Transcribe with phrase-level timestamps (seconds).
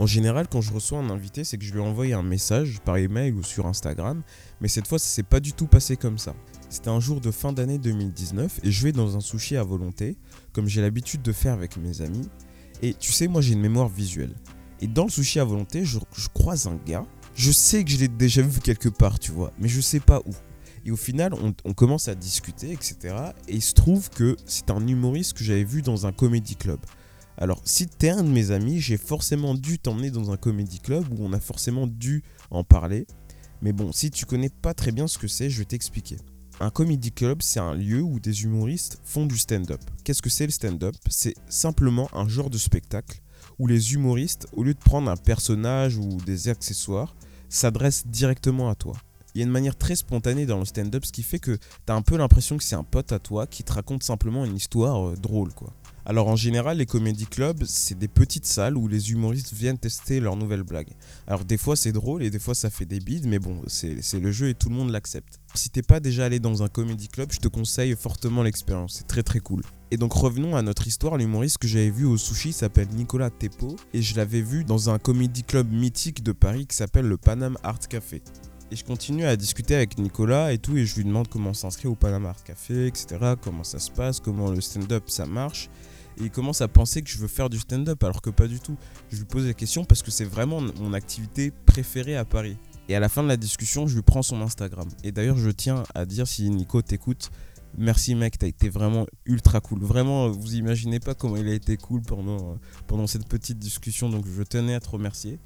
[0.00, 2.96] En général, quand je reçois un invité, c'est que je lui envoie un message par
[2.96, 4.22] email ou sur Instagram,
[4.62, 6.34] mais cette fois, ça s'est pas du tout passé comme ça.
[6.70, 10.16] C'était un jour de fin d'année 2019 et je vais dans un sushi à volonté,
[10.54, 12.26] comme j'ai l'habitude de faire avec mes amis.
[12.80, 14.34] Et tu sais, moi j'ai une mémoire visuelle.
[14.80, 17.04] Et dans le sushi à volonté, je, je croise un gars.
[17.34, 20.20] Je sais que je l'ai déjà vu quelque part, tu vois, mais je sais pas
[20.20, 20.32] où.
[20.86, 23.14] Et au final, on, on commence à discuter, etc.
[23.48, 26.80] Et il se trouve que c'est un humoriste que j'avais vu dans un comédie club.
[27.42, 31.06] Alors, si t'es un de mes amis, j'ai forcément dû t'emmener dans un comédie club
[31.10, 33.06] où on a forcément dû en parler.
[33.62, 36.18] Mais bon, si tu connais pas très bien ce que c'est, je vais t'expliquer.
[36.60, 39.80] Un comedy club, c'est un lieu où des humoristes font du stand-up.
[40.04, 40.94] Qu'est-ce que c'est le stand-up?
[41.08, 43.22] C'est simplement un genre de spectacle
[43.58, 47.16] où les humoristes, au lieu de prendre un personnage ou des accessoires,
[47.48, 48.98] s'adressent directement à toi.
[49.34, 51.94] Il y a une manière très spontanée dans le stand-up, ce qui fait que t'as
[51.94, 55.08] un peu l'impression que c'est un pote à toi qui te raconte simplement une histoire
[55.08, 55.72] euh, drôle, quoi.
[56.10, 60.18] Alors en général, les comédie clubs, c'est des petites salles où les humoristes viennent tester
[60.18, 60.90] leurs nouvelles blagues.
[61.28, 64.18] Alors des fois c'est drôle et des fois ça fait des bides, mais bon, c'est
[64.18, 65.38] le jeu et tout le monde l'accepte.
[65.54, 69.06] Si t'es pas déjà allé dans un comédie club, je te conseille fortement l'expérience, c'est
[69.06, 69.62] très très cool.
[69.92, 73.76] Et donc revenons à notre histoire, l'humoriste que j'avais vu au sushi s'appelle Nicolas Tepo
[73.94, 77.56] et je l'avais vu dans un comédie club mythique de Paris qui s'appelle le Panam
[77.62, 78.20] Art Café.
[78.72, 81.90] Et je continue à discuter avec Nicolas et tout, et je lui demande comment s'inscrire
[81.90, 83.34] au Panama Art Café, etc.
[83.42, 85.68] Comment ça se passe, comment le stand-up ça marche.
[86.20, 88.76] Il commence à penser que je veux faire du stand-up alors que pas du tout.
[89.10, 92.56] Je lui pose la question parce que c'est vraiment mon activité préférée à Paris.
[92.88, 94.88] Et à la fin de la discussion, je lui prends son Instagram.
[95.04, 97.30] Et d'ailleurs, je tiens à dire si Nico t'écoute,
[97.78, 99.82] merci mec, t'as été vraiment ultra cool.
[99.82, 102.54] Vraiment, vous imaginez pas comment il a été cool pendant, euh,
[102.86, 105.38] pendant cette petite discussion, donc je tenais à te remercier.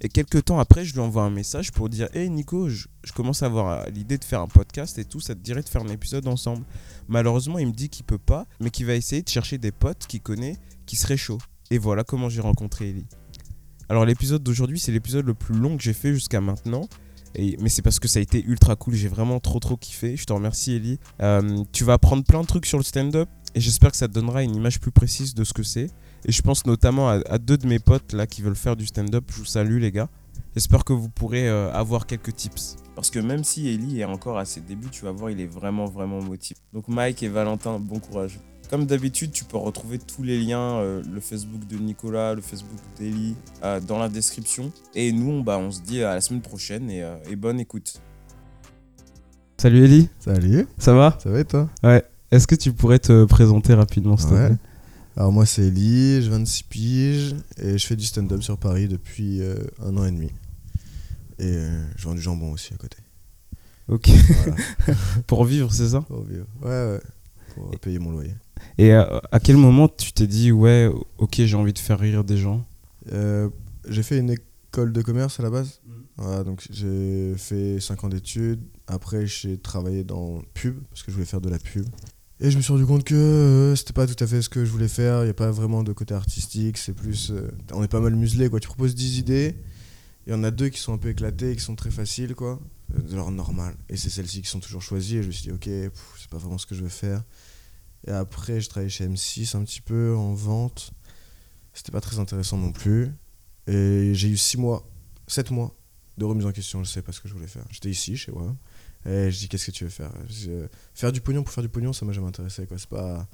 [0.00, 3.42] Et quelques temps après, je lui envoie un message pour dire Hey Nico, je, commence
[3.42, 5.82] à avoir euh, l'idée de faire un podcast et tout, ça te dirait de faire
[5.82, 6.64] un épisode ensemble.
[7.08, 10.06] Malheureusement, il me dit qu'il peut pas, mais qu'il va essayer de chercher des potes
[10.06, 11.38] qu'il connaît qui seraient chauds.
[11.70, 13.06] Et voilà comment j'ai rencontré Ellie.
[13.88, 16.88] Alors, l'épisode d'aujourd'hui, c'est l'épisode le plus long que j'ai fait jusqu'à maintenant.
[17.36, 20.16] Mais c'est parce que ça a été ultra cool, j'ai vraiment trop trop kiffé.
[20.16, 20.98] Je te remercie Ellie.
[21.20, 24.12] Euh, tu vas apprendre plein de trucs sur le stand-up et j'espère que ça te
[24.12, 25.90] donnera une image plus précise de ce que c'est.
[26.24, 28.86] Et je pense notamment à, à deux de mes potes là qui veulent faire du
[28.86, 29.24] stand-up.
[29.30, 30.08] Je vous salue les gars.
[30.54, 32.76] J'espère que vous pourrez euh, avoir quelques tips.
[32.94, 35.46] Parce que même si Ellie est encore à ses débuts, tu vas voir, il est
[35.46, 36.58] vraiment, vraiment motivé.
[36.72, 38.40] Donc Mike et Valentin, bon courage.
[38.68, 42.78] Comme d'habitude, tu peux retrouver tous les liens, euh, le Facebook de Nicolas, le Facebook
[42.98, 44.72] d'Ellie, euh, dans la description.
[44.94, 47.60] Et nous, on, bah, on se dit à la semaine prochaine et, euh, et bonne
[47.60, 48.00] écoute.
[49.56, 51.16] Salut Ellie, Salut, ça va?
[51.22, 51.68] Ça va et toi?
[51.82, 52.02] Ouais.
[52.30, 54.56] Est-ce que tu pourrais te présenter rapidement, s'il te plaît?
[55.18, 59.42] Alors moi c'est Eli, j'ai 26 piges et je fais du stand-up sur Paris depuis
[59.42, 60.30] euh, un an et demi.
[61.40, 62.98] Et euh, je vends du jambon aussi à côté.
[63.88, 64.10] Ok.
[64.10, 64.56] Voilà,
[65.26, 66.02] Pour vivre, c'est ça?
[66.02, 66.46] Pour vivre.
[66.62, 67.00] Ouais, ouais,
[67.52, 68.36] pour payer mon loyer.
[68.78, 72.22] Et euh, à quel moment tu t'es dit, ouais, ok, j'ai envie de faire rire
[72.22, 72.64] des gens?
[73.12, 73.48] Euh,
[73.88, 75.80] j'ai fait une école de commerce à la base.
[75.84, 75.94] Mhm.
[76.18, 78.62] Voilà, donc j'ai fait 5 ans d'études.
[78.86, 81.86] Après j'ai travaillé dans pub parce que je voulais faire de la pub.
[82.40, 84.64] Et je me suis rendu compte que euh, c'était pas tout à fait ce que
[84.64, 85.22] je voulais faire.
[85.22, 86.78] Il n'y a pas vraiment de côté artistique.
[86.78, 87.30] C'est plus.
[87.30, 88.60] euh, on est pas mal muselé quoi.
[88.60, 89.56] Tu proposes 10 idées.
[90.26, 92.60] Il y en a deux qui sont un peu éclatées, qui sont très faciles quoi.
[92.96, 93.74] euh, De leur normal.
[93.88, 95.16] Et c'est celles-ci qui sont toujours choisies.
[95.16, 97.24] Et je me suis dit, ok, c'est pas vraiment ce que je veux faire.
[98.06, 100.92] Et après, je travaillais chez M6 un petit peu en vente.
[101.74, 103.10] C'était pas très intéressant non plus.
[103.66, 104.88] Et j'ai eu 6 mois,
[105.26, 105.74] 7 mois
[106.18, 106.84] de remise en question.
[106.84, 107.64] Je sais pas ce que je voulais faire.
[107.70, 108.54] J'étais ici, chez moi.
[109.06, 110.12] Et je dis, qu'est-ce que tu veux faire?
[110.28, 112.66] Je euh, Faire du pognon pour faire du pognon, ça m'a jamais intéressé.
[112.66, 112.78] quoi.
[112.78, 113.26] C'est pas.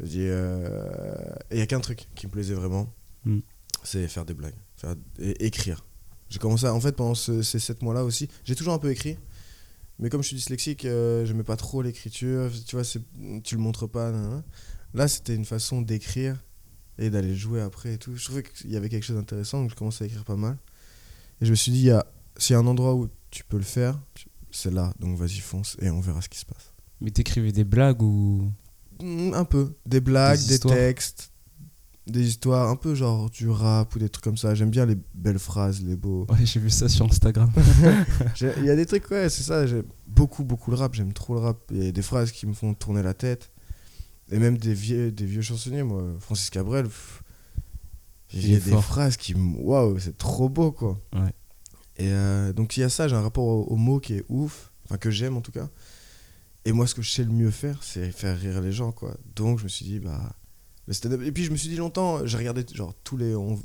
[0.00, 0.18] Je dis.
[0.20, 2.92] euh, Et il y a qu'un truc qui me plaisait vraiment
[3.26, 3.38] Mm.
[3.84, 4.54] c'est faire des blagues.
[4.76, 4.94] Faire...
[5.18, 5.84] Et écrire.
[6.28, 8.90] J'ai commencé, à- en fait, pendant ce- ces 7 mois-là aussi, j'ai toujours un peu
[8.90, 9.16] écrit.
[9.98, 12.50] Mais comme je suis dyslexique, euh, j'aimais pas trop l'écriture.
[12.66, 13.00] Tu vois, c'est-
[13.44, 14.10] tu le montres pas.
[14.10, 14.42] nan, nan.
[14.94, 16.42] Là, c'était une façon d'écrire
[16.98, 18.14] et d'aller jouer après et tout.
[18.16, 20.56] Je trouvais qu'il y avait quelque chose d'intéressant, donc je commençais à écrire pas mal.
[21.40, 23.42] Et je me suis dit, il y a- s'il y a un endroit où tu
[23.44, 23.98] peux le faire,
[24.56, 24.92] c'est là.
[25.00, 26.72] Donc vas-y, fonce et on verra ce qui se passe.
[27.00, 28.50] Mais t'écrivais des blagues ou?
[29.02, 29.74] Mm, Un peu.
[29.86, 31.30] Des blagues, Des textes,
[32.06, 34.54] des histoires, un peu genre du rap ou des trucs comme ça.
[34.54, 36.26] J'aime bien les belles phrases, les beaux.
[36.30, 37.50] Ouais, j'ai vu ça sur Instagram.
[38.40, 39.66] Il y a des trucs, ouais, c'est ça.
[39.66, 40.94] J'aime beaucoup, beaucoup le rap.
[40.94, 41.58] J'aime trop le rap.
[41.70, 43.50] Il y a des phrases qui me font tourner la tête.
[44.30, 46.02] Et même des vieux, des vieux chansonniers, moi.
[46.20, 46.84] Francis Cabrel.
[46.84, 47.22] pff,
[48.32, 49.34] Il y a des phrases qui.
[49.34, 50.98] Waouh, c'est trop beau, quoi.
[51.14, 51.32] Ouais.
[51.96, 53.08] Et euh, donc, il y a ça.
[53.08, 54.72] J'ai un rapport au, au mot qui est ouf.
[54.86, 55.68] Enfin, que j'aime en tout cas.
[56.66, 59.16] Et moi, ce que je sais le mieux faire, c'est faire rire les gens, quoi.
[59.36, 60.32] Donc, je me suis dit, bah.
[60.86, 61.22] Le stand-up.
[61.24, 63.34] Et puis, je me suis dit longtemps, j'ai regardé genre tous les.
[63.34, 63.58] on-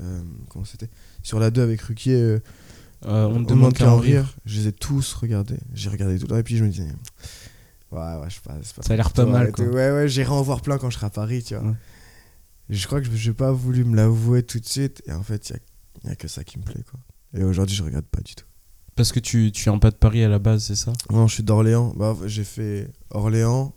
[0.00, 0.88] euh, comment c'était?
[1.22, 2.14] Sur la 2 avec Ruquier.
[2.16, 2.40] euh,
[3.02, 4.36] on on demande qu'à en rire.
[4.44, 5.58] Je les ai tous regardés.
[5.74, 6.34] J'ai regardé tout.
[6.34, 6.84] Et puis je me disais,
[7.92, 8.54] ouais, ouais, je sais pas.
[8.54, 9.64] pas Ça a l'air pas toi mal, quoi.
[9.66, 11.64] Ouais, ouais, j'irai en voir plein quand je serai à Paris, tu vois.
[11.64, 11.74] Ouais.
[12.68, 15.02] Je crois que je n'ai pas voulu me l'avouer tout de suite.
[15.06, 15.56] Et en fait, il
[16.04, 16.82] n'y a, a, que ça qui me plaît.
[16.90, 17.00] Quoi.
[17.34, 18.44] Et aujourd'hui, je regrette pas du tout.
[18.96, 20.92] Parce que tu, tu viens pas de Paris à la base, c'est ça?
[21.10, 21.92] Non, je suis d'Orléans.
[21.96, 23.74] Bah, j'ai fait Orléans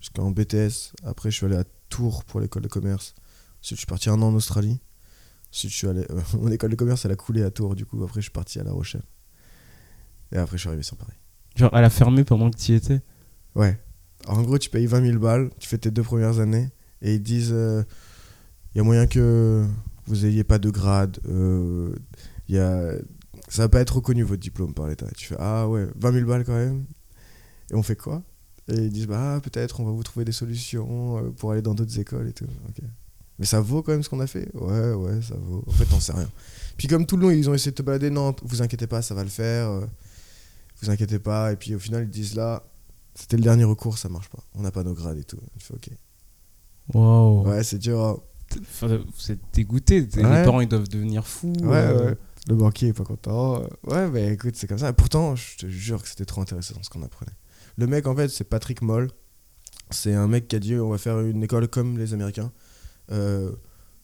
[0.00, 0.92] jusqu'en BTS.
[1.04, 3.14] Après, je suis allé à Tours pour l'école de commerce.
[3.60, 4.80] Ensuite, je suis parti un an en Australie.
[5.52, 6.06] Ensuite, je suis allé.
[6.34, 7.74] mon école de commerce, elle a coulé à Tours.
[7.74, 9.04] Du coup, après, je suis parti à La Rochelle.
[10.32, 11.18] Et après, je suis arrivé sur Paris.
[11.56, 13.00] Genre, elle a fermé pendant que tu y étais?
[13.54, 13.78] Ouais.
[14.26, 16.70] en gros, tu payes 20 000 balles, tu fais tes deux premières années,
[17.02, 17.82] et ils disent il euh,
[18.74, 19.66] y a moyen que
[20.06, 21.94] vous ayez pas de grade, euh,
[22.48, 22.92] y a,
[23.48, 25.06] ça va pas être reconnu votre diplôme par l'État.
[25.16, 26.84] Tu fais ah ouais, 20 000 balles quand même.
[27.70, 28.22] Et on fait quoi?
[28.68, 31.74] Et ils disent bah peut-être on va vous trouver des solutions euh, pour aller dans
[31.74, 32.46] d'autres écoles et tout.
[33.38, 34.48] Mais ça vaut quand même ce qu'on a fait?
[34.54, 35.64] Ouais, ouais, ça vaut.
[35.66, 36.30] En fait, t'en sais rien.
[36.76, 39.02] Puis comme tout le long, ils ont essayé de te balader, non, vous inquiétez pas,
[39.02, 39.70] ça va le faire.
[39.70, 39.86] Euh,
[40.80, 41.52] vous inquiétez pas.
[41.52, 42.62] Et puis au final, ils disent là,
[43.14, 44.42] c'était le dernier recours, ça marche pas.
[44.54, 45.38] On n'a pas nos grades et tout.
[45.58, 45.90] Je fais ok.
[46.94, 47.48] Wow.
[47.48, 48.00] Ouais, c'est dur.
[48.00, 48.18] Hein.
[48.80, 50.00] vous êtes dégoûté.
[50.00, 51.52] Les parents, ils doivent devenir fous.
[51.62, 52.10] Ouais, euh.
[52.10, 52.16] ouais.
[52.48, 53.62] Le banquier est pas content.
[53.84, 54.88] Ouais, mais écoute, c'est comme ça.
[54.88, 57.32] Et pourtant, je te jure que c'était trop intéressant ce qu'on apprenait.
[57.76, 59.08] Le mec, en fait, c'est Patrick Moll.
[59.90, 62.50] C'est un mec qui a dit on va faire une école comme les Américains.
[63.10, 63.52] Euh,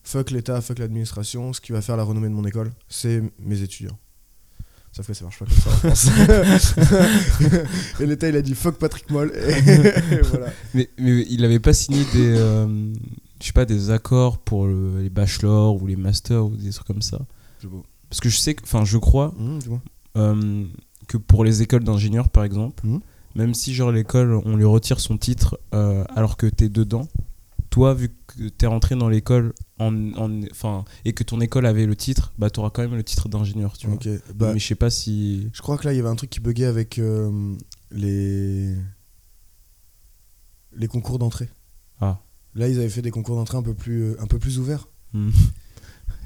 [0.03, 1.51] fuck l'État, fuck l'administration.
[1.53, 3.97] Ce qui va faire la renommée de mon école, c'est mes étudiants.
[4.91, 6.73] Sauf que ça marche pas comme ça en France.
[7.99, 9.31] et l'État, il a dit fuck Patrick Moll.
[10.23, 10.47] voilà.
[10.73, 12.93] mais, mais, il avait pas signé des, euh,
[13.41, 17.01] je sais pas, des accords pour les bachelors ou les masters ou des trucs comme
[17.01, 17.19] ça?
[18.09, 19.59] Parce que je sais, enfin, je crois mmh,
[20.17, 20.65] euh,
[21.07, 22.99] que pour les écoles d'ingénieurs, par exemple, mmh.
[23.35, 27.07] même si genre l'école, on lui retire son titre euh, alors que t'es dedans,
[27.69, 31.95] toi, vu que t'es rentré dans l'école en, en, et que ton école avait le
[31.95, 33.97] titre, bah t'auras quand même le titre d'ingénieur, tu vois.
[34.33, 35.49] Bah, Mais je sais pas si.
[35.53, 37.55] Je crois que là, il y avait un truc qui buguait avec euh,
[37.91, 38.75] les
[40.75, 41.49] les concours d'entrée.
[42.01, 42.19] Ah.
[42.55, 44.87] Là, ils avaient fait des concours d'entrée un peu plus un peu plus ouverts.
[45.13, 45.29] Hmm.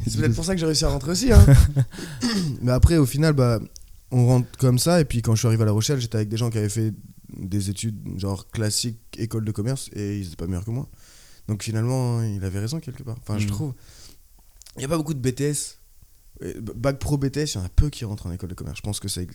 [0.08, 1.32] C'est peut-être pour ça que j'ai réussi à rentrer aussi.
[1.32, 1.46] Hein.
[2.62, 3.60] Mais après, au final, bah,
[4.12, 5.02] on rentre comme ça.
[5.02, 6.70] Et puis quand je suis arrivé à La Rochelle, j'étais avec des gens qui avaient
[6.70, 6.94] fait
[7.36, 10.88] des études genre classiques, école de commerce, et ils étaient pas meilleurs que moi.
[11.48, 13.18] Donc finalement, il avait raison quelque part.
[13.22, 13.52] Enfin, je mm.
[13.52, 13.74] trouve.
[14.76, 15.80] Il n'y a pas beaucoup de BTS.
[16.76, 18.78] Bac pro BTS, il y en a peu qui rentrent en école de commerce.
[18.78, 19.28] Je pense que c'est.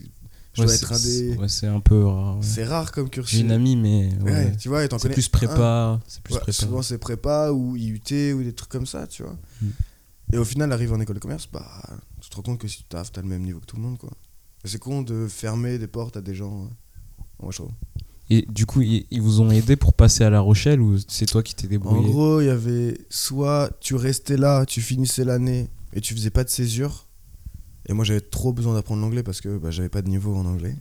[0.55, 1.37] Je dois être un des.
[1.37, 2.39] Ouais, c'est un peu rare.
[2.41, 3.37] C'est rare comme cursus.
[3.37, 4.11] J'ai une amie, mais.
[4.23, 4.57] Ouais.
[4.57, 6.01] tu vois, C'est plus prépa.
[6.07, 6.53] C'est plus prépa.
[6.53, 9.37] Souvent, c'est prépa ou IUT ou des trucs comme ça, tu vois.
[9.63, 9.69] Mm.
[10.33, 11.67] Et au final, arriver en école de commerce, bah,
[12.21, 13.83] tu te rends compte que si tu taffes, t'as le même niveau que tout le
[13.83, 14.11] monde, quoi.
[14.65, 16.69] C'est con de fermer des portes à des gens.
[17.41, 17.71] Moi, je trouve.
[18.31, 21.43] Et du coup, ils, vous ont aidé pour passer à La Rochelle ou c'est toi
[21.43, 25.71] qui t'es débrouillé En gros, il y avait soit tu restais là, tu finissais l'année
[25.95, 27.07] et tu faisais pas de césure.
[27.89, 30.45] Et moi, j'avais trop besoin d'apprendre l'anglais parce que bah, j'avais pas de niveau en
[30.45, 30.77] anglais.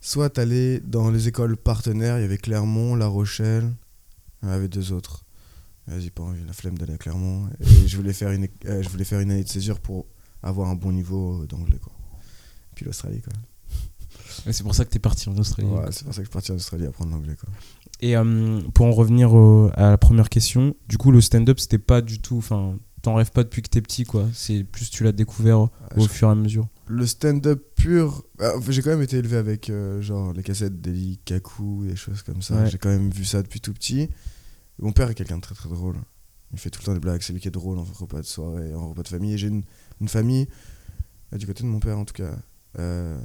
[0.00, 3.72] Soit tu allais dans les écoles partenaires, il y avait Clermont, La Rochelle,
[4.42, 5.24] il y avait deux autres.
[5.88, 7.48] Vas-y, pas envie, la flemme d'aller à Clermont.
[7.60, 10.06] Et je voulais, faire une, euh, je voulais faire une année de césure pour
[10.42, 11.78] avoir un bon niveau d'anglais.
[11.82, 11.92] Quoi.
[12.74, 13.32] Puis l'Australie, quoi
[14.50, 15.68] c'est pour ça que tu es parti en Australie.
[15.68, 17.34] Ouais, c'est pour ça que je suis parti en Australie apprendre l'anglais.
[18.00, 19.34] Et euh, pour en revenir
[19.74, 22.38] à la première question, du coup, le stand-up, c'était pas du tout.
[22.38, 24.26] Enfin, t'en rêves pas depuis que t'es petit, quoi.
[24.32, 26.68] C'est plus tu l'as découvert au fur et à mesure.
[26.86, 28.24] Le stand-up pur.
[28.38, 32.22] Bah, j'ai quand même été élevé avec euh, genre les cassettes d'Eli Kaku, des choses
[32.22, 32.66] comme ça.
[32.66, 34.08] J'ai quand même vu ça depuis tout petit.
[34.78, 35.96] Mon père est quelqu'un de très très drôle.
[36.52, 38.26] Il fait tout le temps des blagues, c'est lui qui est drôle en repas de
[38.26, 39.34] soirée, en repas de famille.
[39.34, 39.64] Et j'ai une,
[40.00, 40.48] une, famille,
[41.32, 42.32] du côté de mon père en tout cas,
[42.78, 43.18] euh,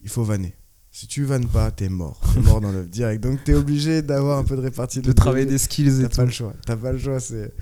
[0.00, 0.56] il faut vanner.
[0.90, 2.20] Si tu vannes pas, t'es mort.
[2.34, 3.22] T'es mort dans le direct.
[3.22, 5.00] Donc t'es obligé d'avoir un peu de répartie.
[5.00, 6.54] De, travailler des skills et T'as pas le choix.
[6.66, 7.18] T'as pas le choix.
[7.18, 7.52] C'est...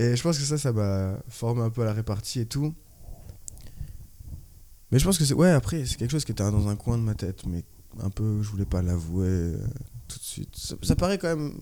[0.00, 2.74] Et je pense que ça, ça m'a formé un peu à la répartie et tout.
[4.90, 5.34] Mais je pense que c'est.
[5.34, 7.46] Ouais, après, c'est quelque chose qui était dans un coin de ma tête.
[7.46, 7.62] Mais
[8.00, 9.58] un peu, je voulais pas l'avouer euh,
[10.08, 10.56] tout de suite.
[10.82, 11.60] Ça, paraît quand même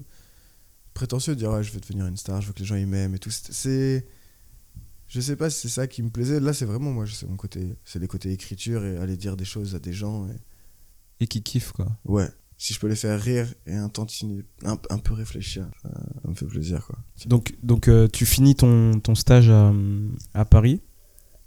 [0.96, 3.18] prétentieux de dire je vais devenir une star, je veux que les gens m'aiment et
[3.18, 3.30] tout.
[3.30, 4.06] C'est
[5.08, 6.40] je sais pas si c'est ça qui me plaisait.
[6.40, 9.44] Là, c'est vraiment moi, c'est mon côté, c'est les côtés écriture et aller dire des
[9.44, 10.26] choses à des gens.
[11.20, 11.86] Et, qui kiffent, quoi.
[12.04, 12.28] Ouais.
[12.58, 15.90] Si je peux les faire rire et un tantiner, un, un peu réfléchir, ça,
[16.24, 16.98] me fait plaisir, quoi.
[17.26, 19.72] Donc, donc euh, tu finis ton, ton stage à,
[20.34, 20.82] à Paris.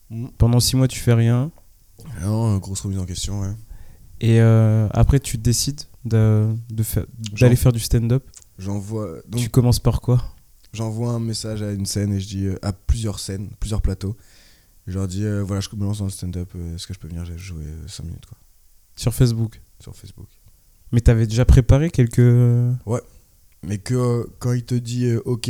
[0.10, 0.30] Mm.
[0.38, 1.52] Pendant six mois, tu fais rien.
[2.22, 3.54] Non, grosse remise en question, ouais.
[4.22, 6.84] Et euh, après, tu décides de, de
[7.40, 8.24] d'aller faire du stand-up.
[8.60, 9.22] J'envoie.
[9.36, 10.22] Tu commences par quoi?
[10.74, 14.16] J'envoie un message à une scène et je dis euh, à plusieurs scènes, plusieurs plateaux.
[14.86, 17.00] Je leur dis euh, voilà, je me lance dans le stand-up, euh, est-ce que je
[17.00, 18.38] peux venir jouer 5 minutes quoi.
[18.98, 19.62] Sur Facebook?
[19.80, 20.28] Sur Facebook.
[20.92, 22.18] Mais t'avais déjà préparé quelques.
[22.86, 23.02] Ouais.
[23.64, 25.50] Mais que quand il te dit ok,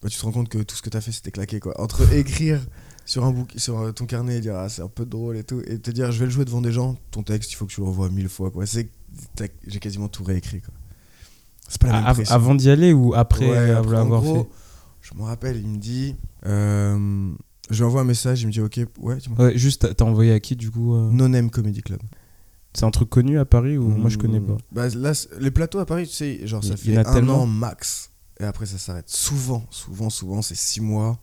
[0.00, 1.78] bah, tu te rends compte que tout ce que t'as fait c'était claqué quoi.
[1.80, 2.64] Entre écrire
[3.04, 5.60] sur, un bouc sur ton carnet et dire ah, c'est un peu drôle et tout,
[5.66, 7.72] et te dire je vais le jouer devant des gens, ton texte il faut que
[7.72, 8.64] tu le revoies mille fois quoi.
[8.64, 10.72] J'ai quasiment tout réécrit quoi.
[11.80, 13.46] Pas la même avant d'y aller ou après
[13.90, 14.48] l'avoir fait
[15.00, 16.14] Je me rappelle, il me dit.
[16.46, 17.30] euh,
[17.70, 19.18] je lui envoie un message, il me dit ok, ouais.
[19.38, 22.00] Ouais, juste, t'as- envoyé à qui du coup euh No Name Comedy Club.
[22.74, 25.50] C'est un truc connu à Paris ou moi je connais pas Bah, là, c'est- les
[25.50, 27.42] plateaux à Paris, tu sais, genre ça Il fait un tellement.
[27.42, 28.10] an max.
[28.40, 29.08] Et après, ça s'arrête.
[29.08, 31.18] Souvent, souvent, souvent, c'est six mois.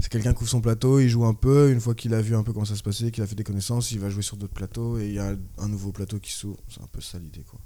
[0.00, 1.70] C'est quelqu'un qui ouvre son plateau, il joue un peu.
[1.70, 3.44] Une fois qu'il a vu un peu comment ça se passait, qu'il a fait des
[3.44, 6.32] connaissances, il va jouer sur d'autres plateaux et il y a un nouveau plateau qui
[6.32, 6.56] s'ouvre.
[6.68, 7.60] C'est un peu ça l'idée, quoi.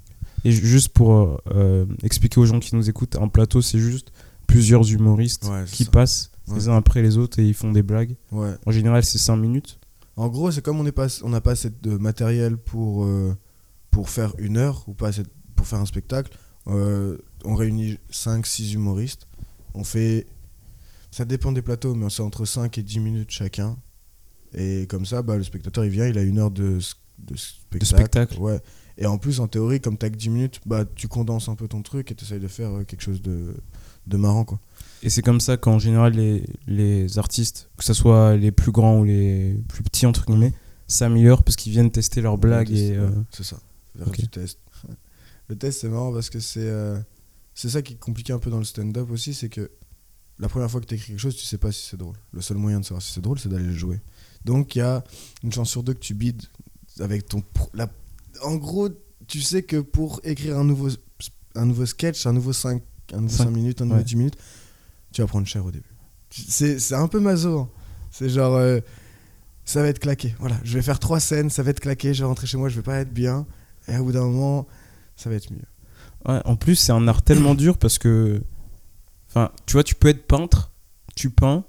[0.45, 3.79] Et ju- juste pour euh, euh, expliquer aux gens qui nous écoutent, un plateau c'est
[3.79, 4.13] juste
[4.47, 5.91] plusieurs humoristes Ouais, qui ça.
[5.91, 6.57] passent Ouais.
[6.57, 8.17] les uns après les autres et ils font des blagues.
[8.31, 8.53] Ouais.
[8.67, 9.79] En général c'est 5 minutes.
[10.17, 13.35] En gros, c'est comme on n'est pas, on n'a pas assez de matériel pour, euh,
[13.91, 16.37] pour faire une heure ou pas assez de- pour faire un spectacle.
[16.67, 19.27] euh, on réunit 5-6 humoristes.
[19.75, 20.27] On fait.
[21.11, 23.77] Ça dépend des plateaux, mais c'est entre 5 et 10 minutes chacun.
[24.55, 27.37] Et comme ça, bah, le spectateur il vient, il a une heure de, s- de
[27.37, 27.85] spectacle.
[27.87, 28.39] spectacle.
[28.39, 28.61] Ouais.
[28.97, 31.67] Et en plus, en théorie, comme t'as que 10 minutes, bah, tu condenses un peu
[31.67, 33.55] ton truc et t'essayes de faire euh, quelque chose de,
[34.07, 34.45] de marrant.
[34.45, 34.61] Quoi.
[35.03, 39.01] Et c'est comme ça qu'en général les, les artistes, que ce soit les plus grands
[39.01, 40.53] ou les plus petits entre guillemets,
[40.87, 43.59] s'améliorent parce qu'ils viennent tester leurs blagues test, et euh, ouais, C'est ça.
[43.99, 44.19] Faire ok.
[44.19, 44.59] du test.
[45.49, 46.99] Le test, c'est marrant parce que c'est euh,
[47.55, 49.71] c'est ça qui est compliqué un peu dans le stand-up aussi, c'est que
[50.39, 52.17] la première fois que tu écris quelque chose, tu sais pas si c'est drôle.
[52.33, 54.01] Le seul moyen de savoir si c'est drôle, c'est d'aller le jouer.
[54.45, 55.05] Donc il y a
[55.43, 56.43] une chance sur deux que tu bides
[56.99, 57.43] avec ton.
[57.73, 57.89] La...
[58.43, 58.89] En gros,
[59.27, 60.89] tu sais que pour écrire un nouveau,
[61.55, 64.05] un nouveau sketch, un nouveau 5, un nouveau Cinq, 5 minutes, un nouveau ouais.
[64.05, 64.37] 10 minutes,
[65.13, 65.89] tu vas prendre cher au début.
[66.31, 67.59] C'est un peu maso.
[67.61, 67.69] hein.
[68.11, 68.55] C'est genre.
[68.55, 68.81] euh,
[69.65, 70.35] ça va être claqué.
[70.41, 72.69] Voilà, je vais faire trois scènes, ça va être claqué, je vais rentrer chez moi,
[72.69, 73.47] je vais pas être bien.
[73.89, 74.67] Et au bout d'un moment,
[75.17, 75.63] ça va être mieux.
[76.27, 78.43] Ouais, en plus, c'est un art tellement dur parce que.
[79.29, 80.73] Enfin, tu vois, tu peux être peintre,
[81.17, 81.65] tu peins,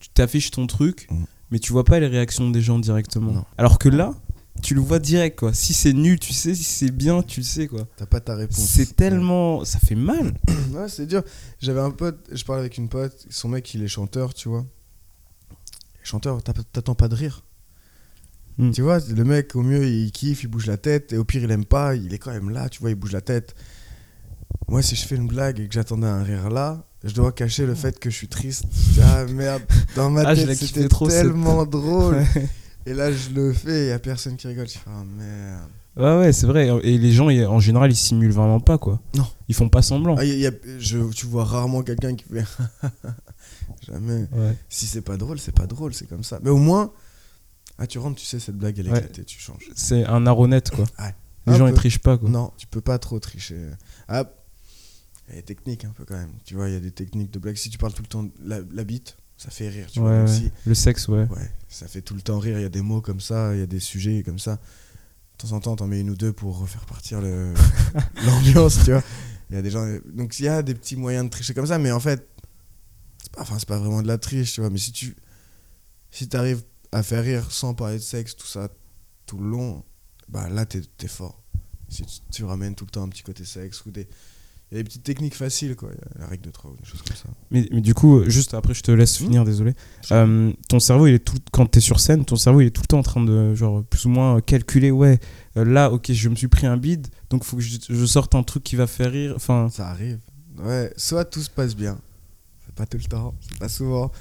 [0.00, 1.24] tu t'affiches ton truc, Mm.
[1.50, 3.32] mais tu vois pas les réactions des gens directement.
[3.32, 3.44] Non.
[3.56, 4.14] Alors que là,
[4.62, 5.52] tu le vois direct, quoi.
[5.52, 7.86] Si c'est nul, tu sais, si c'est bien, tu le sais, quoi.
[7.96, 8.58] T'as pas ta réponse.
[8.58, 9.64] C'est tellement.
[9.64, 10.34] Ça fait mal.
[10.72, 11.22] Ouais, c'est dur.
[11.60, 14.66] J'avais un pote, je parlais avec une pote, son mec, il est chanteur, tu vois.
[16.02, 17.42] Chanteur, t'attends pas de rire.
[18.58, 18.70] Mm.
[18.72, 21.42] Tu vois, le mec, au mieux, il kiffe, il bouge la tête, et au pire,
[21.42, 23.54] il aime pas, il est quand même là, tu vois, il bouge la tête.
[24.68, 27.64] Moi, si je fais une blague et que j'attendais un rire là, je dois cacher
[27.64, 28.64] le fait que je suis triste.
[29.02, 29.62] Ah merde,
[29.96, 32.24] dans ma Ah, tête, c'était tellement drôle.
[32.88, 34.66] Et là, je le fais, il y a personne qui rigole.
[34.66, 35.68] Je fais, ah merde.
[35.96, 36.68] Ouais, ouais, c'est vrai.
[36.84, 39.00] Et les gens, en général, ils simulent vraiment pas, quoi.
[39.14, 39.26] Non.
[39.48, 40.16] Ils font pas semblant.
[40.16, 42.44] Ah, y a- y a- je, tu vois rarement quelqu'un qui fait.
[43.86, 44.26] Jamais.
[44.32, 44.56] Ouais.
[44.68, 46.38] Si c'est pas drôle, c'est pas drôle, c'est comme ça.
[46.42, 46.92] Mais au moins,
[47.78, 48.98] ah, tu rentres, tu sais, cette blague, elle est Ouais.
[48.98, 49.68] éclatée, tu changes.
[49.74, 50.84] C'est un art honnête, quoi.
[50.98, 51.14] Ouais.
[51.46, 51.72] Les Un gens, peu.
[51.72, 52.28] ils trichent pas, quoi.
[52.30, 53.56] Non, tu peux pas trop tricher.
[54.08, 54.24] Ah,
[55.28, 56.30] il y a des techniques un peu quand même.
[56.44, 57.56] Tu vois, il y a des techniques de blague.
[57.56, 59.86] Si tu parles tout le temps de la, la bite, ça fait rire.
[59.90, 60.34] Tu vois, Ouais, même ouais.
[60.34, 61.26] si- Le sexe, ouais.
[61.28, 62.58] ouais, ça fait tout le temps rire.
[62.58, 64.56] Il y a des mots comme ça, il y a des sujets comme ça.
[64.56, 67.20] De temps en temps, t'en mets une ou deux pour refaire partir
[68.26, 69.02] l'ambiance, tu vois.
[69.50, 69.86] Il y a des gens.
[70.12, 72.28] Donc il y a des petits moyens de tricher comme ça, mais en fait,
[73.22, 74.68] c'est pas, enfin, pas vraiment de la triche, tu vois.
[74.70, 75.16] Mais si tu
[76.10, 78.68] si t'arrives à faire rire sans parler de sexe, tout ça,
[79.26, 79.84] tout le long,
[80.28, 81.42] bah là, t'es es fort.
[81.88, 84.08] Si tu, tu ramènes tout le temps un petit côté sexe ou des.
[84.70, 85.88] Il y a des petites techniques faciles, quoi.
[86.18, 87.28] La règle de 3 ou des choses comme ça.
[87.50, 89.24] Mais, mais du coup, juste après, je te laisse Hmm.
[89.24, 89.72] finir, désolé.
[90.12, 92.82] Euh, ton cerveau, il est tout, quand t'es sur scène, ton cerveau, il est tout
[92.82, 95.20] le temps en train de, genre, plus ou moins calculer, ouais,
[95.56, 98.34] euh, là, ok, je me suis pris un bide, donc faut que je, je sorte
[98.34, 99.32] un truc qui va faire rire.
[99.36, 100.18] Enfin, Ça arrive.
[100.62, 101.98] Ouais, soit tout se passe bien.
[102.66, 104.12] C'est pas tout le temps, c'est pas souvent.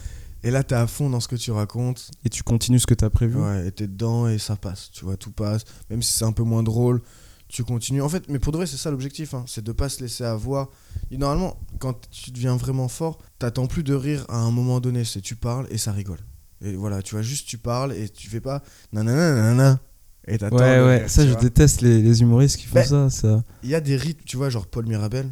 [0.44, 2.10] Et là, t'es à fond dans ce que tu racontes.
[2.24, 3.36] et tu continues ce que t'as prévu.
[3.38, 4.92] Ouais, et t'es dedans et ça passe.
[4.94, 5.64] Tu vois, tout passe.
[5.90, 7.02] Même si c'est un peu moins drôle,
[7.50, 8.02] tu continues.
[8.02, 9.34] En fait, mais pour de vrai, c'est ça l'objectif.
[9.34, 10.70] hein, c'est de pas se laisser avoir.
[11.12, 15.06] Et normalement, quand tu deviens vraiment fort, t'attends plus de rire à un moment donné.
[15.06, 16.20] C'est tu parles et ça rigole.
[16.62, 19.80] Et voilà, tu vois, juste tu parles et tu fais pas nanana nanana.
[20.28, 20.58] Et t'attends.
[20.58, 21.40] Ouais, ouais, rire, ça, je vois.
[21.40, 23.44] déteste les, les humoristes qui font Ben- ça, ça.
[23.64, 25.30] Il y a des rythmes, tu vois, genre Paul Mirabel.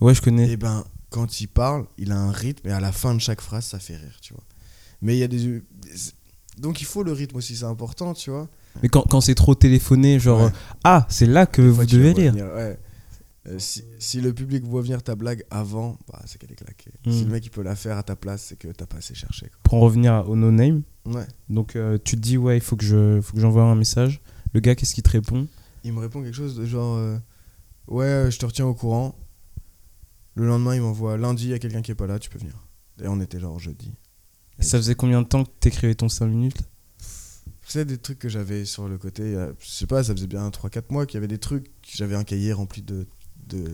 [0.00, 0.48] Ouais, je connais.
[0.50, 3.40] Et ben, quand il parle, il a un rythme et à la fin de chaque
[3.42, 4.44] phrase, ça fait rire, tu vois.
[5.02, 5.62] Mais il y a des.
[6.58, 8.48] Donc il faut le rythme aussi, c'est important, tu vois.
[8.82, 10.46] Mais quand, quand c'est trop téléphoné, genre, Ouais.
[10.46, 12.78] euh, ah, c'est là que Des vous devez venir, ouais.
[13.46, 16.90] Euh, si, si le public voit venir ta blague avant, bah, c'est qu'elle est claquée.
[17.08, 19.14] Si le mec il peut la faire à ta place, c'est que t'as pas assez
[19.14, 19.50] cherché.
[19.62, 20.82] Pour en revenir au quoi.
[21.06, 21.26] Ouais.
[21.48, 24.20] donc euh, tu te dis, ouais, il faut que je- faut que j'envoie un message.
[24.52, 25.46] Le gars, qu'est-ce qu'il te répond?
[25.84, 27.16] Il me répond quelque chose de genre euh,
[27.86, 29.14] Ouais, je te retiens au courant.
[30.34, 32.38] Le lendemain, il m'envoie lundi, il y a quelqu'un qui est pas là, tu peux
[32.38, 32.52] venir.
[33.02, 33.94] Et on était genre jeudi.
[34.60, 36.58] Ça faisait combien de temps que t'écrivais ton 5 minutes
[37.68, 39.22] C'est des trucs que j'avais sur le côté.
[39.22, 41.66] euh, Je sais pas, ça faisait bien 3-4 mois qu'il y avait des trucs.
[41.86, 43.06] J'avais un cahier rempli de,
[43.46, 43.64] de,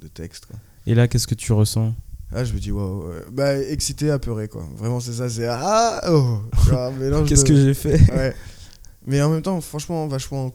[0.00, 0.46] de textes.
[0.46, 0.56] Quoi.
[0.86, 1.94] Et là, qu'est-ce que tu ressens?
[2.32, 3.04] Ah, je me dis, waouh.
[3.32, 4.68] Bah, excité, apeuré, quoi.
[4.76, 5.46] Vraiment, c'est ça, c'est.
[5.48, 6.40] Ah oh
[7.26, 8.00] Qu'est-ce de- que j'ai fait?
[8.12, 8.34] Ouais.
[9.06, 10.52] Mais en même temps, franchement, vachement.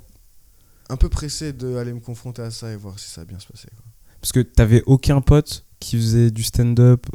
[0.89, 3.47] Un peu pressé d'aller me confronter à ça et voir si ça va bien se.
[3.47, 3.57] Quoi.
[4.21, 7.05] Parce que t'avais aucun pote qui faisait du stand-up?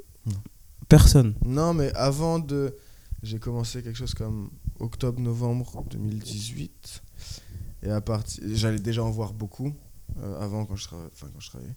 [0.88, 1.34] Personne?
[1.44, 2.74] Non, mais avant de.
[3.22, 7.02] J'ai commencé quelque chose comme octobre-novembre 2018.
[7.82, 8.42] Et à partir.
[8.52, 9.72] J'allais déjà en voir beaucoup
[10.18, 11.74] euh, avant quand je, trava- enfin, quand je travaillais.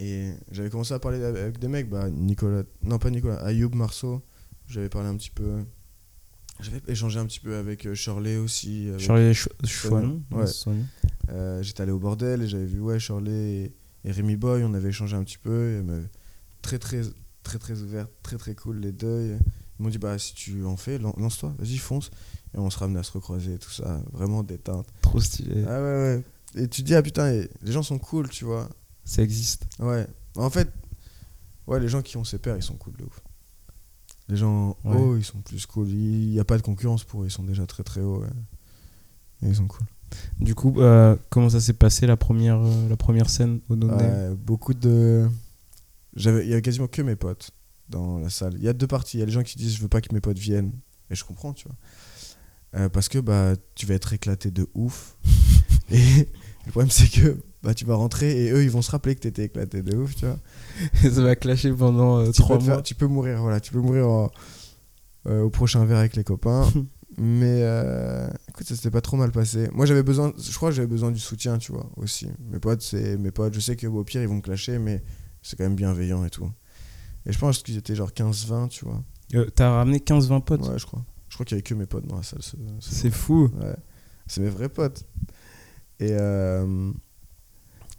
[0.00, 2.64] Et j'avais commencé à parler avec des mecs, bah, Nicolas.
[2.82, 4.22] Non, pas Nicolas, Ayoub Marceau.
[4.66, 5.64] J'avais parlé un petit peu.
[6.60, 8.88] J'avais échangé un petit peu avec euh, Shirley aussi.
[8.88, 9.00] avec-
[9.34, 10.22] Ch- Chouanon.
[10.32, 10.46] Ouais.
[11.30, 13.74] Euh, J'étais allé au bordel et j'avais vu ouais, Shirley et,
[14.04, 15.78] et Rémi Boy, on avait échangé un petit peu.
[15.78, 16.06] Et, me-
[16.62, 17.00] très, très,
[17.42, 19.38] très, très ouvert, très, très cool les deux.
[19.78, 22.10] Ils m'ont dit bah, si tu en fais, lan- lance-toi, vas-y, fonce.
[22.54, 24.86] Et on se ramenait à se recroiser et tout ça, vraiment détente.
[25.00, 25.64] Trop stylé.
[25.66, 26.22] Ah ouais,
[26.54, 26.62] ouais.
[26.62, 28.68] Et tu te dis, ah putain, les gens sont cool, tu vois.
[29.04, 29.66] Ça existe.
[29.80, 30.06] Ouais.
[30.36, 30.68] En fait,
[31.66, 33.20] ouais, les gens qui ont ces pères, ils sont cool de ouf.
[34.28, 34.96] Les gens Ouais.
[34.96, 35.88] hauts, ils sont plus cool.
[35.90, 38.20] Il n'y a pas de concurrence pour eux, ils sont déjà très très hauts.
[38.22, 38.28] ouais.
[39.42, 39.86] Et ils sont cool.
[40.38, 43.90] Du coup, euh, comment ça s'est passé la première, euh, la première scène au Name
[43.98, 45.28] Ouais, beaucoup de.
[46.14, 47.50] J'avais, il y avait quasiment que mes potes
[47.94, 48.54] dans la salle.
[48.58, 49.16] Il y a deux parties.
[49.16, 50.72] Il y a les gens qui disent je veux pas que mes potes viennent,
[51.10, 51.76] et je comprends, tu vois.
[52.76, 55.16] Euh, parce que bah tu vas être éclaté de ouf.
[55.90, 56.28] et
[56.66, 59.20] le problème c'est que bah tu vas rentrer et eux ils vont se rappeler que
[59.20, 60.38] t'étais éclaté de ouf, tu vois.
[61.10, 62.82] Ça va clasher pendant euh, tu, peux faire- mois.
[62.82, 64.30] tu peux mourir, voilà, tu peux mourir en-
[65.26, 66.68] euh, au prochain verre avec les copains.
[67.16, 69.68] Mais euh, écoute, ça s'était pas trop mal passé.
[69.72, 72.26] Moi, j'avais besoin, je crois que j'avais besoin du soutien, tu vois, aussi.
[72.50, 73.54] Mes potes, c'est mes potes.
[73.54, 75.00] Je sais qu'au pire, ils vont me clasher, mais
[75.40, 76.50] c'est quand même bienveillant et tout.
[77.26, 79.02] Et je pense qu'ils étaient genre 15-20, tu vois.
[79.34, 81.04] Euh, T'as ramené 15-20 potes Ouais, je crois.
[81.28, 82.42] Je crois qu'il y avait que mes potes dans la salle.
[82.42, 83.50] ce- ce C'est fou.
[83.60, 83.74] Ouais.
[84.26, 85.04] C'est mes vrais potes.
[86.00, 86.90] Et euh,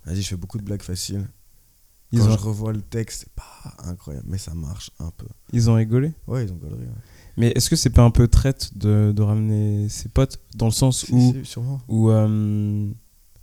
[0.06, 1.28] vas-y, je fais beaucoup de blagues faciles.
[2.12, 5.26] Ils Quand ont, je revois le texte, c'est pas incroyable, mais ça marche un peu.
[5.52, 6.14] ils ont rigolé.
[6.28, 6.60] Ouais, ils ont.
[6.62, 6.88] Ouais.
[7.38, 10.72] Mais est-ce que c'est pas un peu traite de, de ramener ses potes dans le
[10.72, 11.82] sens où, sûrement.
[11.90, 12.88] où euh,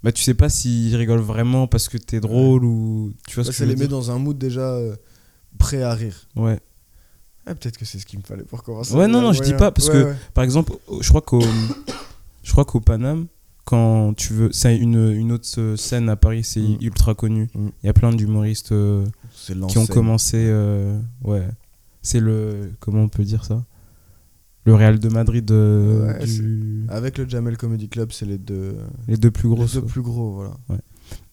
[0.03, 3.51] bah, tu sais pas s'ils rigolent vraiment parce que t'es drôle ou tu vois ce
[3.51, 4.97] que ça les met dans un mood déjà euh,
[5.59, 6.29] prêt à rire.
[6.37, 6.59] Ouais.
[7.47, 8.95] Ah, Peut-être que c'est ce qu'il me fallait pour commencer.
[8.95, 10.15] Ouais, non, non, je dis pas, parce Ouais, que- ouais.
[10.35, 11.41] Par exemple, je crois qu'au
[12.43, 13.27] je crois qu'au Paname,
[13.65, 16.79] quand tu veux, c'est une, une autre scène à Paris, c'est Mm.
[16.83, 17.49] ultra connu.
[17.55, 17.71] Il Mm.
[17.85, 19.05] y a plein d'humoristes euh,
[19.69, 20.37] qui ont commencé.
[20.39, 21.47] euh, ouais.
[22.01, 22.73] C'est le.
[22.81, 23.65] Comment on peut dire ça?
[24.65, 25.51] Le Real de Madrid.
[25.51, 28.77] euh, Ouais, du- Avec le Jamel Comedy Club, c'est les deux,
[29.09, 29.75] les deux plus les grosses.
[29.75, 30.33] deux plus gros.
[30.35, 30.55] Voilà.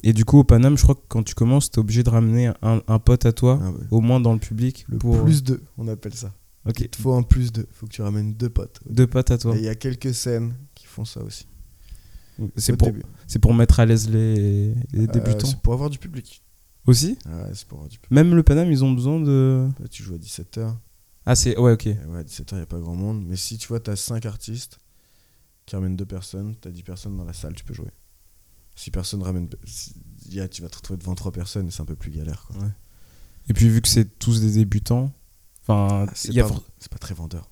[0.03, 2.47] Et du coup, au Paname, je crois que quand tu commences, t'es obligé de ramener
[2.61, 3.77] un, un pote à toi, Ah ouais.
[3.91, 4.85] au moins dans le public.
[4.89, 5.23] Le pour...
[5.23, 6.33] plus deux, on appelle ça.
[6.65, 6.81] Ok.
[6.81, 7.67] Il te faut un plus deux.
[7.71, 8.79] faut que tu ramènes deux potes.
[8.89, 9.55] Deux potes à toi.
[9.55, 11.45] Et il y a quelques scènes qui font ça aussi.
[12.55, 12.77] C'est
[13.39, 15.47] pour, mettre à l'aise les, les Euh, débutants.
[15.47, 16.41] c'est pour avoir du public.
[16.87, 18.11] Aussi Ah ouais, c'est pour avoir du public.
[18.11, 19.67] Même le Paname, ils ont besoin de.
[19.79, 20.73] Là, tu joues à 17h.
[21.25, 21.57] Ah, c'est.
[21.57, 21.85] Ouais, ok.
[21.85, 23.23] Ouais, à 17h, il n'y a pas grand monde.
[23.27, 24.79] Mais si tu vois, tu as 5 artistes
[25.65, 27.89] qui ramènent 2 personnes, tu as 10 personnes dans la salle, tu peux jouer.
[28.79, 29.49] Si personne ramène.
[29.65, 29.93] si-
[30.29, 32.45] y a- tu vas te retrouver devant 3 personnes et c'est un peu plus galère.
[32.47, 32.55] Quoi.
[33.49, 35.11] Et puis, vu que c'est tous des débutants.
[35.63, 37.49] Enfin, Ah, c'est pas, for- c'est pas très vendeur.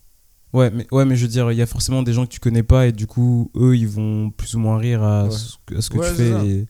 [0.53, 2.39] ouais, mais, ouais, mais je veux dire, il y a forcément des gens que tu
[2.39, 5.31] connais pas et du coup, eux, ils vont plus ou moins rire à Ouais.
[5.31, 6.47] ce que, à ce que tu fais.
[6.47, 6.67] et-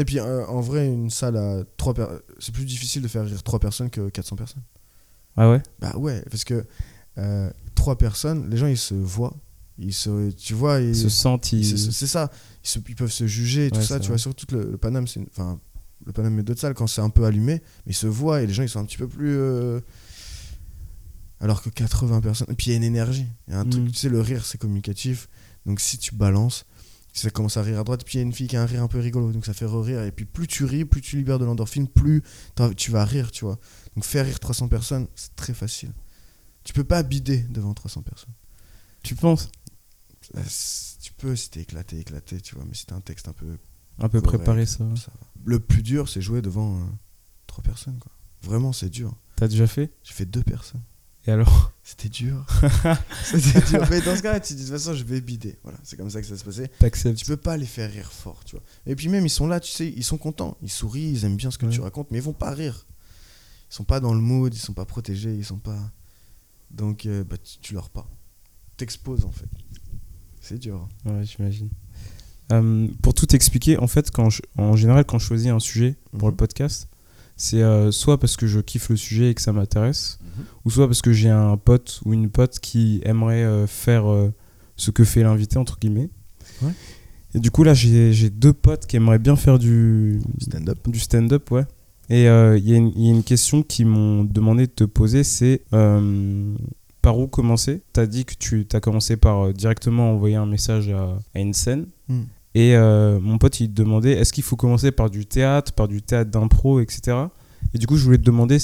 [0.00, 2.20] Et puis euh, en vrai, une salle à 3 personnes.
[2.38, 4.62] C'est plus difficile de faire rire 3 personnes que 400 personnes.
[5.36, 5.60] Ah ouais?
[5.80, 6.64] Bah ouais, parce que
[7.74, 9.36] 3 personnes, les gens ils se voient.
[9.80, 11.52] Ils se, tu vois, ils, se sentent.
[11.52, 12.30] ils c'est ça.
[12.68, 13.96] Ils, se- ils peuvent se juger et tout Ouais, ça.
[13.98, 14.08] Tu vrai.
[14.08, 15.58] vois, surtout le, le Paname, c'est enfin
[16.06, 18.46] le Paname et d'autres salles quand c'est un peu allumé, mais ils se voient et
[18.46, 19.36] les gens ils sont un petit peu plus.
[19.36, 19.80] euh,
[21.40, 22.48] Alors que 80 personnes.
[22.50, 23.26] Et puis il y a une énergie.
[23.46, 23.90] Il y a un truc, Mm.
[23.90, 25.28] tu sais, le rire c'est communicatif.
[25.66, 26.64] Donc si tu balances,
[27.12, 28.66] ça commence à rire à droite, puis il y a une fille qui a un
[28.66, 30.02] rire un peu rigolo, donc ça fait rire.
[30.02, 32.22] Et puis plus tu ris, plus tu libères de l'endorphine, plus
[32.76, 33.58] tu vas rire, tu vois.
[33.96, 35.92] Donc faire rire 300 personnes, c'est très facile.
[36.64, 38.32] Tu peux pas bider devant 300 personnes.
[39.02, 39.48] Tu penses?
[41.18, 43.58] C- Tu peux si t'es éclaté, éclaté, tu vois, mais t'as un texte un peu.
[43.98, 44.38] Un peu Correct.
[44.38, 44.84] préparé, ça.
[45.44, 46.84] Le plus dur, c'est jouer devant euh,
[47.46, 48.12] trois personnes, quoi.
[48.42, 49.12] Vraiment, c'est dur.
[49.36, 49.92] T'as déjà fait?
[50.04, 50.82] J'ai fait deux personnes.
[51.26, 51.72] Et alors?
[51.82, 52.46] C'était dur.
[53.24, 53.84] C'était dur.
[53.90, 55.58] Mais dans ce cas-là, tu dis de toute façon, je vais bider.
[55.64, 56.68] Voilà, c'est comme ça que ça se passait.
[56.78, 58.64] T'acceptes Tu peux pas les faire rire fort, tu vois.
[58.86, 60.56] Et puis même, ils sont là, tu sais, ils sont contents.
[60.62, 61.72] Ils sourient, ils aiment bien ce que Ouais.
[61.72, 62.86] tu racontes, mais ils vont pas rire.
[63.70, 65.90] Ils sont pas dans le mood, ils sont pas protégés, ils sont pas.
[66.70, 68.08] Donc, euh, bah, tu, tu leur pas.
[68.76, 69.48] T'exposes, en fait.
[70.48, 70.88] C'est dur.
[71.04, 71.68] Ouais, j'imagine.
[72.52, 75.96] Euh, pour tout expliquer, en fait, quand je- en général, quand je choisis un sujet
[76.18, 76.32] pour Mhm.
[76.32, 76.88] le podcast,
[77.36, 80.44] c'est euh, soit parce que je kiffe le sujet et que ça m'intéresse, Mhm.
[80.64, 84.04] ou soit parce que j'ai un pote ou une pote qui aimerait euh, faire
[84.76, 86.08] ce que fait l'invité, entre guillemets.
[86.62, 86.72] Ouais.
[87.34, 90.78] Et du coup, là, j'ai j'ai deux potes qui aimeraient bien faire du, Stand-up.
[90.88, 91.66] du stand-up, ouais.
[92.08, 94.84] Et il y, a une- il y a une question qu'ils m'ont demandé de te
[94.84, 95.60] poser, c'est
[97.02, 97.82] par où commencer?
[97.94, 101.38] Tu as dit que tu as commencé par euh, directement envoyer un message à, à
[101.40, 101.86] une scène.
[102.08, 102.22] Hmm.
[102.54, 105.86] Et euh, mon pote, il te demandait, est-ce qu'il faut commencer par du théâtre, par
[105.86, 107.16] du théâtre d'impro, etc.
[107.74, 108.56] Et du coup, je voulais te demander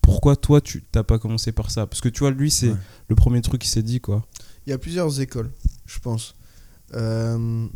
[0.00, 1.86] pourquoi toi, tu t'as pas commencé par ça?
[1.86, 2.76] Parce que tu vois, lui, c'est Ouais.
[3.08, 4.24] le premier truc qu'il s'est dit, quoi.
[4.66, 5.50] Il y a plusieurs écoles,
[5.84, 6.34] je pense.
[6.94, 7.66] Euh,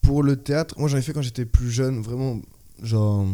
[0.00, 2.40] pour le théâtre, moi j'en ai fait quand j'étais plus jeune, vraiment,
[2.82, 3.26] genre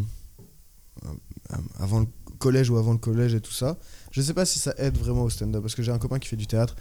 [1.05, 2.07] euh, avant le
[2.39, 3.79] collège ou avant le collège et tout ça.
[4.17, 6.27] Je sais pas si ça aide vraiment au stand-up parce que j'ai un copain qui
[6.27, 6.75] fait du théâtre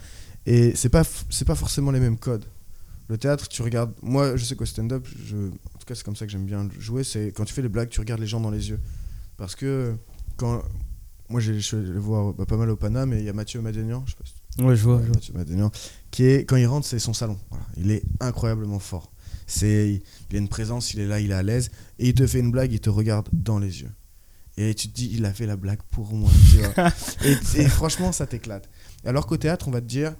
[0.46, 2.46] et c'est pas c'est pas forcément les mêmes codes.
[3.08, 3.92] Le théâtre, tu regardes.
[4.02, 6.66] Moi, je sais qu'au stand-up, je, en tout cas, c'est comme ça que j'aime bien
[6.78, 7.04] jouer.
[7.04, 8.80] C'est quand tu fais les blagues, tu regardes les gens dans les yeux.
[9.36, 9.94] Parce que
[10.38, 10.62] quand
[11.28, 13.28] moi, j'ai- je suis allé le voir bah, pas mal au Paname et il y
[13.28, 14.96] a Mathieu Madénian, je sais pas si Ouais, je vois.
[14.96, 15.70] Ouais, Mathieu Madénian,
[16.10, 17.66] qui est quand il rentre c'est son salon Voilà.
[17.76, 19.12] il est incroyablement fort
[19.46, 22.26] c'est il a une présence il est là il est à l'aise et il te
[22.26, 23.90] fait une blague il te regarde dans les yeux
[24.56, 26.88] et tu te dis il a fait la blague pour moi tu vois.
[27.24, 28.68] et, et franchement ça t'éclate
[29.04, 30.14] alors qu'au théâtre on va te dire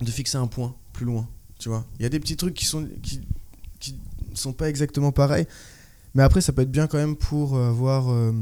[0.00, 2.64] de fixer un point plus loin tu vois il y a des petits trucs qui
[2.64, 3.26] sont qui,
[3.78, 3.98] qui
[4.34, 5.46] sont pas exactement pareils
[6.14, 8.32] mais après ça peut être bien quand même pour euh, avoir euh,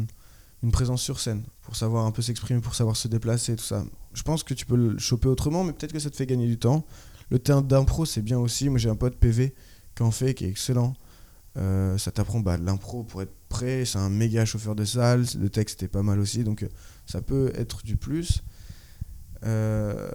[0.63, 3.85] une présence sur scène pour savoir un peu s'exprimer pour savoir se déplacer tout ça
[4.19, 6.47] je pense que tu peux le choper autrement, mais peut-être que ça te fait gagner
[6.47, 6.85] du temps.
[7.31, 8.69] Le terrain d'impro, c'est bien aussi.
[8.69, 9.55] Moi, j'ai un pote PV
[9.95, 10.95] qui en fait, qui est excellent.
[11.59, 13.85] Euh, ça t'apprend bah, l'impro pour être prêt.
[13.85, 15.25] C'est un méga chauffeur de salle.
[15.39, 16.69] Le texte est pas mal aussi, donc euh,
[17.07, 18.43] ça peut être du plus.
[19.45, 20.11] Euh,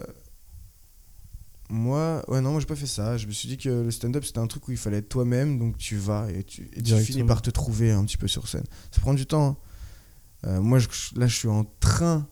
[1.70, 3.16] Moi, ouais, non, moi j'ai pas fait ça.
[3.16, 5.58] Je me suis dit que le stand-up c'était un truc où il fallait être toi-même,
[5.58, 7.06] donc tu vas et tu, et tu Directement.
[7.16, 8.64] finis par te trouver un petit peu sur scène.
[8.90, 9.58] Ça prend du temps.
[10.44, 10.60] hein.
[10.60, 12.28] Moi, je- là, je suis en train,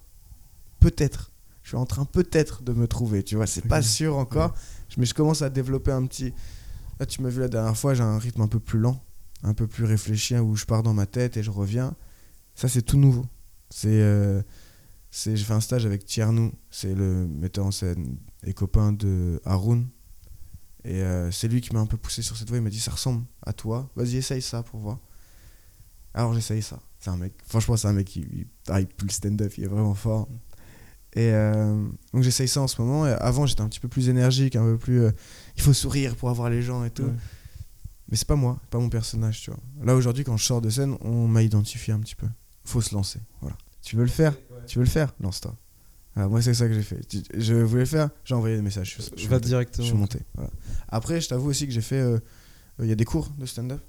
[0.81, 3.23] peut-être, je suis en train peut-être de me trouver.
[3.23, 3.85] Tu vois, c'est pas Ok.
[3.87, 4.53] sûr encore,
[4.99, 6.33] mais je commence à développer un petit.
[7.03, 9.05] Là, tu m'as vu la dernière fois, j'ai un rythme un peu plus lent,
[9.43, 11.97] un peu plus réfléchi, hein, où je pars dans ma tête et je reviens.
[12.55, 13.27] Ça, c'est tout nouveau.
[13.71, 14.41] C'est, euh,
[15.11, 19.41] c'est, j'ai fait un stage avec Tiernou, c'est le metteur en scène et copain de
[19.45, 19.89] Haroun.
[20.85, 22.59] Et euh, c'est lui qui m'a un peu poussé sur cette voie.
[22.59, 25.01] Il m'a dit Ça ressemble à toi, vas-y, essaye ça pour voir.
[26.15, 26.79] Alors j'essaye ça.
[27.01, 29.67] C'est un mec, franchement, c'est un mec qui il, ah, il le stand-up, il est
[29.67, 30.29] vraiment fort.
[31.15, 31.85] Et euh,
[32.15, 33.03] donc j'essaye ça en ce moment.
[33.03, 35.11] Avant, j'étais un petit peu plus énergique, un peu plus.
[35.57, 37.05] Il faut sourire pour avoir les gens et tout.
[37.05, 37.13] Ouais.
[38.09, 39.61] Mais c'est pas moi, pas mon personnage, tu vois.
[39.85, 42.27] Là aujourd'hui, quand je sors de scène, on m'a identifié un petit peu.
[42.65, 43.57] Faut se lancer, voilà.
[43.83, 44.35] Tu veux le faire?
[44.67, 45.13] Tu veux le faire?
[45.21, 45.57] Lance-toi.
[46.15, 47.01] Voilà, moi, c'est ça que j'ai fait.
[47.35, 48.97] Je voulais le faire, j'ai envoyé des messages.
[48.99, 49.47] Je, je suis Va monté.
[49.49, 49.85] directement.
[49.85, 50.19] Je suis monté.
[50.35, 50.51] voilà.
[50.89, 52.01] Après, je t'avoue aussi que j'ai fait.
[52.01, 52.19] euh,
[52.81, 53.81] Il y a des cours de stand-up.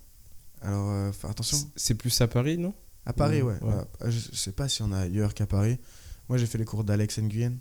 [0.62, 1.58] Alors, euh, attention.
[1.76, 2.74] C'est- plus à Paris, non?
[3.06, 3.54] À Paris, Ouais, ouais.
[3.56, 3.60] ouais.
[3.74, 3.88] voilà.
[4.06, 5.78] Je je sais pas s'il y en a ailleurs qu'à Paris.
[6.30, 7.58] Moi, j'ai fait les cours d'Alex Nguyen.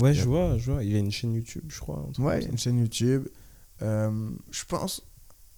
[0.00, 0.84] Ouais, y je vois, je vois.
[0.84, 2.08] Il a une chaîne YouTube, je crois.
[2.18, 3.28] Ouais, une chaîne YouTube.
[3.82, 5.02] Euh, je pense,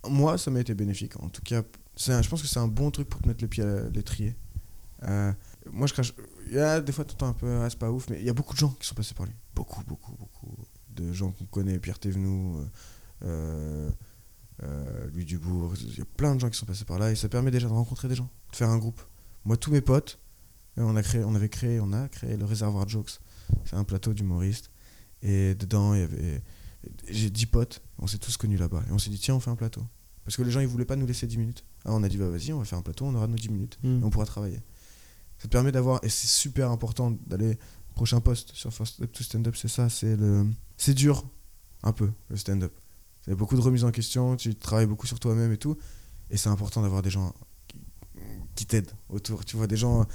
[0.09, 1.19] moi, ça m'a été bénéfique.
[1.23, 1.63] En tout cas,
[2.09, 4.37] un- je pense que c'est un bon truc pour te mettre le pied à l'étrier.
[5.05, 5.33] Euh,
[5.73, 6.15] moi, je crache.
[6.49, 8.31] Il y a des fois, t'entends un peu, ah, c'est pas ouf, mais il y
[8.31, 9.35] a beaucoup de gens qui sont passés par lui.
[9.55, 10.57] Beaucoup, beaucoup, beaucoup
[10.91, 11.79] de gens qu'on connaît.
[11.79, 12.69] Pierre Thévenoud,
[13.25, 13.91] euh,
[14.63, 15.75] euh, Louis Dubourg.
[15.81, 17.67] Il y a plein de gens qui sont passés par là et ça permet déjà
[17.69, 19.01] de rencontrer des gens, de faire un groupe.
[19.45, 20.19] Moi, tous mes potes,
[20.77, 23.19] on, a créé, on avait créé, on a créé le Réservoir Jokes.
[23.65, 24.71] C'est un plateau d'humoristes.
[25.23, 26.43] Et dedans, il y avait.
[27.09, 28.83] J'ai 10 potes, on s'est tous connus là-bas.
[28.89, 29.83] Et on s'est dit, tiens, on fait un plateau.
[30.25, 31.65] Parce que les gens, ils voulaient pas nous laisser 10 minutes.
[31.85, 33.49] Alors on a dit, bah vas-y, on va faire un plateau, on aura nos 10
[33.51, 33.79] minutes.
[33.83, 34.01] Hmm.
[34.01, 34.61] Et on pourra travailler.
[35.39, 36.03] Ça te permet d'avoir.
[36.05, 37.59] Et c'est super important d'aller.
[37.95, 39.89] Prochain poste sur First Step to Stand Up, c'est ça.
[39.89, 40.47] C'est le.
[40.77, 41.25] C'est dur,
[41.83, 42.73] un peu, le stand-up.
[43.25, 45.77] C'est beaucoup de remises en question, tu travailles beaucoup sur toi-même et tout.
[46.31, 47.35] Et c'est important d'avoir des gens
[47.69, 47.79] qui,
[48.55, 49.45] qui t'aident autour.
[49.45, 50.07] Tu vois, des gens.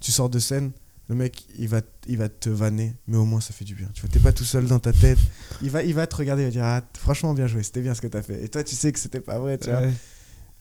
[0.00, 0.72] Tu sors de scène,
[1.08, 3.88] le mec, il va, il va te vanner, mais au moins ça fait du bien.
[3.92, 5.18] Tu vois, t'es pas tout seul dans ta tête.
[5.62, 7.94] Il va, il va te regarder, il va dire ah, franchement bien joué, c'était bien
[7.94, 8.42] ce que t'as fait.
[8.42, 9.80] Et toi, tu sais que c'était pas vrai, tu vois.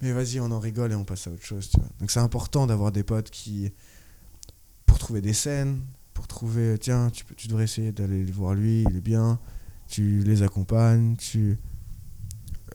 [0.01, 1.87] Mais vas-y, on en rigole et on passe à autre chose, tu vois.
[2.01, 3.71] Donc c'est important d'avoir des potes qui.
[4.85, 5.79] pour trouver des scènes,
[6.13, 9.39] pour trouver, tiens, tu, peux, tu devrais essayer d'aller le voir lui, il est bien,
[9.87, 11.57] tu les accompagnes, tu.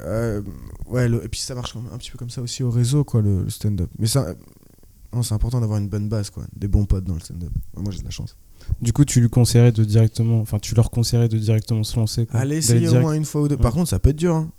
[0.01, 0.43] Euh,
[0.87, 3.21] ouais, le- et puis ça marche un petit peu comme ça aussi au réseau, quoi,
[3.21, 3.91] le, le stand-up.
[3.99, 4.35] Mais ça.
[5.13, 6.45] Non, c'est important d'avoir une bonne base, quoi.
[6.55, 7.51] Des bons potes dans le stand-up.
[7.77, 8.37] Moi, j'ai de la chance.
[8.83, 10.41] Du coup, tu lui conseillerais de directement.
[10.41, 12.27] Enfin, tu leur conseillerais de directement se lancer.
[12.27, 12.41] Quoi.
[12.41, 13.55] Allez, essayer au moins une fois ou deux.
[13.57, 13.63] Ouais.
[13.63, 14.35] Par contre, ça peut être dur.
[14.35, 14.51] hein.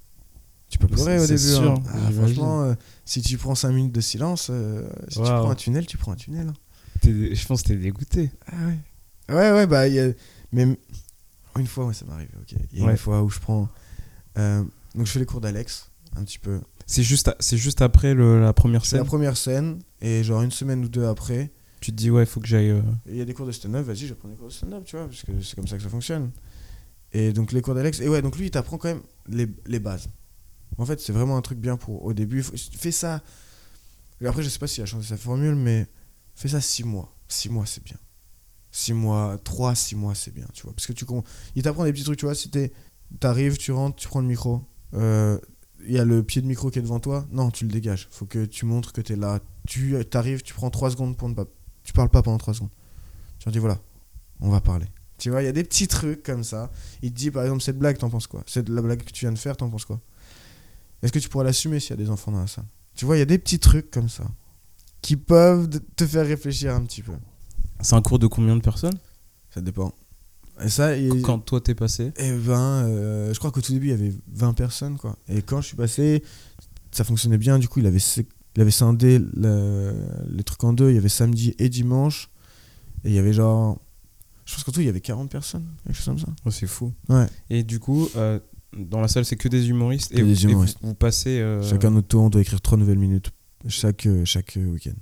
[0.70, 1.38] Tu peux pleurer au début.
[1.40, 1.84] sûr, hein.
[1.88, 2.74] Ah, franchement, euh,
[3.06, 6.12] si tu prends 5 minutes de silence, euh, si tu prends un tunnel, tu prends
[6.12, 6.48] un tunnel.
[6.48, 6.54] hein.
[7.04, 8.32] Je pense que t'es dégoûté.
[8.48, 9.36] Ah ouais.
[9.36, 10.10] Ouais, ouais, bah, il y a.
[10.52, 10.66] Mais
[11.58, 12.30] une fois, ouais, ça m'arrive.
[12.74, 12.92] Il y a Ouais.
[12.92, 13.68] une fois où je prends.
[14.38, 14.64] euh,
[14.96, 16.60] donc, je fais les cours d'Alex, un petit peu.
[16.92, 19.08] C'est juste, c'est juste après le- la première fais la scène.
[19.08, 22.40] première scène, et genre une semaine ou deux après, Tu te dis, ouais, il faut
[22.40, 22.72] que j'aille.
[22.72, 24.84] euh, il y a des cours de stand-up, vas-y, je prends des cours de stand-up,
[24.86, 26.32] tu vois, parce que c'est comme ça que ça fonctionne.
[27.14, 29.80] Et donc, les cours d'Alex, et ouais, donc lui, il t'apprend quand même les, les
[29.80, 30.08] bases.
[30.78, 32.42] En fait, c'est vraiment un truc bien pour au début.
[32.44, 33.22] Faut- Fais ça.
[34.22, 35.88] Et après, je sais pas s'il a changé sa formule, mais
[36.36, 37.16] fais ça 6 mois.
[37.28, 37.98] 6 mois, c'est bien.
[38.72, 40.74] 6 mois, 3, 6 mois, c'est bien, tu vois.
[40.74, 41.24] Parce que tu con-
[41.56, 42.36] il t'apprend des petits trucs, tu vois.
[42.36, 42.50] Si
[43.20, 44.64] t'arrives, tu rentres, tu prends le micro.
[44.96, 45.40] Euh,
[45.86, 47.26] il y a le pied de micro qui est devant toi.
[47.32, 48.08] Non, tu le dégages.
[48.12, 49.40] Faut que tu montres que tu es là.
[49.68, 51.46] Tu arrives, tu prends 3 secondes pour ne pas.
[51.84, 52.70] Tu parles pas pendant 3 secondes.
[53.40, 53.80] Tu leur dis voilà,
[54.42, 54.86] on va parler.
[55.18, 56.72] Tu vois, il y a des petits trucs comme ça.
[57.02, 58.44] Il te dit par exemple, cette blague, t'en penses quoi?
[58.48, 60.00] Cette la blague que tu viens de faire, t'en penses quoi?
[61.02, 62.66] Est-ce que tu pourras l'assumer s'il y a des enfants dans la salle?
[62.96, 64.26] Tu vois, il y a des petits trucs comme ça
[65.02, 67.14] qui peuvent te faire réfléchir un petit peu.
[67.82, 68.98] C'est un cours de combien de personnes?
[69.50, 69.94] Ça dépend.
[70.64, 70.92] Et ça,
[71.24, 72.12] Quand toi t'es passé?
[72.18, 75.18] Eh ben, euh, je crois qu'au tout début, il y avait 20 personnes, quoi.
[75.28, 76.24] Et quand je suis passé,
[76.92, 77.60] ça fonctionnait bien.
[77.60, 78.00] Du coup, il avait,
[78.56, 79.94] il avait scindé le-
[80.30, 80.90] les trucs en deux.
[80.90, 82.30] Il y avait samedi et dimanche.
[83.04, 83.80] Et il y avait genre...
[84.46, 86.28] Je pense qu'en tout, il y avait 40 personnes, quelque chose comme ça.
[86.44, 86.92] Oh, C'est fou.
[87.08, 87.28] Ouais.
[87.52, 88.40] Et du coup, euh,
[88.76, 90.12] dans la salle, c'est que des humoristes.
[90.12, 90.78] Que et des vous- et vous- humoristes.
[90.82, 91.40] vous, passez.
[91.40, 93.32] euh, Chacun notre tour, on doit écrire 3 nouvelles minutes
[93.68, 94.94] chaque, euh, chaque week-end.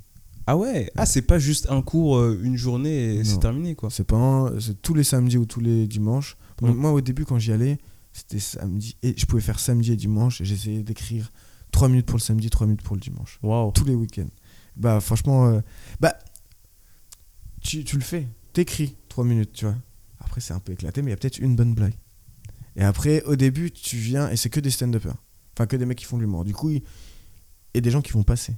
[0.48, 3.90] Ah ouais Ah, c'est pas juste un cours, euh, une journée et c'est terminé quoi.
[3.90, 6.38] C'est pas c'est tous les samedis ou tous les dimanches.
[6.62, 6.70] Mm.
[6.72, 7.78] Moi, au début, quand j'y allais,
[8.14, 8.96] c'était samedi.
[9.04, 10.40] Et je pouvais faire samedi et dimanche.
[10.42, 11.32] Et j'essayais d'écrire
[11.72, 13.40] 3 minutes pour le samedi, 3 minutes pour le dimanche.
[13.44, 13.72] Waouh.
[13.72, 14.30] tous les week-ends.
[14.78, 15.60] Bah franchement, euh,
[16.00, 16.18] bah
[17.62, 19.76] tu, tu le fais, t'écris 3 minutes, tu vois.
[20.20, 21.94] Après c'est un peu éclaté, mais il y a peut-être une bonne blague.
[22.76, 25.16] Et après, au début, tu viens et c'est que des stand-uppers.
[25.56, 26.44] Enfin, que des mecs qui font de l'humour.
[26.44, 26.84] Du coup, il-
[27.74, 28.54] et des gens qui vont passer.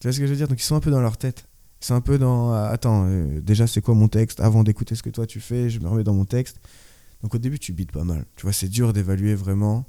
[0.00, 0.48] Tu vois ce que je veux dire?
[0.48, 1.48] Donc ils sont un peu dans leur tête.
[1.80, 4.40] Ils sont un peu dans euh, attends, euh, déjà c'est quoi mon texte?
[4.40, 6.60] Avant d'écouter ce que toi tu fais, je me remets dans mon texte.
[7.22, 8.24] Donc au début, tu bites pas mal.
[8.36, 9.86] Tu vois, c'est dur d'évaluer vraiment.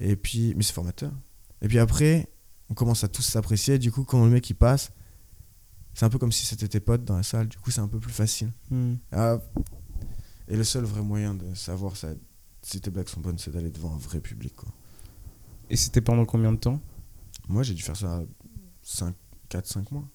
[0.00, 1.12] Et puis, mais c'est formateur.
[1.62, 2.28] Et puis après,
[2.70, 3.78] on commence à tous s'apprécier.
[3.78, 4.90] Du coup, quand le mec il passe,
[5.94, 7.48] c'est un peu comme si c'était tes potes dans la salle.
[7.48, 8.52] Du coup, c'est un peu plus facile.
[8.70, 8.94] Hmm.
[9.12, 9.38] Ah,
[10.48, 12.08] et le seul vrai moyen de savoir ça,
[12.62, 14.54] si tes blagues sont bonnes, c'est d'aller devant un vrai public.
[14.56, 14.68] Quoi.
[15.70, 16.80] Et c'était pendant combien de temps?
[17.48, 18.22] Moi, j'ai dû faire ça
[19.50, 20.08] 4-5 mois.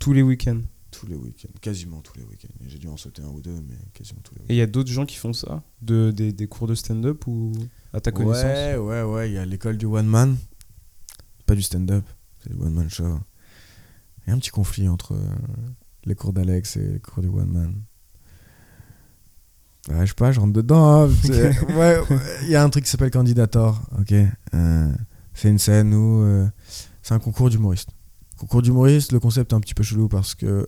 [0.00, 0.60] Tous les week-ends.
[0.90, 1.48] Tous les week-ends.
[1.60, 2.54] Quasiment tous les week-ends.
[2.66, 4.52] J'ai dû en sauter un ou deux, mais quasiment tous les week-ends.
[4.52, 7.26] Et il y a d'autres gens qui font ça de, des, des cours de stand-up
[7.26, 7.52] ou
[7.92, 8.44] à ta connaissance?
[8.44, 9.30] Ouais, ouais, ouais.
[9.30, 10.36] Il y a l'école du one man.
[11.46, 12.04] Pas du stand-up,
[12.42, 13.18] c'est du one man show.
[14.26, 15.28] Il y a un petit conflit entre euh,
[16.04, 17.74] les cours d'Alex et les cours du one man.
[19.90, 21.02] Ouais, je sais pas, je rentre dedans.
[21.04, 21.10] hein.
[21.22, 23.82] C'est- ouais, ouais, il y a un truc qui s'appelle Candidator.
[23.98, 24.12] Ok.
[24.54, 24.94] Euh,
[25.34, 26.46] c'est une scène où euh,
[27.04, 27.90] c'est un concours d'humoriste.
[28.38, 30.66] Concours d'humoriste, le concept est un petit peu chelou parce que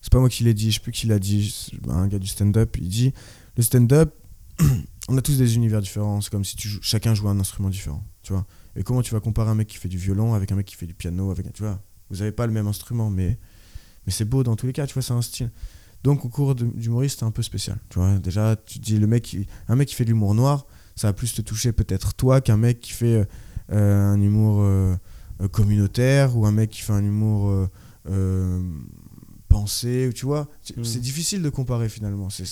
[0.00, 2.26] c'est pas moi qui l'ai dit, je sais plus qui l'a dit, un gars du
[2.26, 2.76] stand-up.
[2.80, 3.12] Il dit
[3.56, 4.14] le stand-up,
[5.08, 6.20] on a tous des univers différents.
[6.22, 8.46] C'est comme si tu chacun jouait un instrument différent, tu vois.
[8.76, 10.74] Et comment tu vas comparer un mec qui fait du violon avec un mec qui
[10.74, 11.80] fait du piano, avec tu vois.
[12.08, 13.38] Vous avez pas le même instrument, mais
[14.06, 15.52] mais c'est beau dans tous les cas, tu vois, c'est un style.
[16.02, 18.18] Donc au cours de- d'humoriste, c'est un peu spécial, tu vois.
[18.18, 19.36] Déjà, tu dis le mec,
[19.68, 22.56] un mec qui fait de l'humour noir, ça va plus te toucher peut-être toi qu'un
[22.56, 23.28] mec qui fait
[23.70, 24.96] euh, un humour euh,
[25.48, 27.68] communautaire ou un mec qui fait un humour euh,
[28.10, 28.62] euh,
[29.48, 30.48] pensé, tu vois.
[30.62, 30.84] C'est Mm.
[30.84, 32.28] c'est difficile de comparer finalement.
[32.30, 32.44] C'est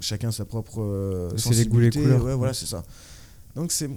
[0.00, 2.24] chacun sa propre euh, C'est les goûts, les couleurs.
[2.24, 2.82] Ouais, voilà, c'est ça.
[3.54, 3.90] Donc c'est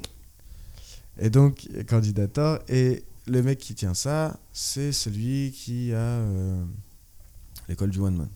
[1.20, 6.64] et donc candidateur et le mec qui tient ça, c'est celui qui a euh,
[7.68, 8.30] l'école du one man.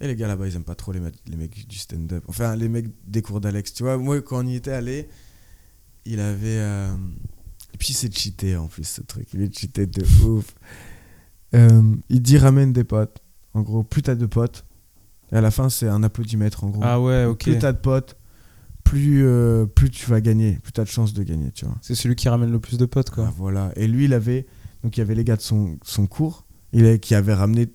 [0.00, 2.24] Et les gars là-bas, ils aiment pas trop les, mecs- les mecs du stand-up.
[2.26, 3.72] Enfin, les mecs des cours d'Alex.
[3.72, 5.08] Tu vois, moi, quand on y était allé,
[6.04, 6.58] il avait.
[6.58, 6.94] euh,
[7.74, 9.26] Et puis, c'est cheaté en plus, ce truc.
[9.34, 10.54] Il est cheaté de ouf.
[11.54, 13.18] Euh, il dit ramène des potes.
[13.52, 14.64] En gros, plus t'as de potes.
[15.32, 16.80] Et à la fin, c'est un applaudimètre en gros.
[16.84, 17.42] Ah ouais, ok.
[17.44, 18.16] Plus t'as de potes,
[18.84, 20.58] plus, euh, plus tu vas gagner.
[20.62, 21.76] Plus t'as de chances de gagner, tu vois.
[21.82, 23.34] C'est celui qui ramène le plus de potes Ah, quoi.
[23.36, 23.72] voilà.
[23.76, 24.46] Et lui, il avait.
[24.82, 27.68] Donc, il y avait les gars de son, son cours il a- qui avaient ramené.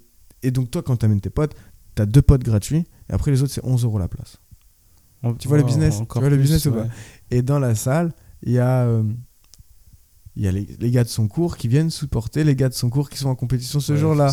[0.44, 1.56] Et donc, toi, quand t'amènes tes potes,
[1.96, 2.86] t'as deux potes gratuits.
[3.10, 4.38] Et après, les autres, c'est 11 euros la place.
[5.40, 5.96] Tu vois le business?
[5.98, 6.88] Tu encore vois le plus, business ou pas?
[7.32, 8.84] Et dans la salle, il y a.
[8.86, 9.04] euh,
[10.40, 12.74] il y a les, les gars de son cours qui viennent supporter les gars de
[12.74, 14.32] son cours qui sont en compétition ce Ouais, jour-là.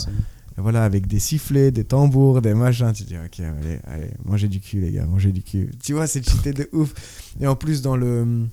[0.57, 2.93] voilà, avec des sifflets, des tambours, des machins.
[2.95, 5.71] Tu dis, ok, allez, allez, mangez du cul, les gars, mangez du cul.
[5.83, 6.95] Tu vois, c'est cheaté de ouf.
[7.41, 8.47] Et en plus, dans le.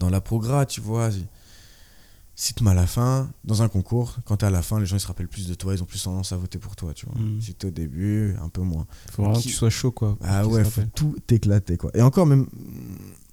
[0.00, 1.10] Dans la progra, tu vois,
[2.34, 5.00] cite-moi à la fin, dans un concours, quand t'es à la fin, les gens ils
[5.00, 7.14] se rappellent plus de toi, ils ont plus tendance à voter pour toi, tu vois.
[7.20, 7.40] Mm.
[7.40, 8.86] Si t'es au début, un peu moins.
[9.12, 10.16] Faut vraiment que tu sois chaud quoi.
[10.22, 11.90] Ah ouais, faut tout éclater quoi.
[11.94, 12.46] Et encore même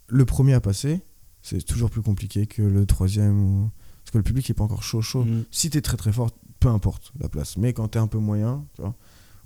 [0.07, 1.01] le premier à passer,
[1.41, 3.69] c'est toujours plus compliqué que le troisième ou...
[4.03, 5.23] parce que le public est pas encore chaud chaud.
[5.23, 5.45] Mm.
[5.51, 7.57] Si t'es très très fort, peu importe la place.
[7.57, 8.95] Mais quand t'es un peu moyen, tu vois,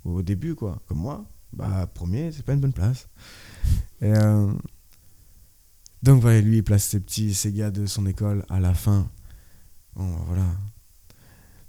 [0.06, 3.08] au début quoi, comme moi, bah premier c'est pas une bonne place.
[4.02, 4.52] Et euh,
[6.02, 9.10] donc voilà, lui il place ses petits, ses gars de son école à la fin.
[9.96, 10.46] Bon bah, voilà.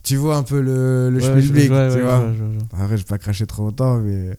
[0.02, 2.30] Tu vois un peu le, le Ouais, public, vois, tu ouais, vois.
[2.72, 4.38] Après, je vais pas cracher trop longtemps, mais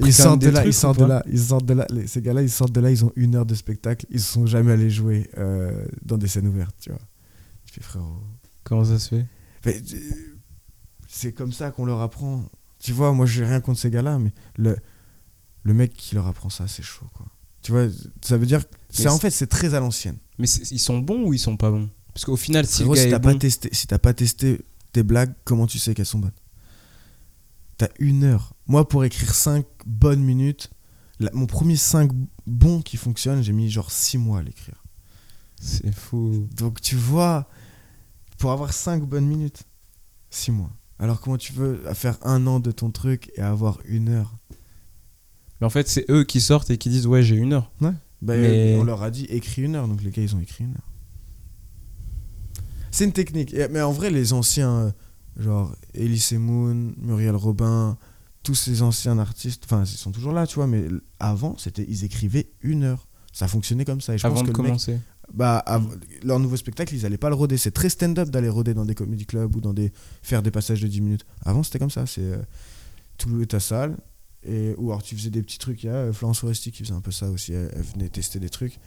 [0.00, 1.86] ils sortent de là, trucs ils sortent de là, ils sortent de là.
[1.90, 4.46] les- ces gars-là, ils sortent de là, ils ont une heure de spectacle, ils sont
[4.46, 7.00] jamais allés jouer euh, dans des scènes ouvertes, tu vois.
[7.66, 8.22] Je fais frérot.
[8.64, 9.26] Comment ça se fait?
[9.64, 9.98] Mais, euh,
[11.08, 12.44] c'est comme ça qu'on leur apprend.
[12.78, 14.76] Tu vois, moi, j'ai rien contre ces gars-là, mais le,
[15.62, 17.26] le mec qui leur apprend ça, c'est chaud, quoi.
[17.62, 17.86] Tu vois,
[18.22, 18.62] ça veut dire.
[18.90, 20.16] C'est en fait, c'est très à l'ancienne.
[20.38, 21.88] Mais ils sont bons ou ils sont pas bons?
[22.14, 23.98] Parce qu'au final, si Frérot, le gars si est t'as bon, pas testé, si t'as
[23.98, 24.60] pas testé
[24.92, 26.30] tes blagues, comment tu sais qu'elles sont bonnes?
[27.78, 28.54] T'as une heure.
[28.66, 30.70] Moi, pour écrire 5 bonnes minutes,
[31.20, 32.10] la- mon premier 5
[32.46, 34.82] bons qui fonctionnent, j'ai mis genre 6 mois à l'écrire.
[35.60, 36.48] c'est fou.
[36.56, 37.48] Donc tu vois,
[38.38, 39.62] pour avoir 5 bonnes minutes,
[40.30, 40.70] 6 mois.
[40.98, 44.36] Alors comment tu veux faire un an de ton truc et avoir une heure?
[45.60, 47.70] Mais en fait, c'est eux qui sortent et qui disent ouais, j'ai une heure.
[47.80, 50.64] Bah, Mais- On leur a dit écris une heure, donc les gars ils ont écrit
[50.64, 50.90] une heure.
[52.90, 53.54] C'est une technique.
[53.70, 54.94] Mais en vrai, les anciens,
[55.36, 57.96] genre Elise Moon, Muriel Robin,
[58.42, 60.84] tous ces anciens artistes, enfin ils sont toujours là, tu vois, mais
[61.18, 63.06] avant, c'était ils écrivaient une heure.
[63.32, 64.14] Ça fonctionnait comme ça.
[64.14, 64.98] Et je avant pense de que mec- commencer.
[65.34, 65.62] bah,
[66.22, 67.58] leur nouveau spectacle, ils allaient pas le roder.
[67.58, 70.80] C'est très stand-up d'aller roder dans des comedy clubs ou dans des faire des passages
[70.80, 71.26] de 10 minutes.
[71.44, 72.06] Avant, c'était comme ça.
[72.06, 72.38] C'est euh,
[73.26, 73.96] louais ta salle
[74.48, 75.82] et ou alors tu faisais des petits trucs.
[75.82, 77.52] Il y a euh, Florence Foresti qui faisait un peu ça aussi.
[77.52, 78.78] Elle, elle venait tester des trucs.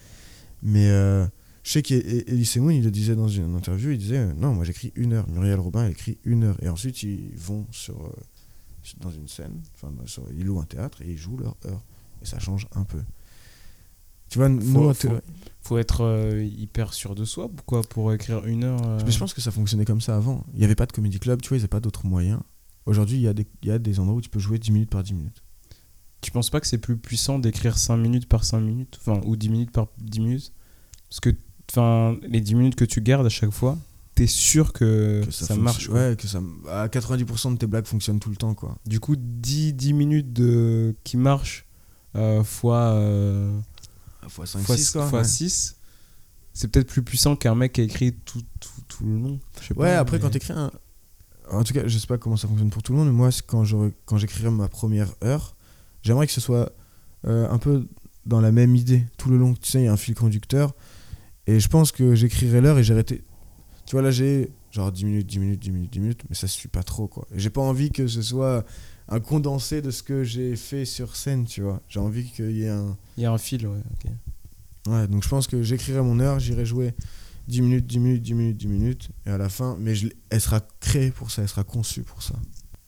[0.63, 1.27] Mais euh,
[1.63, 3.91] je sais qu'Elise Moon, il le disait dans une interview.
[3.91, 5.27] Il disait euh, non, moi j'écris une heure.
[5.29, 6.57] Muriel Robin, elle écrit une heure.
[6.63, 8.09] Et ensuite, ils vont sur euh,
[9.01, 9.61] dans une scène.
[9.75, 9.91] Enfin,
[10.35, 11.83] ils louent un théâtre et ils jouent leur heure.
[12.21, 12.99] Et ça change un peu.
[14.29, 14.93] Tu vois, nous, Faut- en
[15.61, 19.03] faut- être euh, hyper sûr de soi pourquoi pour écrire une heure.
[19.05, 20.43] Mais je pense que ça fonctionnait comme ça avant.
[20.53, 22.39] Il n'y avait pas de comédie club, tu vois, ils n'avaient pas d'autres moyens.
[22.85, 24.89] Aujourd'hui, il y, a des- y a des endroits où tu peux jouer 10 minutes
[24.89, 25.43] par 10 minutes.
[26.21, 28.97] Tu penses pas que c'est plus puissant d'écrire 5 minutes par 5 minutes?
[28.99, 30.53] Enfin, ou 10 minutes par 10 minutes?
[31.09, 31.29] Parce que
[31.69, 33.77] enfin, les 10 minutes que tu gardes à chaque fois,
[34.15, 35.89] t'es sûr que, Que ça, marche.
[35.89, 36.41] Ouais, que ça.
[36.69, 38.77] À 90% de tes blagues fonctionnent tout le temps, quoi.
[38.85, 41.65] Du coup, 10, 10 minutes de, qui marchent
[42.15, 43.57] euh, fois, euh,
[44.27, 45.07] Fois 5, fois, 6, quoi.
[45.07, 45.25] fois ouais.
[45.25, 45.75] 6,
[46.53, 49.39] c'est peut-être plus puissant qu'un mec qui a écrit tout, tout, tout le long.
[49.75, 50.71] Ouais, pas, après, mais- quand t'écris un.
[51.51, 53.29] En tout cas, je sais pas comment ça fonctionne pour tout le monde, mais moi,
[53.47, 55.55] quand j'aurai- quand j'écrirai ma première heure,
[56.03, 56.71] j'aimerais que ce soit
[57.25, 57.87] euh, un peu
[58.25, 59.53] dans la même idée tout le long.
[59.55, 60.73] Tu sais, il y a un fil conducteur.
[61.49, 63.23] Et je pense que j'écrirai l'heure et arrêté.
[63.85, 66.47] Tu vois, là, j'ai genre 10 minutes, 10 minutes, 10 minutes, 10 minutes, mais ça
[66.47, 67.27] suffit pas trop, quoi.
[67.35, 68.63] J'ai pas envie que ce soit
[69.07, 71.81] un condensé de ce que j'ai fait sur scène, tu vois.
[71.89, 72.95] J'ai envie qu'il y ait un.
[73.17, 73.79] Il y a un fil, ouais.
[74.05, 74.11] ok.
[74.93, 76.93] Ouais, donc je pense que j'écrirai mon heure, j'irai jouer
[77.47, 80.41] 10 minutes, 10 minutes, 10 minutes, 10 minutes, et à la fin, mais je, elle
[80.41, 82.35] sera créée pour ça, elle sera conçue pour ça.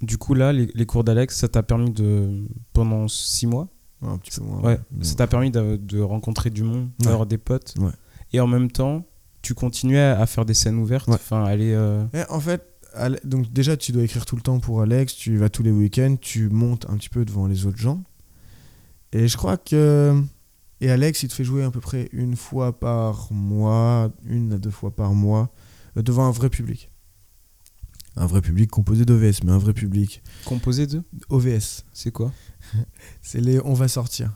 [0.02, 2.43] Du coup, là, les, les cours d'Alex, ça t'a permis de.
[2.74, 3.67] pendant 6 mois
[4.04, 4.62] Ouais, un petit peu moins.
[4.62, 7.06] Ouais, mais ça t'a permis de, de rencontrer du monde, Ouais.
[7.06, 7.74] d'avoir des potes.
[7.80, 7.91] Ouais.
[8.34, 9.06] Et en même temps,
[9.41, 11.15] tu continuais à faire des scènes ouvertes, Ouais.
[11.15, 11.74] enfin, aller.
[11.74, 12.63] euh, Et en fait,
[13.24, 16.15] donc déjà, tu dois écrire tout le temps pour Alex, tu vas tous les week-ends,
[16.20, 18.04] tu montes un petit peu devant les autres gens.
[19.13, 20.22] Et je crois que.
[20.80, 24.58] Et Alex, il te fait jouer à peu près une fois par mois, une à
[24.58, 25.54] deux fois par mois,
[25.98, 26.89] euh, devant un vrai public.
[28.15, 30.22] Un vrai public composé d'OVS, mais un vrai public.
[30.46, 32.32] composé de OVS, C'est quoi
[33.22, 34.34] c'est les On va sortir.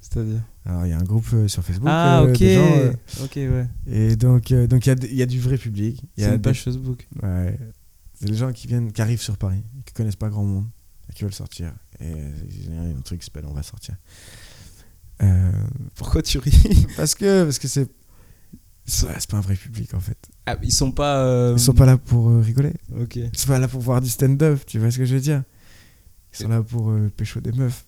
[0.00, 1.88] C'est-à-dire Alors, il y a un groupe euh, sur Facebook.
[1.90, 2.92] Ah, euh, ok des gens, euh,
[3.24, 3.66] Ok, ouais.
[3.86, 6.02] et donc, euh, donc il y, a y du vrai public.
[6.18, 7.08] C'est une des- page Facebook.
[7.22, 7.58] Ouais.
[8.14, 10.66] C'est les gens qui viennent, qui arrivent sur Paris, qui connaissent pas grand monde,
[11.08, 11.72] et qui veulent sortir.
[11.98, 12.12] Et
[12.48, 13.96] il y a un truc qui s'appelle On va sortir.
[15.94, 16.86] Pourquoi tu ris?
[16.96, 17.88] parce que parce que c'est
[18.86, 20.16] c'est pas un vrai public en fait.
[20.46, 21.52] ah, Ils sont pas.
[21.52, 22.72] Ils sont pas là pour rigoler.
[23.00, 23.16] Ok.
[23.16, 24.60] Ils sont pas là pour voir du stand-up.
[24.66, 25.42] Tu vois ce que je veux dire?
[26.32, 27.84] Ils sont là pour pécho des meufs.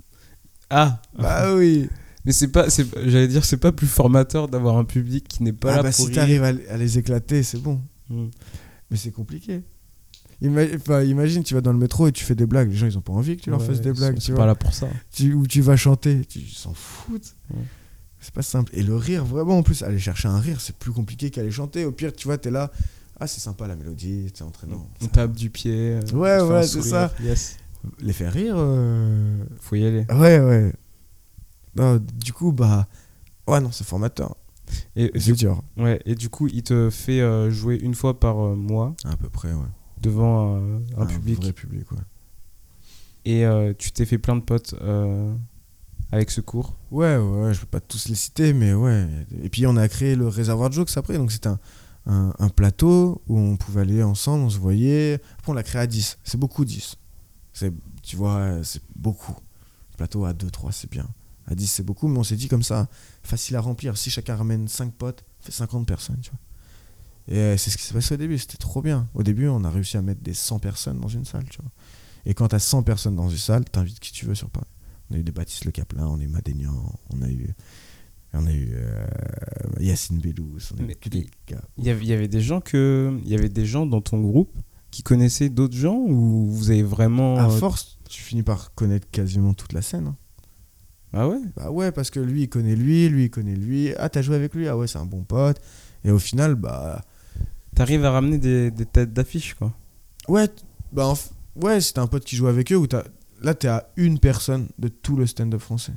[0.70, 1.88] Ah Bah oui.
[2.24, 2.70] Mais c'est pas.
[2.70, 5.82] c'est- J'allais dire, c'est pas plus formateur d'avoir un public qui n'est pas ah là
[5.82, 7.80] bah pour si t'arrives à, à les éclater, c'est bon.
[8.08, 8.28] Hmm.
[8.90, 9.62] Mais c'est compliqué.
[10.40, 12.70] Ima- imagine, tu vas dans le métro et tu fais des blagues.
[12.70, 14.18] Les gens, ils ont pas envie que tu leur fasses des blagues.
[14.18, 14.88] Tu pas là pour ça.
[15.12, 17.34] tu, où tu vas chanter, tu ils s'en foutent.
[18.20, 18.70] C'est pas simple.
[18.74, 21.84] Et le rire, vraiment, en plus, aller chercher un rire, c'est plus compliqué qu'aller chanter.
[21.84, 22.70] Au pire, tu vois, t'es là,
[23.18, 24.88] ah, c'est sympa la mélodie, c'est entraînant.
[25.00, 25.72] On tape du pied.
[25.74, 27.12] euh, Ouais, ouais, c'est ça.
[27.22, 27.56] Yes.
[28.00, 30.06] Les faire rire, euh, Faut y aller.
[30.10, 30.72] ouais, ouais.
[31.76, 32.86] Non, du coup, bah,
[33.46, 34.36] ouais, non, c'est formateur.
[34.96, 35.62] Et, C'est dur.
[35.76, 39.16] ouais, et du coup, il te fait euh, jouer une fois par euh, mois À
[39.16, 39.66] peu près, ouais.
[40.00, 41.38] devant euh, un public.
[41.42, 41.98] vrai public, ouais.
[43.24, 44.74] Et euh, tu t'es fait plein de potes
[46.10, 46.76] avec ce cours?
[46.90, 49.06] Ouais, ouais, je peux pas tous les citer, mais ouais.
[49.42, 51.58] Et puis on a créé le réservoir de jokes après, donc c'était un,
[52.06, 55.20] un, un plateau où on pouvait aller ensemble, on se voyait.
[55.38, 56.96] Après on l'a créé à 10, c'est beaucoup 10.
[57.54, 59.36] C'est, tu vois, c'est beaucoup.
[59.96, 61.06] Plateau à 2, 3, c'est bien.
[61.46, 62.88] À 10, c'est beaucoup, mais on s'est dit comme ça,
[63.22, 63.96] facile à remplir.
[63.96, 66.38] Si chacun ramène 5 potes, ça fait 50 personnes, tu vois.
[67.28, 69.08] Et euh, c'est ce qui s'est passé au début, c'était trop bien.
[69.14, 71.70] Au début, on a réussi à mettre des 100 personnes dans une salle, tu vois.
[72.26, 74.66] Et quand t'as 100 personnes dans une salle, t'invites qui tu veux sur Paris.
[75.10, 77.54] On a eu des Baptiste Le Caplin, on a eu Madénian, on a eu,
[78.32, 79.04] on a eu euh,
[79.80, 81.62] Yacine Bellous, on a eu des gars.
[81.78, 84.56] Il y avait, des gens que, il y avait des gens dans ton groupe
[84.90, 89.54] qui connaissaient d'autres gens ou vous avez vraiment À force, tu finis par connaître quasiment
[89.54, 90.08] toute la scène.
[90.08, 90.16] hein.
[91.12, 93.92] Ah ouais Bah ouais, parce que lui, il connaît lui, lui, il connaît lui.
[93.98, 94.66] Ah, t'as joué avec lui?
[94.68, 95.60] Ah ouais, c'est un bon pote.
[96.04, 97.02] Et au final, bah.
[97.74, 99.72] T'arrives à ramener des, des têtes d'affiche, quoi.
[100.28, 100.48] Ouais,
[100.92, 103.04] bah en f- ouais, un pote qui joue avec eux, ou t'as.
[103.42, 105.94] Là, t'es à une personne de tout le stand-up français.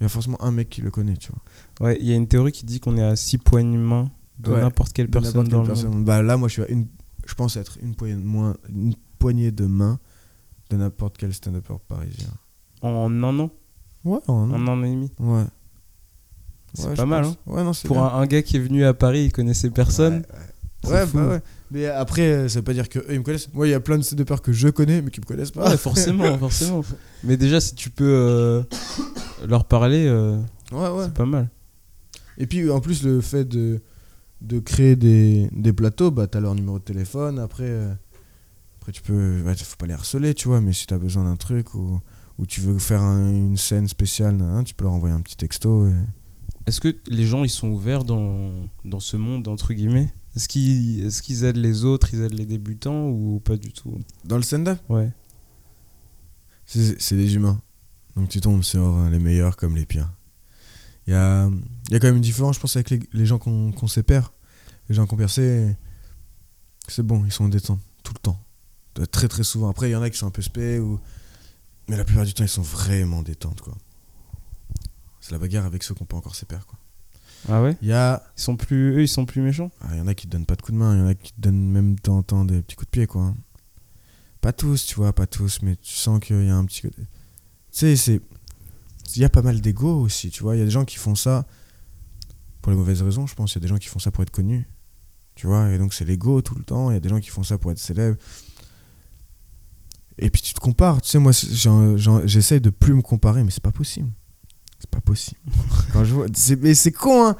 [0.00, 1.88] Il y a forcément un mec qui le connaît, tu vois.
[1.88, 4.10] Ouais, il y a une théorie qui dit qu'on est à 6 poignées de main
[4.38, 5.90] de Ouais, n'importe quelle personne dans quelle le personne.
[5.94, 6.04] monde.
[6.04, 6.86] Bah là, moi, je suis à une.
[7.26, 9.98] Je pense être une poignée de, moins, une poignée de main
[10.70, 12.28] de n'importe quel stand-upper parisien.
[12.82, 13.50] En un an?
[14.04, 15.44] Ouais, en En un an et demi Ouais.
[16.74, 18.84] C'est Ouais, pas mal, hein Ouais, non, c'est Pour un, un gars qui est venu
[18.84, 20.22] à Paris, il connaissait personne.
[20.84, 21.16] Ouais, ouais, fou.
[21.18, 21.40] bah ouais.
[21.70, 23.52] Mais après, ça veut pas dire que eux, ils me connaissent.
[23.52, 25.68] Moi, il y a plein de stand-uppers que je connais, mais qui me connaissent pas.
[25.70, 26.82] Ouais, forcément, forcément.
[27.24, 28.62] Mais déjà, si tu peux euh,
[29.46, 30.38] leur parler, euh,
[30.72, 31.04] Ouais, ouais.
[31.04, 31.48] c'est pas mal.
[32.38, 33.80] Et puis, en plus, le fait de,
[34.40, 37.38] de créer des, des plateaux, bah, t'as leur numéro de téléphone.
[37.38, 37.92] Après, euh,
[38.80, 39.42] après tu peux.
[39.42, 42.00] Ouais, faut pas les harceler, tu vois, mais si t'as besoin d'un truc ou,
[42.38, 45.36] ou tu veux faire un- une scène spéciale, hein, tu peux leur envoyer un petit
[45.36, 45.86] texto.
[45.88, 45.92] et-
[46.66, 48.52] Est-ce que les gens, ils sont ouverts dans,
[48.84, 50.12] dans ce monde, entre guillemets?
[50.36, 53.98] Est-ce qu'ils est qu'ils aident les autres, ils aident les débutants ou pas du tout?
[54.24, 55.10] Dans le stand-up, Ouais.
[56.66, 57.60] c'est des humains.
[58.16, 60.12] Donc tu tombes sur euh, les meilleurs comme les pires.
[61.06, 61.48] Il y a,
[61.90, 64.32] y a quand même une différence, je pense, avec les, les gens qu'on qu'on sépare.
[64.88, 65.74] Les gens qu'on percé,
[66.86, 68.40] c'est bon, ils sont détente tout le temps.
[69.10, 69.68] Très très souvent.
[69.70, 70.98] Après, il y en a qui sont un peu spé, ou...
[71.88, 73.60] mais la plupart du temps, ils sont vraiment détentes.
[73.60, 73.74] quoi.
[75.20, 76.62] C'est la bagarre avec ceux qu'on peut encore séparer.
[76.66, 76.78] quoi.
[77.48, 77.76] Ah ouais?
[77.82, 78.22] Y, a...
[78.36, 79.70] ils sont plus, Eux, ils sont plus méchants?
[79.80, 81.02] Ah, il y en a qui te donnent pas de coups de main, il y
[81.02, 83.06] en a qui te donnent même de temps en temps des petits coups de pied.
[83.06, 83.34] quoi.
[84.40, 87.02] Pas tous, tu vois, pas tous, mais tu sens qu'il y a un petit côté.
[87.02, 87.06] Tu
[87.70, 88.20] sais, c'est.
[89.16, 90.54] Il y a pas mal d'ego aussi, tu vois.
[90.54, 91.46] Il y a des gens qui font ça
[92.60, 93.52] pour les mauvaises raisons, je pense.
[93.52, 94.68] Il y a des gens qui font ça pour être connus,
[95.34, 95.70] tu vois.
[95.70, 96.90] Et donc, c'est l'ego tout le temps.
[96.90, 98.18] Il y a des gens qui font ça pour être célèbres.
[100.18, 101.00] Et puis, tu te compares.
[101.02, 101.32] Tu sais, moi,
[102.24, 104.10] j'essaye de plus me comparer, mais c'est pas possible.
[104.78, 105.40] C'est pas possible.
[105.92, 106.26] quand je vois.
[106.60, 107.36] Mais c'est con, hein.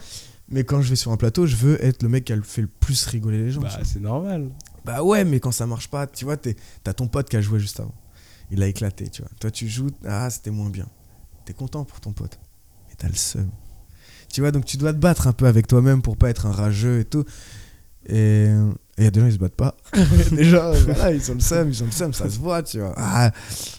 [0.51, 2.63] Mais quand je vais sur un plateau, je veux être le mec qui a fait
[2.63, 3.61] le plus rigoler les gens.
[3.61, 4.49] Bah, c'est normal.
[4.85, 7.43] Bah ouais, mais quand ça marche pas, tu vois, t'es- t'as ton pote qui a
[7.43, 7.95] joué juste avant.
[8.51, 9.31] Il a éclaté, tu vois.
[9.39, 10.87] Toi, tu joues, ah, c'était moins bien.
[11.45, 12.39] T'es content pour ton pote.
[12.89, 13.51] Mais t'as le seum.
[14.33, 16.53] Tu vois, donc tu dois te battre un peu avec toi-même pour pas être un
[16.53, 17.25] rageux et tout.
[18.09, 18.47] Et
[18.97, 19.77] il y a des gens, ils se battent pas.
[20.41, 22.95] gens, voilà, ils ont le seum, ils ont le seum, ça se voit, tu vois.
[22.97, 23.31] Ah,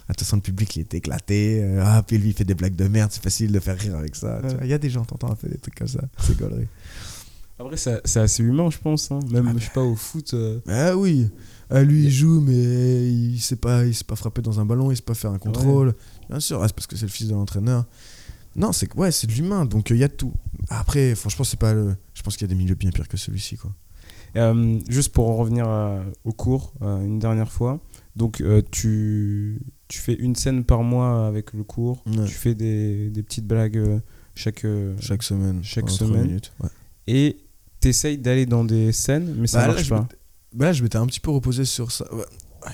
[0.07, 1.61] attention, le public, il est éclaté.
[1.63, 3.95] Euh, Ah, puis lui, il fait des blagues de merde, c'est facile de faire rire
[3.95, 4.39] avec ça.
[4.61, 6.01] Il y a des gens, t'entends, faire des trucs comme ça.
[6.21, 6.67] C'est gaulerie.
[7.59, 9.11] Après, c'est c'est assez humain, je pense.
[9.11, 9.19] hein.
[9.31, 10.33] Même, je sais pas, au foot.
[10.33, 11.27] euh, Ah oui,
[11.69, 12.53] Ah, lui il joue mais
[13.11, 15.37] il sait pas, il sait pas frapper dans un ballon, il sait pas faire un
[15.39, 15.93] contrôle.
[16.29, 17.85] Bien sûr, ah, c'est parce que c'est le fils de l'entraîneur.
[18.55, 20.33] Non, c'est ouais, c'est de l'humain, donc il y a de tout.
[20.69, 21.95] Après, franchement, c'est pas le...
[22.13, 23.71] je pense qu'il y a des milieux bien pires que celui-ci quoi.
[24.35, 27.79] Euh, juste pour en revenir à- au cours, euh, une dernière fois.
[28.15, 32.03] Donc, euh, tu, tu fais une scène par mois avec le cours.
[32.05, 32.25] Ouais.
[32.25, 33.99] Tu fais des, des petites blagues euh,
[34.35, 36.23] chaque, euh, Chaque semaine, chaque semaine.
[36.27, 36.69] minutes, ouais.
[37.07, 37.37] Et
[37.79, 40.07] t'essayes d'aller dans des scènes, mais ça Bah, marche pas.
[40.53, 42.13] bah, là, je m'étais un petit peu reposé sur ça.
[42.13, 42.23] Ouais.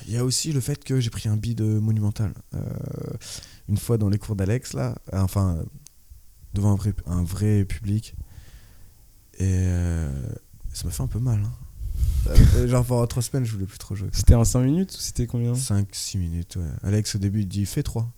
[0.07, 2.33] Il y a aussi le fait que j'ai pris un bide monumental.
[2.55, 2.59] Euh,
[3.69, 5.63] une fois dans les cours d'Alex, là, euh, enfin, euh,
[6.55, 8.15] devant un vrai, un vrai public.
[9.37, 10.09] Et euh,
[10.75, 11.39] ça m'a fait un peu mal.
[11.43, 11.53] hein.
[12.55, 14.09] Euh, genre pendant trois semaines, je voulais plus trop jouer.
[14.11, 16.65] C'était en 5 minutes ou c'était combien 5-6 minutes, ouais.
[16.83, 18.11] Alex, au début, il dit fais 3.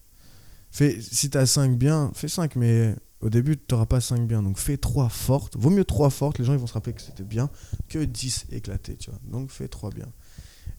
[0.72, 4.42] Fais, si t'as 5 bien, fais 5, mais au début, t'auras pas 5 bien.
[4.44, 5.58] Donc fais 3 fortes.
[5.58, 7.50] Vaut mieux 3 fortes, les gens ils vont se rappeler que c'était bien,
[7.90, 9.20] que 10 éclatés, tu vois.
[9.26, 10.08] Donc fais 3 bien.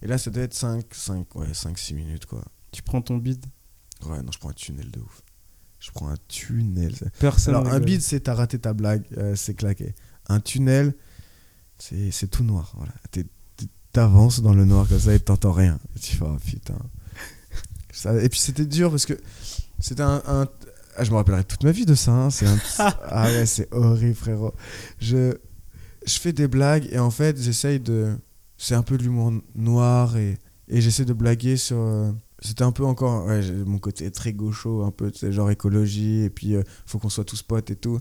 [0.03, 2.43] Et là, ça doit être 5, 5, ouais, 5-6 minutes, quoi.
[2.72, 3.45] Tu prends ton bide
[4.07, 5.22] Ouais, non, je prends un tunnel de ouf.
[5.81, 6.95] Je prends un tunnel.
[7.18, 7.55] Personne.
[7.55, 9.95] Alors, un bide, c'est t'as raté ta blague, euh, c'est claqué.
[10.29, 10.95] Un tunnel,
[11.79, 12.72] c'est c'est tout noir.
[12.76, 12.93] Voilà.
[13.93, 15.79] T'avances dans le noir comme ça et t'entends rien.
[15.97, 16.76] Et tu fais, oh, putain.
[17.93, 19.14] Ça- et puis c'était dur parce que
[19.81, 20.22] c'était un.
[20.26, 20.47] un-
[20.97, 22.12] ah, je me rappellerai toute ma vie de ça.
[22.12, 22.31] hein.
[22.31, 24.53] C'est un- ah ouais, c'est horrible, frérot.
[25.01, 25.35] Je,
[26.07, 28.14] je fais des blagues et en fait, j'essaye de.
[28.59, 30.37] C'est un peu de l'humour noir et,
[30.68, 31.79] et j'essaie de blaguer sur.
[31.79, 35.51] euh, c'était un peu encore ouais, mon côté très gaucho, un peu, tu sais, genre
[35.51, 38.01] écologie, et puis euh, faut qu'on soit tous potes et tout.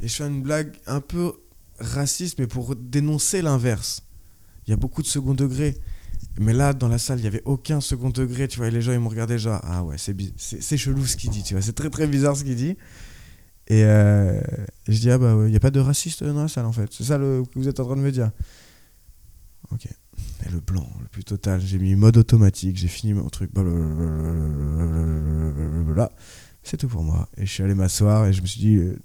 [0.00, 1.32] Et je fais une blague un peu
[1.78, 4.02] raciste, mais pour dénoncer l'inverse.
[4.66, 5.76] Il y a beaucoup de second degré.
[6.40, 8.80] Mais là, dans la salle, il n'y avait aucun second degré, tu vois, et les
[8.82, 11.62] gens, ils m'ont regardé genre, ah ouais, c'est c'est chelou ce qu'il dit, tu vois,
[11.62, 12.76] c'est très très bizarre ce qu'il dit.
[13.68, 14.40] Et, euh,
[14.88, 16.72] je dis, ah bah ouais, il n'y a pas de raciste dans la salle en
[16.72, 18.30] fait, c'est ça le, que vous êtes en train de me dire.
[19.70, 19.86] Ok.
[19.86, 23.50] Et le blanc, le plus total, j'ai mis mode automatique, j'ai fini mon truc,
[26.62, 27.28] c'est tout pour moi.
[27.36, 28.98] Et je suis allé m'asseoir et je me suis dit, euh,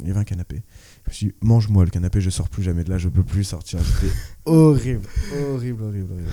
[0.00, 0.62] il y avait un canapé.
[1.08, 3.22] Je me suis dit, mange-moi le canapé, je sors plus jamais de là, je peux
[3.22, 3.80] plus sortir.
[3.80, 4.12] C'était
[4.44, 5.06] horrible,
[5.54, 6.30] horrible, horrible, horrible.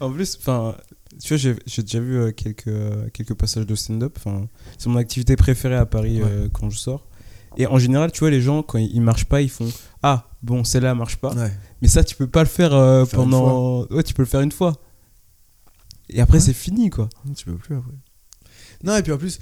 [0.00, 0.74] En plus, enfin,
[1.22, 4.16] Tu vois, j'ai déjà vu euh, quelques, euh, quelques passages de stand-up.
[4.18, 4.48] Enfin,
[4.78, 6.28] c'est mon activité préférée à Paris Ouais.
[6.30, 7.06] euh, quand je sors.
[7.56, 9.68] Et en général, tu vois, les gens, quand ils marchent pas, ils font
[10.02, 11.32] Ah, bon, celle-là elle marche pas.
[11.34, 11.50] Ouais.
[11.80, 13.86] Mais ça, tu peux pas le faire, euh, pendant.
[13.90, 14.74] Ouais, tu peux le faire une fois.
[16.10, 16.40] Et après, Ouais.
[16.44, 17.08] c'est fini, quoi.
[17.34, 17.92] Tu peux plus après.
[18.84, 19.38] Non, et puis en plus,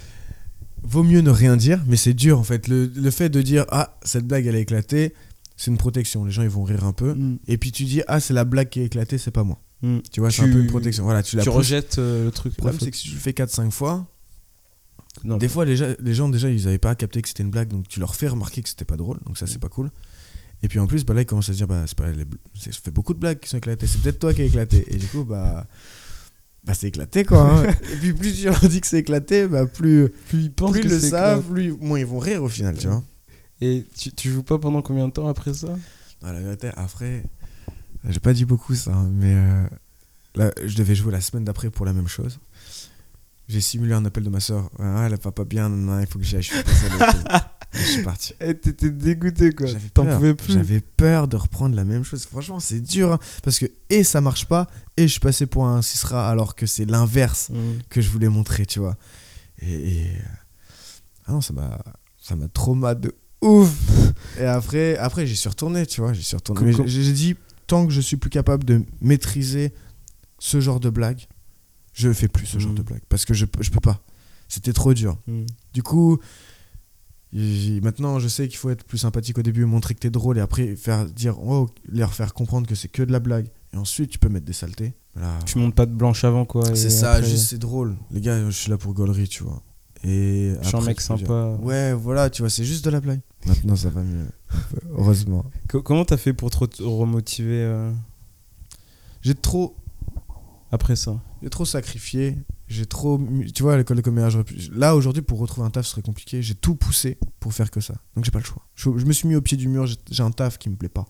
[0.85, 2.69] vaut mieux ne rien dire, mais c'est dur en fait.
[2.69, 5.15] Le, le fait de dire Ah, cette blague elle a éclaté,
[5.57, 6.25] c'est une protection.
[6.25, 7.15] Les gens ils vont rire un peu.
[7.15, 7.39] Mm.
[7.49, 9.61] Et puis tu dis Ah, c'est la blague qui a éclaté, c'est pas moi.
[9.83, 9.99] Mm.
[10.13, 11.05] Tu vois, c'est un peu une protection.
[11.05, 12.53] Voilà, tu la Tu rejettes euh, le truc.
[12.53, 14.07] Le problème, c'est que si tu le fais 4-5 fois.
[15.23, 17.51] Non, des fois, les, gens- les gens, déjà, ils avaient pas capté que c'était une
[17.51, 19.91] blague, donc tu leur fais remarquer que c'était pas drôle, donc ça, c'est pas cool.
[20.65, 22.25] Et puis en plus, bah, là, ils commencent à se dire, bah, c'est pas les
[22.59, 24.85] ça fait beaucoup de blagues qui sont éclatées, c'est peut-être toi qui as éclaté.
[24.89, 25.67] Et du coup, bah,
[26.67, 27.41] bah c'est éclaté, quoi.
[27.43, 27.63] hein.
[27.93, 30.83] Et puis plus tu leur dis que c'est éclaté, bah, plus, plus ils pensent plus
[30.83, 33.03] que le savent, plus moins ils vont rire au final, tu vois.
[33.61, 35.69] Et tu, tu joues pas pendant combien de temps après ça?
[36.23, 37.23] La vérité, après,
[38.09, 39.67] j'ai pas dit beaucoup ça, hein, mais euh,
[40.37, 42.39] là, je devais jouer la semaine d'après pour la même chose.
[43.49, 44.71] J'ai simulé un appel de ma soeur.
[44.79, 45.71] Ah, elle va pas bien,
[46.01, 46.43] il faut que j'y aille.
[46.43, 46.53] Je
[47.79, 48.33] je suis parti.
[48.41, 49.67] Eh, T'étais dégoûté, quoi.
[49.67, 50.17] J'avais T'en peur.
[50.17, 50.53] pouvais plus.
[50.55, 52.25] J'avais peur de reprendre la même chose.
[52.25, 53.13] Franchement, c'est dur.
[53.13, 54.67] hein, parce que, et ça marche pas,
[54.97, 57.57] et je suis passé pour un Cisra alors que c'est l'inverse Mm.
[57.91, 58.97] que je voulais montrer, tu vois.
[59.61, 59.75] Et.
[60.05, 60.11] et,
[61.27, 61.79] Ah non, ça m'a.
[62.19, 63.71] Ça m'a trauma de ouf.
[64.41, 66.15] Et après, après j'y suis retourné, tu vois.
[66.15, 66.63] J'y suis retourné.
[66.65, 66.87] Mais Coco.
[66.89, 67.37] j'ai j'ai dit,
[67.67, 69.75] tant que je suis plus capable de maîtriser
[70.39, 71.27] ce genre de blague,
[71.95, 72.77] je fais plus ce genre Mm.
[72.77, 73.03] de blague.
[73.09, 74.03] Parce que je, je peux pas.
[74.49, 75.17] C'était trop dur.
[75.27, 75.45] Mm.
[75.73, 76.19] Du coup,
[77.83, 80.41] maintenant je sais qu'il faut être plus sympathique au début, montrer que t'es drôle et
[80.41, 83.49] après faire dire, oh, leur faire comprendre que c'est que de la blague.
[83.73, 84.93] Et ensuite, tu peux mettre des saletés.
[85.15, 85.39] Voilà.
[85.47, 86.75] Tu montes pas de blanche avant, quoi.
[86.77, 87.97] C'est ça, après, juste c'est drôle.
[88.13, 89.63] Les gars, je suis là pour gaulerie, tu vois.
[90.05, 91.57] Et Je suis un mec dire, sympa.
[91.61, 93.21] Ouais, voilà, tu vois, c'est juste de la blague.
[93.47, 94.27] Maintenant, ça va mieux.
[94.97, 95.45] Heureusement.
[95.69, 97.91] Co- comment t'as fait pour te re- remotiver euh,
[99.23, 99.75] J'ai trop,
[100.71, 102.37] après ça j'ai trop sacrifié.
[102.67, 103.21] J'ai trop.
[103.55, 104.35] Tu vois, à l'école de commerce,
[104.75, 106.41] là aujourd'hui, pour retrouver un taf, ce serait compliqué.
[106.43, 107.95] J'ai tout poussé pour faire que ça.
[108.17, 108.63] Donc, j'ai pas le choix.
[108.75, 109.87] Je, je me suis mis au pied du mur.
[110.11, 111.05] J'ai un taf qui me plaît pas.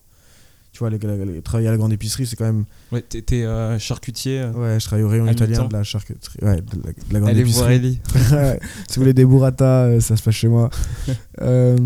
[0.73, 2.65] Tu vois, les- les- les- travailler à la grande épicerie, c'est quand même.
[2.91, 4.41] Ouais, t'es euh, charcutier.
[4.41, 6.39] euh, Ouais, je travaille au rayon italien de la charcuterie.
[6.43, 7.75] Ouais, de la, de la grande Allez voir épicerie.
[7.77, 8.01] Ellie.
[8.35, 8.59] Ouais,
[8.89, 10.71] si vous voulez des burrata, euh, ça se passe chez moi.
[11.41, 11.77] Euh,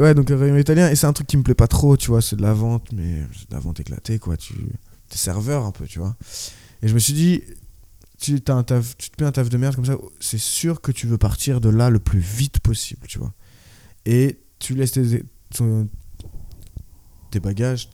[0.00, 2.08] ouais, donc le rayon italien, et c'est un truc qui me plaît pas trop, tu
[2.08, 4.36] vois, c'est de la vente, mais de la vente éclatée, quoi.
[4.36, 6.16] Tu es serveur un peu, tu vois.
[6.86, 7.42] Et je me suis dit,
[8.16, 11.60] tu, te mets un taf de merde comme ça, c'est sûr que tu veux partir
[11.60, 13.34] de là le plus vite possible, tu vois.
[14.04, 15.24] Et tu laisses tes,
[17.40, 17.90] bagages,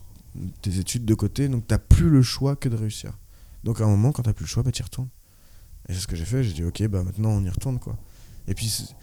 [0.61, 3.17] tes études de côté, donc t'as plus le choix que de réussir.
[3.63, 5.09] Donc à un moment, quand t'as plus le choix, bah t'y retournes.
[5.89, 7.97] Et c'est ce que j'ai fait, j'ai dit ok, bah maintenant on y retourne quoi.
[8.47, 8.93] Et puis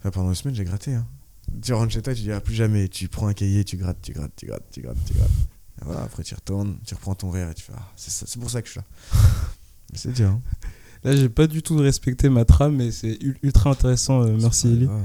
[0.00, 0.94] pendant une semaine, j'ai gratté.
[0.94, 1.06] Hein.
[1.60, 4.00] Tu rentres chez toi, tu dis ah, plus jamais, tu prends un cahier, tu grattes,
[4.00, 5.30] tu grattes, tu grattes, tu grattes, tu grattes.
[5.84, 8.38] Voilà, après tu retournes, tu reprends ton verre et tu fais ah, c'est ça- c'est
[8.40, 8.86] pour ça que je suis là.
[9.92, 10.28] Mais c'est dur.
[10.30, 10.40] Hein.
[11.04, 14.22] Là, j'ai pas du tout respecté ma trame, mais c'est ul- ultra intéressant.
[14.22, 15.02] euh, merci grave.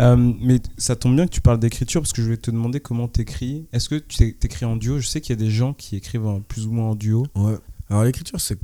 [0.00, 2.80] Euh, mais ça tombe bien que tu parles d'écriture parce que je voulais te demander
[2.80, 3.68] comment t'écris.
[3.72, 4.98] Est-ce que tu t'é- t'écris en duo?
[4.98, 7.26] Je sais qu'il y a des gens qui écrivent en- plus ou moins en duo.
[7.36, 7.56] Ouais.
[7.88, 8.58] Alors l'écriture, c'est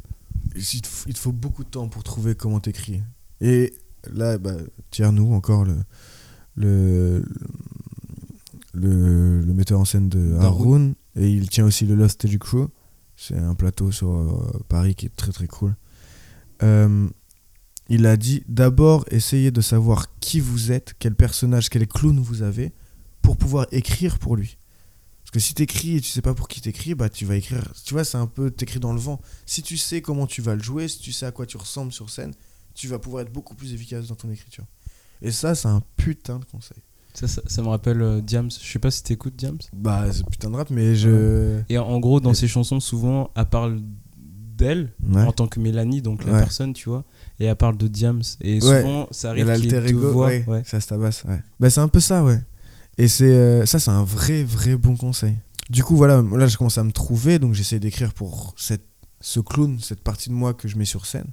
[0.56, 3.00] il te, faut, il te faut beaucoup de temps pour trouver comment t'écris.
[3.40, 3.72] Et
[4.12, 4.56] là, bah,
[5.12, 5.76] nous encore le
[6.56, 7.24] le,
[8.74, 10.36] le le metteur en scène de.
[10.40, 12.68] Haroun et il tient aussi le Lost Stage Crew.
[13.16, 15.74] C'est un plateau sur euh, Paris qui est très très cool.
[16.62, 17.08] Euh,
[17.88, 22.42] il a dit d'abord essayez de savoir qui vous êtes, quel personnage, quel clown vous
[22.42, 22.72] avez,
[23.20, 24.56] pour pouvoir écrire pour lui.
[25.22, 27.72] Parce que si t'écris et tu sais pas pour qui t'écris, bah tu vas écrire.
[27.84, 29.20] Tu vois, c'est un peu t'écris dans le vent.
[29.46, 31.92] Si tu sais comment tu vas le jouer, si tu sais à quoi tu ressembles
[31.92, 32.32] sur scène,
[32.74, 34.64] tu vas pouvoir être beaucoup plus efficace dans ton écriture.
[35.20, 36.82] Et ça, c'est un putain de conseil.
[37.14, 38.50] Ça, ça, ça me rappelle euh, Diams.
[38.50, 39.58] Je sais pas si t'écoutes Diams.
[39.74, 41.60] Bah, c'est putain de rap, mais je.
[41.68, 43.80] Et en gros, dans ses chansons, souvent, elle parle
[44.16, 45.22] d'elle Ouais.
[45.22, 46.38] en tant que Mélanie, donc la Ouais.
[46.38, 47.04] personne, tu vois.
[47.40, 48.22] Et elle parle de Diams.
[48.40, 48.80] Et Ouais.
[48.82, 50.26] souvent, ça arrive qu'il y ait deux voix.
[50.28, 50.62] ouais, ouais.
[50.64, 51.40] ça se tabasse, ouais.
[51.60, 52.40] Bah, c'est un peu ça, ouais.
[52.98, 55.36] Et c'est euh, ça, c'est un vrai, vrai bon conseil.
[55.70, 58.84] Du coup, voilà, là, je commence à me trouver, donc j'essaie d'écrire pour cette,
[59.20, 61.28] ce clown, cette partie de moi que je mets sur scène.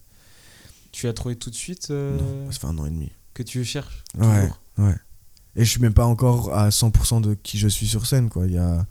[0.91, 3.11] Tu as trouvé tout de suite euh, Non, ça fait un an et demi.
[3.33, 4.61] que tu cherches Ouais, toujours?
[4.79, 4.95] ouais.
[5.59, 8.47] Et je suis même pas encore à 100% de qui je suis sur scène, quoi.
[8.47, 8.87] Il y a...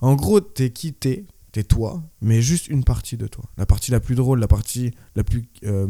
[0.00, 3.44] En gros, t'es qui t'es, t'es toi, mais juste une partie de toi.
[3.56, 5.48] La partie la plus drôle, la partie la plus...
[5.64, 5.88] euh,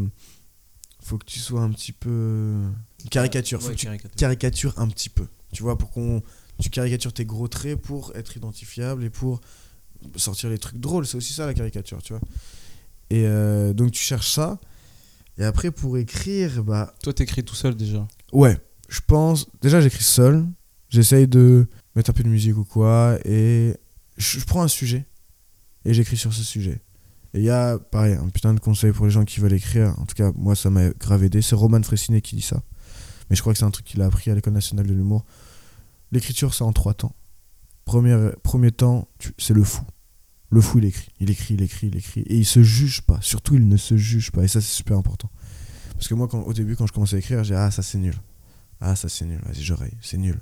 [1.03, 2.63] faut que tu sois un petit peu...
[3.11, 4.15] Caricature, faut Ouais, que tu caricature.
[4.17, 5.27] caricatures un petit peu.
[5.53, 6.23] Tu vois, pour qu'on...
[6.59, 9.39] Tu caricatures tes gros traits pour être identifiable et pour
[10.15, 11.05] sortir les trucs drôles.
[11.05, 12.23] C'est aussi ça la caricature, tu vois.
[13.11, 14.59] Et euh, donc tu cherches ça.
[15.37, 16.91] Et après, pour écrire, bah...
[17.03, 18.07] Toi, t'écris tout seul déjà.
[18.33, 18.57] Ouais,
[18.89, 19.47] je pense.
[19.61, 20.45] Déjà, j'écris seul.
[20.89, 23.17] J'essaye de mettre un peu de musique ou quoi.
[23.23, 23.75] Et
[24.17, 25.05] je, prends un sujet.
[25.85, 26.81] Et j'écris sur ce sujet.
[27.33, 29.93] Et il y a, pareil, un putain de conseil pour les gens qui veulent écrire.
[29.99, 31.41] En tout cas, moi, ça m'a grave aidé.
[31.41, 32.63] C'est Roman Fressinet qui dit ça.
[33.29, 35.25] Mais je crois que c'est un truc qu'il a appris à l'École nationale de l'humour.
[36.11, 37.15] L'écriture, c'est en trois temps.
[37.85, 39.83] Premier, premier temps, c'est le fou.
[40.49, 41.11] Le fou, il écrit.
[41.19, 42.21] Il écrit, il écrit, il écrit.
[42.21, 43.19] Et il se juge pas.
[43.21, 44.43] Surtout, il ne se juge pas.
[44.43, 45.29] Et ça, c'est super important.
[45.93, 47.99] Parce que moi, quand, au début, quand je commençais à écrire, j'ai Ah, ça, c'est
[47.99, 48.15] nul.
[48.81, 49.39] Ah, ça, c'est nul.
[49.45, 49.93] Vas-y, j'oreille.
[50.01, 50.39] C'est nul.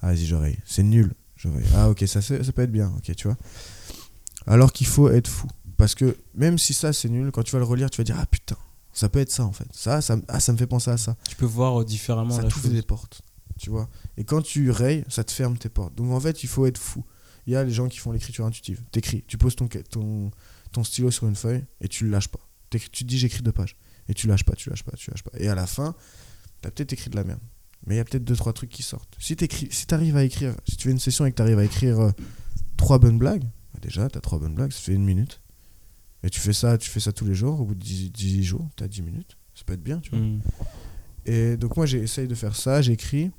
[0.00, 0.58] Ah, vas-y, j'oreille.
[0.64, 1.12] C'est nul.
[1.36, 1.66] J'oreille.
[1.74, 2.92] Ah, ok, ça, ça peut être bien.
[2.96, 3.36] Ok, tu vois.
[4.46, 5.48] Alors qu'il faut être fou.
[5.76, 8.16] Parce que même si ça, c'est nul, quand tu vas le relire, tu vas dire
[8.18, 8.56] Ah, putain,
[8.92, 9.68] ça peut être ça, en fait.
[9.72, 12.42] Ça, ça, ah, ça me fait penser à ça Tu peux voir euh, différemment ça
[12.42, 12.64] la chose.
[12.72, 13.22] des portes,
[13.58, 13.88] tu vois.
[14.16, 15.94] Et quand tu rayes, ça te ferme tes portes.
[15.94, 17.04] Donc en fait, il faut être fou.
[17.46, 18.82] Il y a les gens qui font l'écriture intuitive.
[18.90, 20.30] T'écris, tu poses ton, ton,
[20.72, 22.40] ton stylo sur une feuille et tu le lâches pas.
[22.70, 23.76] Tu te dis j'écris deux pages
[24.08, 25.30] et tu lâches pas, tu lâches pas, tu lâches pas.
[25.38, 25.94] Et à la fin,
[26.60, 27.40] t'as peut-être écrit de la merde.
[27.86, 29.14] Mais il y a peut-être deux trois trucs qui sortent.
[29.18, 31.64] Si t'écris, si t'arrives à écrire, si tu fais une session et que t'arrives à
[31.64, 32.10] écrire euh,
[32.76, 35.40] trois bonnes blagues, bah déjà t'as trois bonnes blagues, ça fait une minute.
[36.22, 37.60] Et tu fais ça, tu fais ça tous les jours.
[37.60, 39.36] Au bout de 10, 10 jours, t'as 10 minutes.
[39.54, 40.18] Ça peut être bien, tu vois.
[40.18, 40.40] Mm.
[41.26, 43.30] Et donc moi j'essaye de faire ça, j'écris.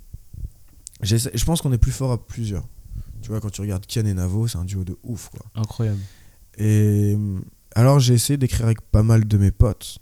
[1.01, 2.67] Je pense qu'on est plus fort à plusieurs.
[3.21, 5.45] Tu vois, quand tu regardes Kian et Navo, c'est un duo de ouf, quoi.
[5.55, 5.99] Incroyable.
[6.57, 7.39] Et euh,
[7.75, 9.99] alors j'ai essayé d'écrire avec pas mal de mes potes.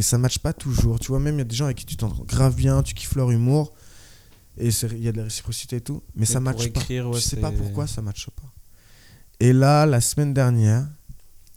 [0.00, 0.98] Et ça matche pas toujours.
[0.98, 2.94] Tu vois, même il y a des gens avec qui tu t'entends grave bien, tu
[2.94, 3.74] kiffes leur humour.
[4.56, 6.02] Et il y a de la réciprocité et tout.
[6.14, 6.80] Mais ça pour matche pas.
[6.80, 8.50] écrire, ouais, je sais pas pourquoi ça matche pas.
[9.40, 10.88] Et là, la semaine dernière,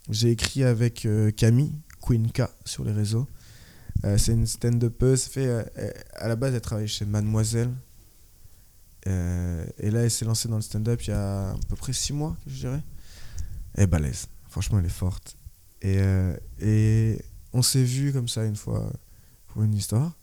[0.09, 1.71] j'ai écrit avec euh, Camille,
[2.01, 3.29] Queen K, sur les réseaux.
[4.03, 5.23] Euh, c'est une stand-upeuse.
[5.23, 5.63] Fait, euh,
[6.15, 7.71] à la base, elle travaillait chez Mademoiselle.
[9.05, 12.11] Et là, elle s'est lancée dans le stand-up il y a à peu près 6
[12.11, 12.83] mois, je dirais.
[13.75, 14.27] Elle est balèze.
[14.49, 15.37] Franchement, elle est forte.
[15.81, 16.01] Et,
[16.59, 17.17] et
[17.53, 18.91] on s'est vu comme ça une fois
[19.47, 20.17] pour une histoire.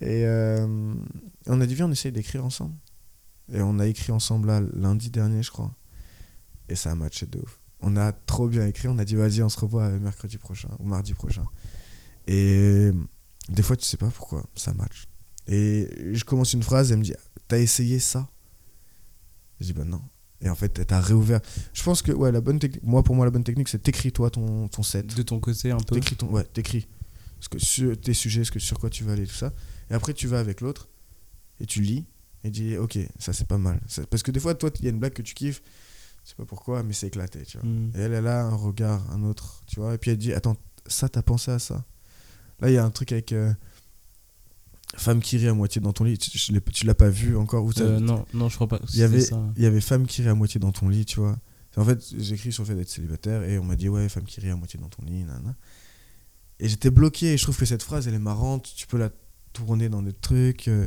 [0.00, 0.94] Et euh,
[1.46, 2.74] on a dit, viens, on essaye d'écrire ensemble.
[3.52, 5.74] Et on a écrit ensemble là, lundi dernier, je crois.
[6.68, 7.60] Et ça a matché de ouf.
[7.80, 8.88] On a trop bien écrit.
[8.88, 11.44] On a dit, vas-y, on se revoit mercredi prochain ou mardi prochain.
[12.26, 12.90] Et
[13.50, 15.06] des fois, tu sais pas pourquoi ça match.
[15.46, 17.14] Et je commence une phrase, elle me dit,
[17.48, 18.28] t'as essayé ça?
[19.60, 20.00] Je dis, bah non.
[20.40, 21.40] Et en fait, t'as réouvert.
[21.72, 24.30] Je pense que, ouais, la bonne technique, moi, pour moi, la bonne technique, c'est t'écris-toi
[24.30, 25.14] ton, ton set.
[25.16, 25.94] De ton côté, un peu.
[25.94, 26.86] T'écris ton, ouais, t'écris.
[27.40, 29.52] Ce que, sur tes sujets, ce que, sur quoi tu vas aller, tout ça.
[29.90, 30.88] Et après, tu vas avec l'autre
[31.60, 32.04] et tu lis
[32.42, 33.80] et dis, ok, ça c'est pas mal.
[33.86, 35.62] Ça- Parce que des fois, toi, il y a une blague que tu kiffes,
[36.24, 37.66] je sais pas pourquoi, mais c'est éclaté, tu vois.
[37.68, 37.92] Mm.
[37.94, 39.94] Et elle, elle a un regard, un autre, tu vois.
[39.94, 40.56] Et puis elle dit, attends,
[40.86, 41.84] ça, t'as pensé à ça?
[42.60, 43.52] Là, il y a un truc avec euh,
[44.96, 46.18] femme qui rit à moitié dans ton lit.
[46.18, 48.80] Tu, l'as pas vu encore Euh, non, non, je crois pas.
[48.92, 49.22] il y avait,
[49.56, 51.36] il y avait femme qui rit à moitié dans ton lit, tu vois.
[51.76, 54.40] En fait, j'écris sur le fait d'être célibataire et on m'a dit, ouais, femme qui
[54.40, 55.56] rit à moitié dans ton lit, nanana.
[56.60, 58.72] Et j'étais bloqué et je trouve que cette phrase, elle est marrante.
[58.76, 59.10] Tu peux la
[59.52, 60.68] tourner dans des trucs.
[60.68, 60.86] euh.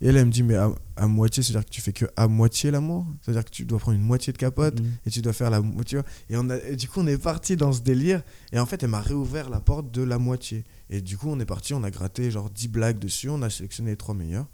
[0.00, 2.26] Et elle, elle me dit, mais à, à moitié, c'est-à-dire que tu fais que à
[2.26, 3.06] moitié l'amour?
[3.20, 4.84] C'est-à-dire que tu dois prendre une moitié de capote Mm.
[5.06, 6.00] et tu dois faire la moitié.
[6.28, 8.20] Et, on a, et du coup, on est parti dans ce délire.
[8.50, 10.64] Et en fait, elle m'a réouvert la porte de la moitié.
[10.94, 13.30] Et du coup, on est parti, on a gratté genre 10 blagues dessus.
[13.30, 14.46] On a sélectionné les trois meilleures.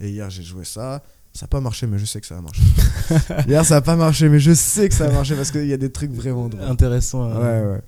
[0.00, 1.02] Et hier, j'ai joué ça.
[1.34, 2.62] Ça n'a pas marché, mais je sais que ça a marché.
[3.48, 5.72] hier, ça n'a pas marché, mais je sais que ça a marché parce qu'il y
[5.72, 6.62] a des trucs vraiment drôles.
[6.64, 7.28] Intéressant.
[7.28, 7.74] Ouais, euh.
[7.74, 7.82] ouais.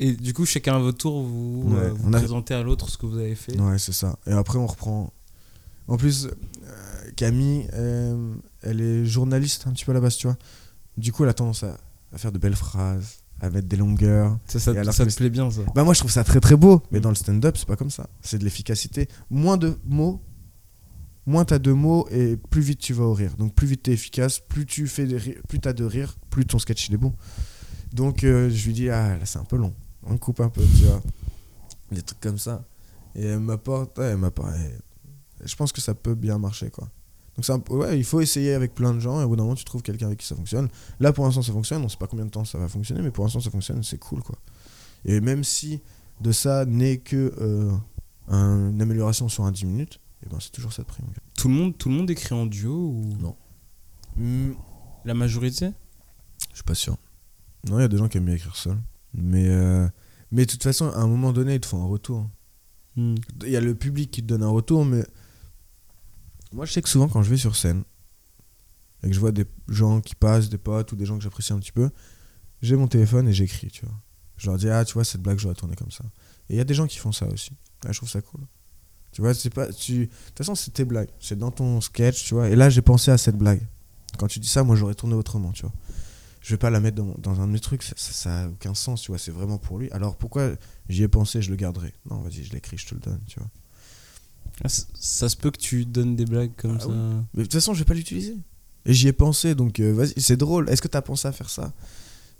[0.00, 2.88] Et du coup, chacun à votre tour, vous, Ouais, euh, vous a- présentez à l'autre
[2.88, 3.58] ce que vous avez fait.
[3.60, 4.16] Ouais, c'est ça.
[4.26, 5.12] Et après, on reprend.
[5.88, 10.28] En plus, euh, Camille, euh, elle est journaliste un petit peu à la base, tu
[10.28, 10.36] vois.
[10.96, 11.76] Du coup, elle a tendance à,
[12.12, 13.17] à faire de belles phrases,
[13.50, 14.38] mettre des longueurs.
[14.46, 15.60] Ça, ça, ça te plaît bien, ça.
[15.74, 16.82] Bah, moi, je trouve ça très très beau.
[16.90, 17.02] Mais Mm.
[17.02, 18.08] dans le stand-up, c'est pas comme ça.
[18.20, 19.08] C'est de l'efficacité.
[19.30, 20.20] Moins de mots,
[21.26, 23.36] moins t'as de mots et plus vite tu vas au rire.
[23.38, 26.44] Donc, plus vite t'es efficace, plus tu fais de rire, plus t'as de rire, plus
[26.46, 27.14] ton sketch il est bon.
[27.92, 29.72] Donc, euh, je lui dis, ah là, c'est un peu long.
[30.04, 31.00] On coupe un peu, tu vois.
[31.92, 32.64] Des trucs comme ça.
[33.14, 34.50] Et elle m'apporte, elle m'apporte.
[35.44, 36.88] Je pense que ça peut bien marcher, quoi.
[37.38, 39.54] Donc, un ouais, il faut essayer avec plein de gens et au bout d'un moment,
[39.54, 40.68] tu trouves quelqu'un avec qui ça fonctionne.
[40.98, 41.84] Là, pour l'instant, ça fonctionne.
[41.84, 43.82] On sait pas combien de temps ça va fonctionner, mais pour l'instant, ça fonctionne.
[43.82, 44.36] C'est cool, quoi.
[45.04, 45.80] Et même si
[46.20, 47.70] de ça n'est que euh,
[48.26, 51.02] un- une amélioration sur un 10 minutes, et ben c'est toujours ça de prix.
[51.36, 53.08] Tout le monde, tout le monde écrit en duo ou?
[53.20, 53.36] Non.
[54.16, 54.52] Hmm,
[55.04, 55.70] La majorité?
[56.50, 56.96] Je suis pas sûr.
[57.68, 58.76] Non, il y a des gens qui aiment bien écrire seul.
[59.14, 59.88] Mais, euh,
[60.32, 62.28] mais de toute façon, à un moment donné, il te faut un retour.
[62.96, 63.14] Hmm.
[63.44, 65.04] Il y a le public qui te donne un retour, mais
[66.52, 67.84] moi je sais que souvent quand je vais sur scène
[69.02, 71.52] et que je vois des gens qui passent, des potes ou des gens que j'apprécie
[71.52, 71.90] un petit peu,
[72.62, 73.94] j'ai mon téléphone et j'écris, tu vois.
[74.36, 76.04] Je leur dis, ah, tu vois, cette blague, j'aurais tourné comme ça.
[76.48, 77.50] Et il y a des gens qui font ça aussi.
[77.84, 78.40] Ouais, je trouve ça cool.
[79.12, 79.72] Tu vois, c'est pas.
[79.72, 79.98] Tu...
[79.98, 81.08] De toute façon, c'est tes blagues.
[81.20, 82.48] C'est dans ton sketch, tu vois.
[82.48, 83.60] Et là, j'ai pensé à cette blague.
[84.16, 85.72] Quand tu dis ça, moi, j'aurais tourné autrement, tu vois.
[86.40, 88.48] Je vais pas la mettre dans, dans un de mes trucs, ça, ça, ça a
[88.48, 89.18] aucun sens, tu vois.
[89.18, 89.90] C'est vraiment pour lui.
[89.90, 90.52] Alors pourquoi
[90.88, 93.40] j'y ai pensé, je le garderai Non, vas-y, je l'écris, je te le donne, tu
[93.40, 93.48] vois.
[94.64, 96.88] Ah, ça se peut que tu donnes des blagues comme Ah ça.
[96.88, 96.94] oui.
[97.34, 98.36] Mais de toute façon, je vais pas l'utiliser.
[98.86, 100.68] Et j'y ai pensé, donc euh, vas-y, c'est drôle.
[100.70, 101.72] Est-ce que t'as pensé à faire ça?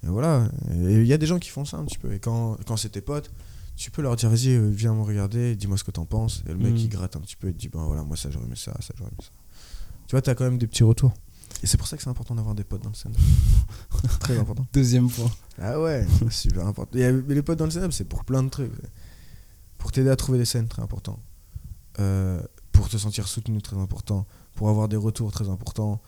[0.05, 0.49] Et voilà.
[0.73, 2.13] Il y a des gens qui font ça un petit peu.
[2.13, 3.31] Et quand, quand c'est tes potes,
[3.77, 6.43] tu peux leur dire vas-y, euh, viens me regarder, dis-moi ce que t'en penses.
[6.49, 6.77] Et le mec Mm.
[6.79, 8.73] il gratte un petit peu et te dit ben voilà, moi ça j'aurais aimé ça,
[8.81, 9.31] ça j'aurais aimé ça.
[10.07, 11.13] Tu vois, t'as quand même des petits retours.
[11.63, 13.15] Et c'est pour ça que c'est important d'avoir des potes dans le stand
[14.21, 14.67] Très important.
[14.73, 15.31] Deuxième point.
[15.61, 16.99] Ah ouais, super important.
[16.99, 18.73] Et, les potes dans le stand c'est pour plein de trucs.
[19.77, 21.21] Pour t'aider à trouver des scènes, très important.
[22.01, 22.41] Euh,
[22.73, 24.27] pour te sentir soutenu, très important.
[24.55, 26.01] Pour avoir des retours, très important.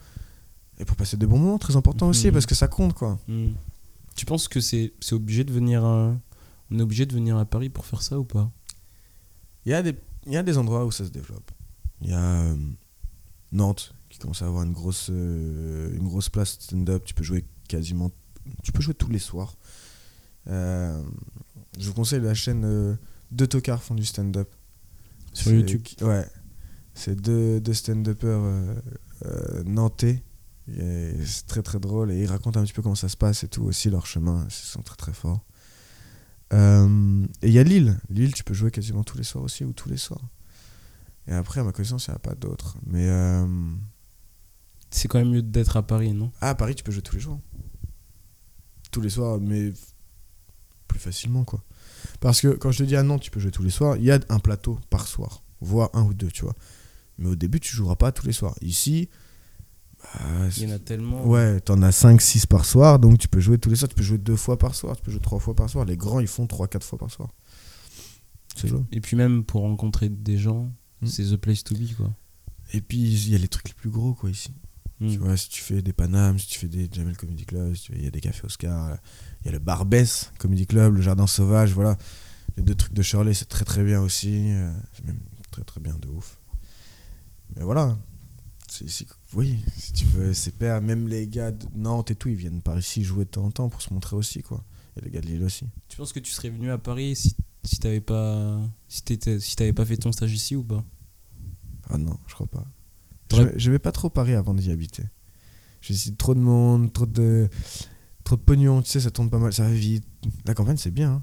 [0.79, 2.33] Et pour passer des bons moments, très important aussi, Mhm.
[2.33, 3.19] parce que ça compte quoi.
[3.29, 3.51] Hmm.
[4.17, 6.15] Tu penses que c'est c'est obligé de venir à...
[6.71, 8.51] On est obligé de venir à Paris pour faire ça ou pas?
[9.67, 9.95] Il y, a des,
[10.27, 11.51] il y a des endroits où ça se développe.
[12.01, 12.57] Il y a euh,
[13.53, 17.05] Nantes qui commence à avoir une grosse, euh, une grosse place stand-up.
[17.05, 18.11] Tu peux jouer quasiment.
[18.63, 19.55] Tu peux jouer tous les soirs.
[20.49, 21.03] Euh,
[21.79, 22.97] je vous conseille la chaîne
[23.31, 24.49] Deux Tocards font du stand-up.
[25.33, 25.83] Sur YouTube.
[26.03, 26.27] Ouais.
[26.95, 28.75] C'est deux, deux stand-uppers euh,
[29.27, 30.23] euh, nantais.
[30.67, 32.13] C'est très très drôle.
[32.13, 34.45] Et ils racontent un petit peu comment ça se passe et tout aussi, leur chemin.
[34.47, 35.45] Ils sont très très forts.
[36.53, 37.99] Euh, et il y a Lille.
[38.09, 40.29] Lille, tu peux jouer quasiment tous les soirs aussi, ou tous les soirs.
[41.27, 42.77] Et après, à ma connaissance, il n'y en a pas d'autres.
[42.87, 43.47] Mais euh,
[44.91, 46.33] C'est quand même mieux d'être à Paris, non?
[46.41, 47.41] Ah, à Paris, tu peux jouer tous les jours.
[48.91, 49.73] Tous les soirs, mais
[50.89, 51.63] plus facilement, quoi.
[52.21, 54.05] Parce que quand je te dis à Nantes, tu peux jouer tous les soirs, il
[54.05, 56.55] y a un plateau par soir, voire un ou deux, tu vois.
[57.19, 58.55] Mais au début, tu joueras pas tous les soirs.
[58.61, 59.09] Ici,
[60.03, 61.27] bah, Il y en a tellement.
[61.27, 63.89] Ouais, t'en as 5-6 par soir, donc tu peux jouer tous les soirs.
[63.89, 65.85] Tu peux jouer deux fois par soir, tu peux jouer trois fois par soir.
[65.85, 67.31] Les grands, ils font 3-4 fois par soir.
[68.57, 68.81] C'est joué.
[68.93, 71.07] Et puis même pour rencontrer des gens, Hmm.
[71.07, 72.11] c'est the place to be, quoi.
[72.75, 74.53] Et puis, il y a les trucs les plus gros, quoi, ici.
[75.01, 75.09] Hmm.
[75.11, 77.91] Tu vois, si tu fais des Panam, si tu fais des Jamel Comedy Club, si
[77.93, 78.99] il y a des Cafés Oscar,
[79.41, 81.97] il y a le Barbès Comedy Club, le Jardin Sauvage, voilà.
[82.57, 84.51] Les deux trucs de Shirley, c'est très très bien aussi.
[84.53, 85.21] euh, C'est même
[85.51, 86.39] très très bien de ouf.
[87.57, 87.97] Mais voilà.
[88.69, 90.81] C'est ici que- oui, si tu veux, c'est père.
[90.83, 93.51] Même les gars de Nantes et tout, ils viennent par ici jouer de temps en
[93.51, 94.63] temps pour se montrer aussi, quoi.
[94.97, 95.65] Et les gars de Lille aussi.
[95.89, 97.35] Tu penses que tu serais venu à Paris si,
[97.65, 99.03] si t'avais pas si
[99.41, 100.85] si t'avais pas fait ton stage ici ou pas?
[101.89, 102.65] Ah non, je crois pas.
[103.33, 105.05] Je je vais pas trop Paris avant d'y habiter.
[105.81, 107.49] J'ai dit trop de monde, trop de
[108.25, 110.05] trop de pognon, tu sais, ça tourne pas mal, ça va vite.
[110.45, 111.13] La campagne, c'est bien.
[111.13, 111.23] hein.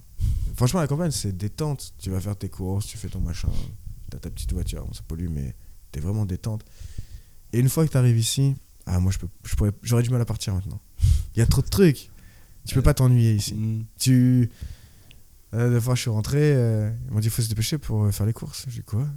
[0.55, 1.93] Franchement, la campagne, c'est détente.
[1.99, 3.49] Tu vas faire tes courses, tu fais ton machin,
[4.09, 5.55] t'as ta petite voiture, bon, ça pollue, mais
[5.91, 6.65] t'es vraiment détente.
[7.53, 8.55] Et une fois que t'arrives ici,
[8.85, 10.81] ah moi, je peux, je pourrais, j'aurais du mal à partir maintenant.
[11.35, 12.09] Il y a trop de trucs.
[12.65, 13.53] Tu peux pas t'ennuyer ici.
[13.53, 13.83] Hmm.
[13.99, 14.49] Tu.
[15.53, 18.03] Euh, la fois, je suis rentré, euh, ils m'ont dit il faut se dépêcher pour
[18.03, 18.65] euh, faire les courses.
[18.67, 19.07] J'ai dit quoi?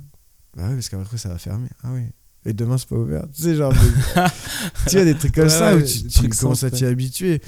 [0.56, 1.68] Bah oui, parce qu'après, ça va fermer.
[1.82, 2.02] Ah oui.
[2.46, 3.26] Et demain, c'est pas ouvert.
[3.34, 3.72] Tu sais, genre.
[4.88, 7.40] tu vois, des trucs comme Ouais, ça ouais, où tu, commences à t'y habituer.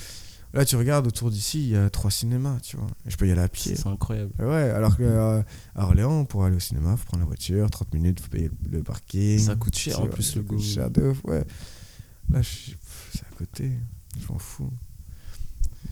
[0.53, 2.89] Là, tu regardes autour d'ici, il y a trois cinémas, tu vois.
[3.07, 3.75] Et je peux y aller à pied.
[3.75, 4.33] C'est incroyable.
[4.39, 5.43] Ouais, alors que euh,
[5.75, 8.83] à Orléans, pour aller au cinéma, faut prendre la voiture, 30 minutes, faut payer le,
[8.83, 9.39] parking.
[9.39, 10.63] Ça coûte cher en plus le coûte go.
[10.63, 11.45] cher de ouf, ouais.
[12.29, 12.73] Là, je
[13.15, 13.73] c'est à côté.
[14.21, 14.71] Je m'en fous.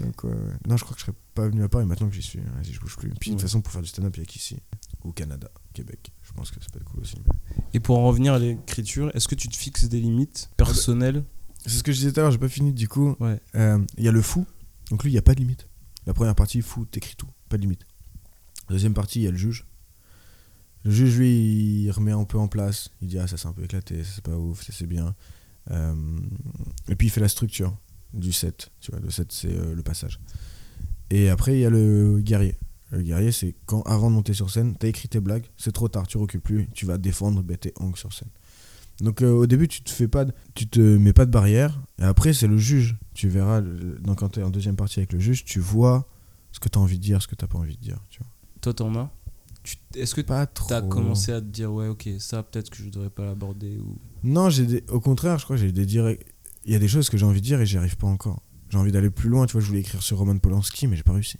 [0.01, 0.35] Donc, ouais,
[0.67, 2.41] non, je crois que je serais pas venu à Paris maintenant que j'y suis.
[2.41, 3.11] Vas-y, je bouge plus.
[3.19, 4.59] Puis, de toute façon, pour faire du stand-up, il y a qu'ici.
[5.05, 6.13] Ou Canada, Québec.
[6.31, 7.17] Je pense que peut être cool aussi.
[7.75, 11.25] Et pour en revenir à l'écriture, est-ce que tu te fixes des limites personnelles?
[11.67, 13.17] C'est ce que je disais tout à l'heure, j'ai pas fini du coup.
[13.21, 13.41] Ouais.
[13.57, 14.47] Euh, Il y a le fou.
[14.91, 15.67] Donc, lui, il n'y a pas de limite.
[16.07, 17.29] La première partie, fou, t'écris tout.
[17.49, 17.85] Pas de limite.
[18.69, 19.67] Deuxième partie, il y a le juge.
[20.85, 22.91] Le juge, lui, il remet un peu en place.
[23.03, 25.15] Il dit, ah, ça c'est un peu éclaté, ça c'est pas ouf, ça c'est bien.
[25.71, 25.95] Euh,
[26.89, 27.77] et puis il fait la structure
[28.15, 28.71] du set.
[28.81, 30.21] Tu vois, le set, c'est euh, le passage.
[31.11, 32.57] Et après, il y a le guerrier.
[32.91, 35.89] Le guerrier, c'est quand, avant de monter sur scène, t'as écrit tes blagues, c'est trop
[35.89, 38.29] tard, tu recules plus, tu vas défendre ben, tes ongles sur scène.
[39.01, 41.81] Donc euh, au début, tu te fais pas, de- tu te mets pas de barrière.
[42.01, 42.97] Et après, c'est le juge.
[43.15, 46.07] Tu verras, le- donc quand t'es en deuxième partie avec le juge, tu vois
[46.53, 47.99] ce que t'as envie de dire, ce que t'as pas envie de dire.
[48.11, 48.29] Tu vois.
[48.61, 49.11] Toi, t'en as?
[49.63, 50.69] Tu- Est-ce que Pas trop.
[50.69, 53.97] t'as commencé à te dire, ouais, ok, ça peut-être que je devrais pas l'aborder ou...
[54.25, 56.25] Non, j'ai des- au contraire, je crois que j'ai des directs.
[56.67, 58.43] Il y a des choses que j'ai envie de dire et j'y arrive pas encore.
[58.69, 59.47] J'ai envie d'aller plus loin.
[59.47, 61.39] Tu vois, je voulais écrire sur Roman Polanski, mais j'ai pas réussi.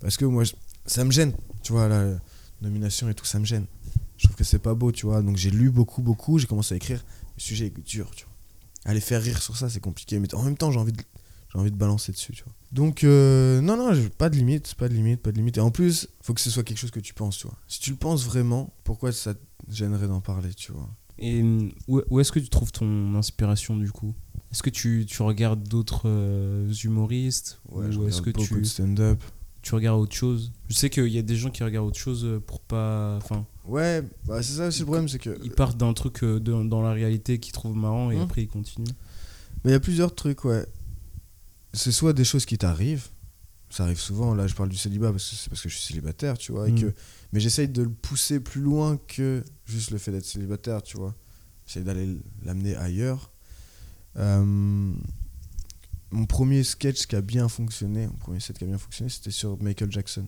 [0.00, 0.52] Parce que moi, je-
[0.86, 1.32] ça me gêne.
[1.62, 2.18] Tu vois, la
[2.60, 3.66] nomination et tout, ça me gêne.
[4.16, 5.22] Je trouve que c'est pas beau, tu vois.
[5.22, 6.38] Donc j'ai lu beaucoup, beaucoup.
[6.38, 7.04] J'ai commencé à écrire.
[7.36, 8.32] Le sujet est dur, tu vois.
[8.90, 10.18] Aller faire rire sur ça, c'est compliqué.
[10.18, 11.02] Mais en même temps, j'ai envie de,
[11.52, 12.52] j'ai envie de balancer dessus, tu vois.
[12.72, 15.56] Donc, euh, non, non, pas de limite, pas de limite, pas de limite.
[15.58, 17.56] Et en plus, faut que ce soit quelque chose que tu penses, tu vois.
[17.68, 20.88] Si tu le penses vraiment, pourquoi ça te gênerait d'en parler, tu vois?
[21.18, 21.42] Et
[21.86, 24.14] où, est-ce que tu trouves ton inspiration du coup?
[24.50, 27.60] Est-ce que tu, tu regardes d'autres euh, humoristes?
[27.70, 29.22] Ouais, je Ou est-ce regarde que beaucoup tu, de stand-up.
[29.62, 32.24] Tu regardes autre chose Je sais qu'il y a des gens qui regardent autre chose
[32.24, 33.16] euh, pour pas.
[33.16, 35.38] Enfin, Ouais, bah c'est ça aussi le problème, c'est que.
[35.44, 38.22] ils partent d'un truc euh, de- dans la réalité qu'ils trouvent marrant et Hum.
[38.22, 38.86] après ils continuent.
[39.64, 40.66] Mais il y a plusieurs trucs, ouais.
[41.72, 43.08] C'est soit des choses qui t'arrivent.
[43.70, 45.86] Ça arrive souvent, là je parle du célibat parce que c'est parce que je suis
[45.86, 46.68] célibataire, tu vois.
[46.68, 46.80] Et Mm.
[46.80, 46.94] que...
[47.32, 51.14] Mais j'essaye de le pousser plus loin que juste le fait d'être célibataire, tu vois.
[51.66, 53.30] J'essaye d'aller l'amener ailleurs.
[54.18, 54.92] Euh,
[56.12, 59.30] mon premier sketch qui a bien fonctionné, mon premier set qui a bien fonctionné, c'était
[59.30, 60.26] sur Michael Jackson.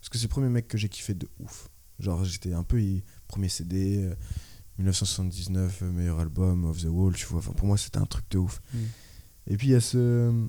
[0.00, 1.68] Parce que c'est le premier mec que j'ai kiffé de ouf.
[2.00, 2.82] Genre, j'étais un peu.
[3.28, 4.14] premier CD, euh,
[4.78, 7.38] 1979, euh, meilleur album, Off the Wall, tu vois.
[7.38, 8.60] Enfin, pour moi, c'était un truc de ouf.
[8.72, 8.78] Mm.
[9.46, 10.48] Et puis, il y a ce.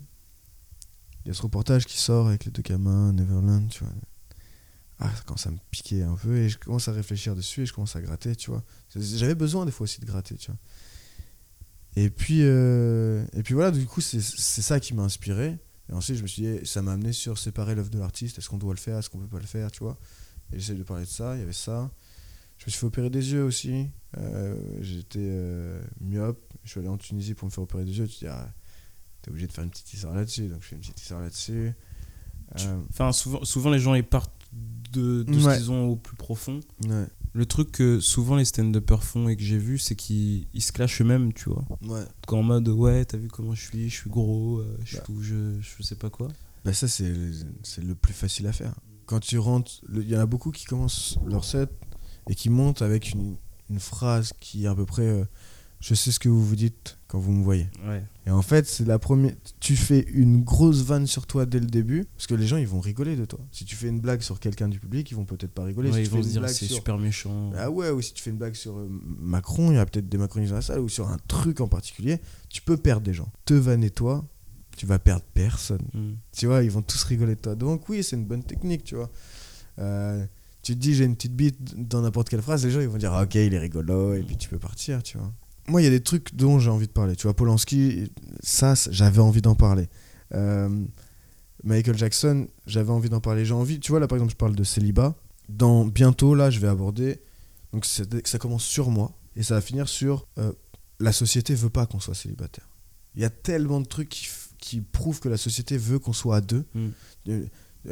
[1.24, 3.94] Il y a ce reportage qui sort avec les deux gamins, Neverland, tu vois.
[5.00, 7.66] Ah, ça commence à me piquer un peu et je commence à réfléchir dessus et
[7.66, 8.64] je commence à gratter, tu vois.
[8.96, 10.60] J'avais besoin des fois aussi de gratter, tu vois.
[11.96, 15.58] Et puis, euh, et puis voilà, du coup, c'est ça qui m'a inspiré.
[15.90, 18.38] Et ensuite, je me suis dit, ça m'a amené sur séparer l'œuvre de l'artiste.
[18.38, 19.98] Est-ce qu'on doit le faire Est-ce qu'on peut pas le faire Tu vois
[20.52, 21.36] Et j'essaie de parler de ça.
[21.36, 21.92] Il y avait ça.
[22.58, 23.88] Je me suis fait opérer des yeux aussi.
[24.18, 26.54] Euh, J'étais euh, myope.
[26.64, 28.08] Je suis allé en Tunisie pour me faire opérer des yeux.
[28.08, 28.52] Tu te dis, ah,
[29.22, 30.48] t'es obligé de faire une petite histoire là-dessus.
[30.48, 31.72] Donc, je fais une petite histoire là-dessus.
[32.90, 34.32] Enfin, souvent, souvent les gens ils partent
[34.92, 35.58] de, de ce Ouais.
[35.58, 36.60] qu'ils ont au plus profond.
[36.88, 37.06] ouais.
[37.36, 40.72] Le truc que souvent les stand-uppers font et que j'ai vu, c'est qu'ils ils se
[40.72, 41.66] clashent eux-mêmes, tu vois.
[41.86, 42.06] Ouais.
[42.28, 44.98] Quand en mode, ouais, t'as vu comment je suis, je suis gros, euh, je suis
[44.98, 45.04] Bah.
[45.06, 46.30] tout, je, je sais pas quoi.
[46.64, 47.04] Bah ça, c'est
[47.84, 48.74] le plus facile à faire.
[49.06, 51.70] Quand tu rentres, il y en a beaucoup qui commencent leur set
[52.30, 53.36] et qui montent avec une,
[53.70, 55.26] une phrase qui est à peu près euh,
[55.82, 57.70] Je sais ce que vous vous dites quand vous me voyez».
[57.88, 58.04] Ouais.
[58.28, 59.34] Et en fait, c'est la première...
[59.62, 62.68] Tu fais une grosse vanne sur toi dès le début, parce que les gens, ils
[62.68, 63.40] vont rigoler de toi.
[63.52, 65.92] Si tu fais une blague sur quelqu'un du public, ils vont peut-être pas rigoler.
[65.92, 67.52] Ouais, si ils vont se dire c'est sur- super méchant.
[67.58, 68.90] ah ouais, ou si tu fais une blague sur euh,
[69.20, 71.68] Macron, il y a peut-être des macronistes dans la salle, ou sur un truc en
[71.68, 73.32] particulier, tu peux perdre des gens.
[73.46, 74.26] Te vanner toi,
[74.76, 75.84] tu vas perdre personne.
[75.94, 76.14] Mm.
[76.36, 77.56] Tu vois, ils vont tous rigoler de toi.
[77.56, 79.10] Donc oui, c'est une bonne technique, tu vois.
[79.80, 80.26] Euh,
[80.64, 82.98] tu te dis, j'ai une petite bite dans n'importe quelle phrase, les gens ils vont
[82.98, 85.32] dire, ah, ok, il est rigolo, et puis tu peux partir, tu vois.
[85.68, 87.16] Moi, il y a des trucs dont j'ai envie de parler.
[87.16, 88.12] Tu vois, Polanski,
[88.42, 89.90] ça, j'avais envie d'en parler.
[90.34, 90.86] Euh,
[91.64, 93.46] Michael Jackson, j'avais envie d'en parler.
[93.46, 95.16] J'ai envie, tu vois, là par exemple, je parle de célibat.
[95.50, 97.20] Dans bientôt, là, je vais aborder.
[97.74, 100.54] Donc, ça commence sur moi, et ça va finir sur euh,
[101.00, 102.70] la société veut pas qu'on soit célibataire.
[103.16, 106.42] Il y a tellement de trucs qui, prouvent que la société veut qu'on soit à
[106.42, 106.66] deux.
[106.74, 106.88] Mm.
[107.30, 107.46] Euh,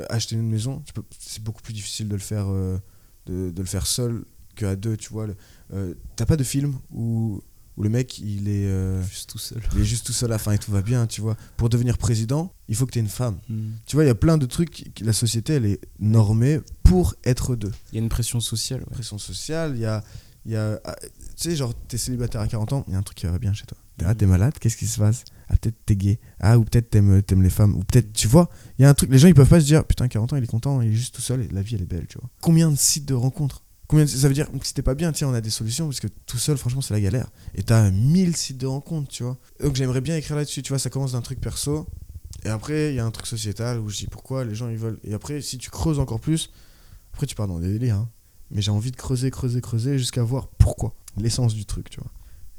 [0.09, 0.83] acheter une maison,
[1.19, 5.11] c'est beaucoup plus difficile de le faire, de, de le faire seul qu'à deux, tu
[5.11, 5.27] vois.
[6.15, 7.41] T'as pas de film où,
[7.77, 9.61] où le mec, il est, euh, Juste tout seul.
[9.73, 11.35] il est juste tout seul à la fin et tout va bien, tu vois.
[11.57, 13.37] Pour devenir président, il faut que tu aies une femme.
[13.49, 13.71] Mm.
[13.85, 17.55] Tu vois, il y a plein de trucs, la société, elle est normée pour être
[17.55, 17.71] deux.
[17.91, 18.81] Il y a une pression sociale.
[18.81, 18.91] ouais.
[18.91, 20.03] Pression sociale, il y a...
[20.45, 22.99] Il y a ah, tu sais, genre, t'es célibataire à 40 ans, il y a
[22.99, 23.77] un truc qui va bien chez toi.
[24.03, 25.23] Ah, t'es malade, qu'est-ce qui se passe?
[25.47, 26.19] Ah, peut-être t'es gay.
[26.39, 27.75] Ah, ou peut-être t'aimes, t'aimes les femmes.
[27.75, 29.65] Ou peut-être, tu vois, il y a un truc, les gens ils peuvent pas se
[29.65, 31.75] dire, putain, 40 ans, il est content, il est juste tout seul et la vie
[31.75, 32.29] elle est belle, tu vois.
[32.41, 33.62] Combien de sites de rencontres?
[33.93, 35.99] Combien de- Ça veut dire que t'es pas bien, tiens, on a des solutions, parce
[35.99, 37.29] que tout seul, franchement, c'est la galère.
[37.53, 39.37] Et t'as 1000 sites de rencontres, tu vois.
[39.61, 41.85] Donc j'aimerais bien écrire là-dessus, tu vois, ça commence d'un truc perso.
[42.43, 44.77] Et après, il y a un truc sociétal où je dis pourquoi les gens ils
[44.77, 44.99] veulent.
[45.03, 46.49] Et après, si tu creuses encore plus,
[47.13, 47.97] après tu pars dans des délires.
[47.97, 48.09] hein.
[48.49, 50.95] Mais j'ai envie de creuser, creuser, creuser jusqu'à voir pourquoi.
[51.17, 52.11] L'essence du truc, tu vois.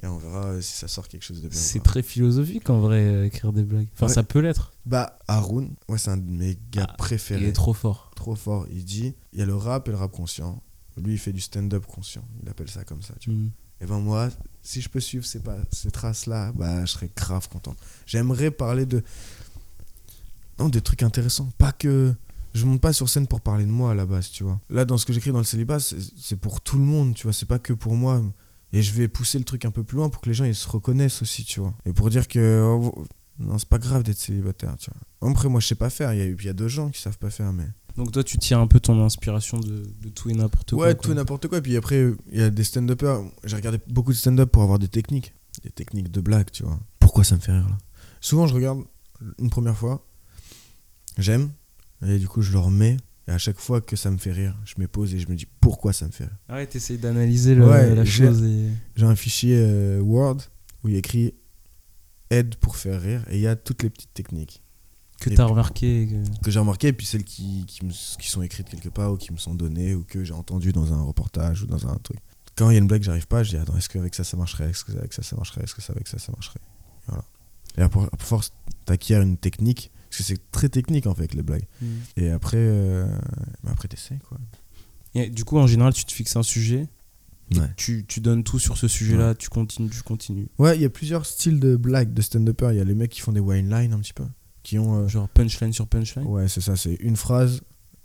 [0.03, 1.59] Et on verra si ça sort quelque chose de bien.
[1.59, 3.89] C'est très philosophique en vrai, euh, écrire des blagues.
[3.95, 4.12] Enfin, Ouais.
[4.12, 4.72] ça peut l'être.
[4.87, 7.41] Bah, Haroun, ouais, c'est un de mes gars Ah, préférés.
[7.43, 8.11] Il est trop fort.
[8.14, 8.66] trop fort.
[8.70, 10.62] Il dit il y a le rap et le rap conscient.
[10.97, 12.24] Lui, il fait du stand-up conscient.
[12.42, 13.38] Il appelle ça comme ça, tu vois.
[13.38, 13.51] Mm.
[13.80, 14.30] Et ben moi,
[14.62, 17.74] si je peux suivre ces, pas, ces traces-là, bah, je serais grave content.
[18.07, 19.03] J'aimerais parler de.
[20.59, 21.51] Non, des trucs intéressants.
[21.59, 22.14] Pas que.
[22.55, 24.61] Je monte pas sur scène pour parler de moi à la base, tu vois.
[24.70, 27.32] Là, dans ce que j'écris dans le célibat, c'est pour tout le monde, tu vois.
[27.32, 28.22] C'est pas que pour moi.
[28.72, 30.55] Et je vais pousser le truc un peu plus loin pour que les gens ils
[30.55, 31.74] se reconnaissent aussi, tu vois.
[31.84, 32.62] Et pour dire que.
[32.64, 33.05] oh,
[33.40, 35.30] non, c'est pas grave d'être célibataire, tu vois.
[35.30, 36.14] Après, moi, je sais pas faire.
[36.14, 37.66] Il y a, y a deux gens qui savent pas faire, mais.
[37.97, 40.86] Donc toi, tu tires un peu ton inspiration de, de tout et n'importe quoi.
[40.88, 41.03] Ouais, quoi.
[41.05, 41.61] tout et n'importe quoi.
[41.61, 43.22] Puis après, il y a des stand-uppers.
[43.45, 45.32] J'ai regardé beaucoup de stand-up pour avoir des techniques.
[45.62, 46.80] Des techniques de blague, tu vois.
[46.99, 47.78] Pourquoi ça me fait rire là?
[48.20, 48.82] Souvent, je regarde
[49.38, 50.05] une première fois,
[51.18, 51.51] j'aime,
[52.07, 52.97] et du coup, je le remets.
[53.28, 55.34] Et à chaque fois que ça me fait rire, je me pose et je me
[55.36, 56.36] dis pourquoi ça me fait rire.
[56.49, 58.68] Ah ouais, t'essayes d'analyser Ouais, la j'ai- chose et...
[58.97, 60.38] J'ai un fichier euh, Word
[60.82, 61.32] où il y a écrit
[62.30, 64.62] aide pour faire rire et il y a toutes les petites techniques
[65.31, 66.09] que t'as puis- remarqué.
[66.09, 69.12] que- que j'ai remarquées et puis celles qui, qui, me- qui sont écrites quelque part
[69.12, 71.97] ou qui me sont données ou que j'ai entendues dans un reportage ou dans un
[71.97, 72.18] truc.
[72.57, 74.37] Quand il y a une blague, j'arrive pas, je dis attends, est-ce qu'avec ça ça
[74.37, 74.70] marcherait?
[74.70, 75.62] Est-ce qu'avec ça ça marcherait?
[75.64, 76.61] Est-ce que ça avec ça ça marcherait?
[77.09, 77.25] Voilà.
[77.77, 78.53] Et après, à force,
[78.85, 81.66] t'acquiers une technique, parce que c'est très technique en fait les blagues.
[82.16, 83.07] Et après, euh,
[83.64, 84.39] bah, après t'essayes quoi.
[85.16, 86.87] Et du coup, en général, tu te fixes un sujet,
[87.55, 87.68] Ouais.
[87.77, 90.49] tu, tu donnes tout sur ce sujet-là, tu continues, tu continues.
[90.59, 92.68] Ouais, il y a plusieurs styles de blagues de stand-upper.
[92.72, 94.25] Il y a les mecs qui font des wine line un petit peu,
[94.64, 95.04] qui ont.
[95.04, 96.26] euh, Genre punchline sur punchline.
[96.26, 97.60] Ouais, c'est ça, c'est une phrase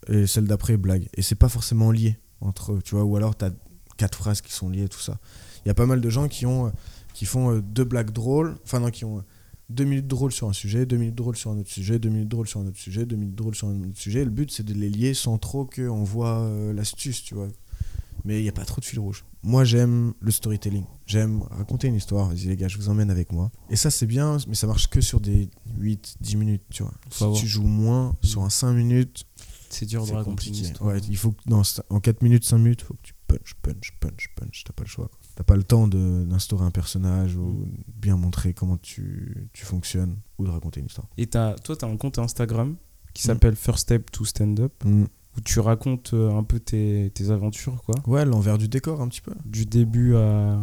[0.08, 1.08] et celle d'après blague.
[1.16, 3.50] Et c'est pas forcément lié entre eux, tu vois, ou alors t'as
[3.98, 5.18] quatre phrases qui sont liées, tout ça.
[5.66, 6.72] Il y a pas mal de gens qui, ont, euh,
[7.14, 9.24] qui font euh, deux blagues drôles, enfin non, qui ont
[9.70, 12.30] deux minutes drôles sur un sujet, deux minutes drôles sur un autre sujet, deux minutes
[12.30, 14.24] drôles sur un autre sujet, deux minutes drôles sur un autre sujet.
[14.24, 17.50] Le but, c'est de les lier sans trop qu'on voit l'astuce, tu vois.
[18.26, 19.26] Mais il n'y a pas trop de fil rouge.
[19.44, 20.84] Moi, j'aime le storytelling.
[21.06, 22.28] J'aime raconter une histoire.
[22.28, 23.52] Vas-y, les gars, je vous emmène avec moi.
[23.70, 26.92] Et ça, c'est bien, mais ça marche que sur des 8, 10 minutes, tu vois.
[27.10, 29.26] Faut si avoir- tu joues moins, sur un 5 minutes,
[29.70, 30.90] C'est dur de raconter une histoire.
[30.94, 33.14] Ouais, il faut que, non, c'est- en 4 minutes, 5 minutes, il faut que tu
[33.28, 34.64] punch, punch, punch, punch.
[34.66, 35.10] T'as pas le choix.
[35.36, 40.46] T'as pas le temps d'instaurer un personnage ou bien montrer comment tu, tu fonctionnes ou
[40.46, 41.08] de raconter une histoire.
[41.18, 42.76] Et t'as- toi, tu as un compte Instagram
[43.14, 43.28] qui Mm.
[43.28, 44.74] s'appelle First Step to Stand Up,
[45.38, 47.96] où tu racontes euh, un peu tes, tes aventures, quoi.
[48.08, 49.32] Ouais, l'envers du décor un petit peu.
[49.46, 50.60] Du début à,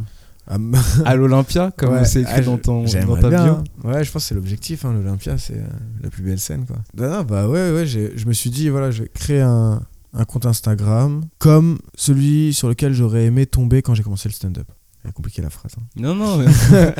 [1.04, 3.52] à l'Olympia, comme Ouais, c'est écrit ah, dans, ton, dans ta bien, bio.
[3.54, 3.64] hein.
[3.84, 4.84] Ouais, je pense que c'est l'objectif.
[4.84, 5.66] Hein, L'Olympia, c'est euh,
[6.02, 6.66] la plus belle scène.
[6.66, 6.76] Quoi.
[6.96, 9.80] Non, non, bah ouais, je me suis dit, voilà, je vais créer un,
[10.12, 14.66] un compte Instagram comme celui sur lequel j'aurais aimé tomber quand j'ai commencé le stand-up.
[15.12, 15.72] Compliqué la phrase.
[15.78, 15.82] hein.
[15.96, 16.44] Non, non.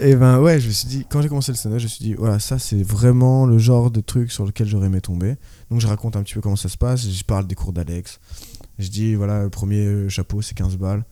[0.00, 1.88] Et, et ben ouais, je me suis dit, quand j'ai commencé le stand-up, je me
[1.88, 5.36] suis dit, voilà, ça c'est vraiment le genre de truc sur lequel j'aurais aimé tomber.
[5.70, 8.20] Donc je raconte un petit peu comment ça se passe, je parle des cours d'Alex.
[8.78, 11.04] Je dis, voilà, le premier euh, chapeau c'est 15 balles.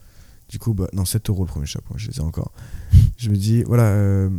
[0.49, 2.51] Du coup, bah, non, 7 euros le premier chapeau, je les ai encore.
[3.17, 4.29] je me dis, voilà, euh,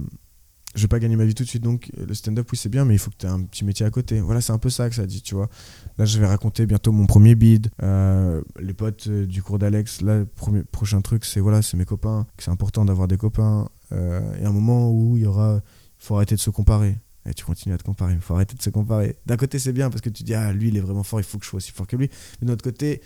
[0.74, 2.68] je vais pas gagner ma vie tout de suite, donc euh, le stand-up, oui, c'est
[2.68, 4.20] bien, mais il faut que tu aies un petit métier à côté.
[4.20, 5.48] Voilà, c'est un peu ça que ça dit, tu vois.
[6.02, 7.70] Là, je vais raconter bientôt mon premier bid.
[7.80, 11.76] Euh, les potes euh, du cours d'Alex, là, le premier, prochain truc, c'est voilà, c'est
[11.76, 13.68] mes copains, c'est important d'avoir des copains.
[13.92, 15.60] Euh, et un moment où il y aura,
[15.98, 16.98] faut arrêter de se comparer.
[17.24, 19.14] Et tu continues à te comparer, il faut arrêter de se comparer.
[19.26, 21.22] D'un côté, c'est bien parce que tu dis, ah, lui, il est vraiment fort, il
[21.22, 22.10] faut que je sois aussi fort que lui.
[22.40, 23.00] Mais de l'autre côté,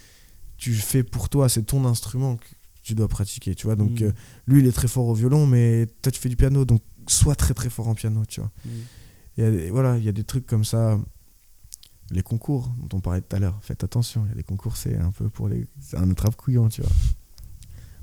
[0.57, 2.47] tu fais pour toi, c'est ton instrument que
[2.83, 3.77] tu dois pratiquer, tu vois.
[3.77, 4.05] Donc, Mm.
[4.05, 4.13] euh,
[4.47, 7.35] lui, il est très fort au violon, mais toi, tu fais du piano, donc sois
[7.35, 8.51] très très fort en piano, tu vois.
[8.65, 8.69] Mm.
[9.37, 10.99] Il y a voilà, il y a des trucs comme ça.
[12.11, 14.77] Les concours dont on parlait tout à l'heure, faites attention, il y a des concours,
[14.77, 15.67] c'est un peu pour les.
[15.81, 16.91] C'est un attrape couillon, tu vois.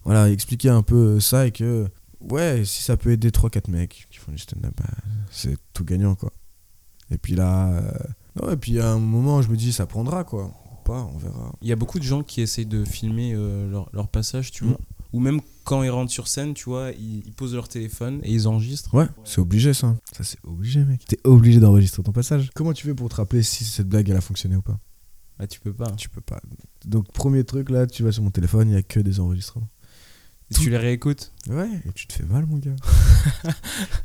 [0.03, 1.87] Voilà, expliquer un peu ça et que,
[2.19, 4.89] ouais, si ça peut aider 3-4 mecs qui font du stand-up, bah,
[5.31, 6.31] c'est tout gagnant, quoi.
[7.11, 7.91] Et puis là, euh,
[8.41, 10.45] non, et puis à un moment, je me dis, ça prendra, quoi.
[10.47, 11.53] Ou Pas, on verra.
[11.61, 14.65] Il y a beaucoup de gens qui essayent de filmer euh, leur, leur passage, tu
[14.65, 14.67] Mm.
[14.67, 14.79] vois.
[15.13, 18.33] Ou même quand ils rentrent sur scène, tu vois, ils, ils posent leur téléphone et
[18.33, 18.93] ils enregistrent.
[18.93, 19.95] Ouais, c'est obligé ça.
[20.11, 21.05] Ça c'est obligé mec.
[21.05, 22.49] T'es obligé d'enregistrer ton passage.
[22.55, 24.79] Comment tu fais pour te rappeler si cette blague elle a fonctionné ou pas?
[25.39, 25.91] Ah, tu peux pas.
[25.91, 26.41] Tu peux pas.
[26.85, 29.69] Donc premier truc là, tu vas sur mon téléphone, il y a que des enregistrements.
[30.51, 32.75] Et tu les réécoutes Ouais, et tu te fais mal mon gars.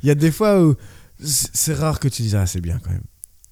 [0.03, 0.77] Il y a des fois où
[1.21, 3.05] c'est c'est rare que tu dises ah c'est bien quand même.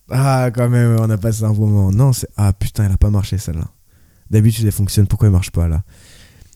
[0.08, 1.90] Ah quand même, on a passé un bon moment.
[1.90, 3.68] Non, c'est ah putain, elle a pas marché celle-là.
[4.30, 5.82] D'habitude elle fonctionne, pourquoi elle marche pas là?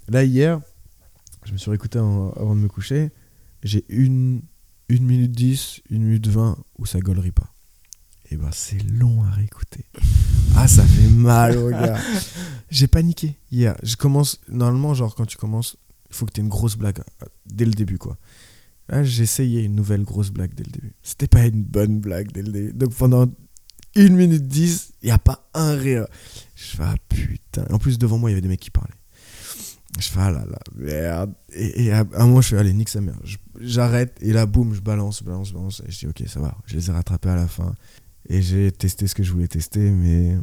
[0.09, 0.61] Là hier,
[1.51, 3.11] je me suis réécouté en- avant de me coucher,
[3.65, 4.41] j'ai une,
[4.89, 7.53] une minute 10, une minute 20 où ça gaulerie pas.
[8.31, 9.85] Et ben c'est long à réécouter.
[10.57, 11.97] Ah ça fait mal au gars.
[12.71, 13.77] J'ai paniqué hier.
[13.85, 15.77] Je commence, normalement genre quand tu commences,
[16.11, 18.19] il faut que tu aies une grosse blague euh, dès le début quoi.
[18.89, 20.93] Là j'ai essayé une nouvelle grosse blague dès le début.
[21.03, 22.73] C'était pas une bonne blague dès le début.
[22.73, 23.27] Donc pendant
[23.95, 26.07] une minute 10, il n'y a pas un rire.
[26.57, 27.65] Je fais ah putain.
[27.71, 28.95] En plus devant moi il y avait des mecs qui parlaient.
[29.99, 31.34] Je fais ah là là, merde.
[31.53, 33.18] Et, et à un moment, je fais allez, nique sa mère.
[33.59, 35.82] J'arrête et là, boum, je balance, balance, balance.
[35.86, 36.57] Et je dis ok, ça va.
[36.66, 37.74] Je les ai rattrapés à la fin.
[38.28, 40.38] Et j'ai testé ce que je voulais tester, mais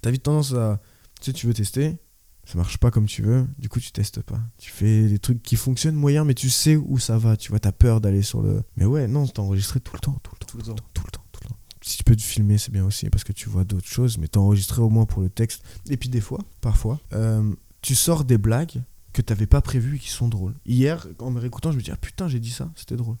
[0.00, 0.80] t'as vite tendance à.
[1.20, 1.98] Tu sais, tu veux tester,
[2.44, 4.40] ça marche pas comme tu veux, du coup, tu testes pas.
[4.58, 7.36] Tu fais des trucs qui fonctionnent moyen, mais tu sais où ça va.
[7.36, 8.62] Tu vois, t'as peur d'aller sur le.
[8.76, 11.02] Mais ouais, non, t'as enregistré tout le temps, tout le temps, tout le temps, tout
[11.04, 11.56] le temps, tout le temps.
[11.82, 14.28] Si tu peux te filmer, c'est bien aussi parce que tu vois d'autres choses, mais
[14.28, 15.62] t'as enregistré au moins pour le texte.
[15.88, 17.50] Et puis des fois, parfois, euh,
[17.84, 18.82] tu sors des blagues
[19.12, 20.54] que t'avais pas prévues et qui sont drôles.
[20.64, 23.16] Hier, en me réécoutant, je me dis ah putain, j'ai dit ça, c'était drôle.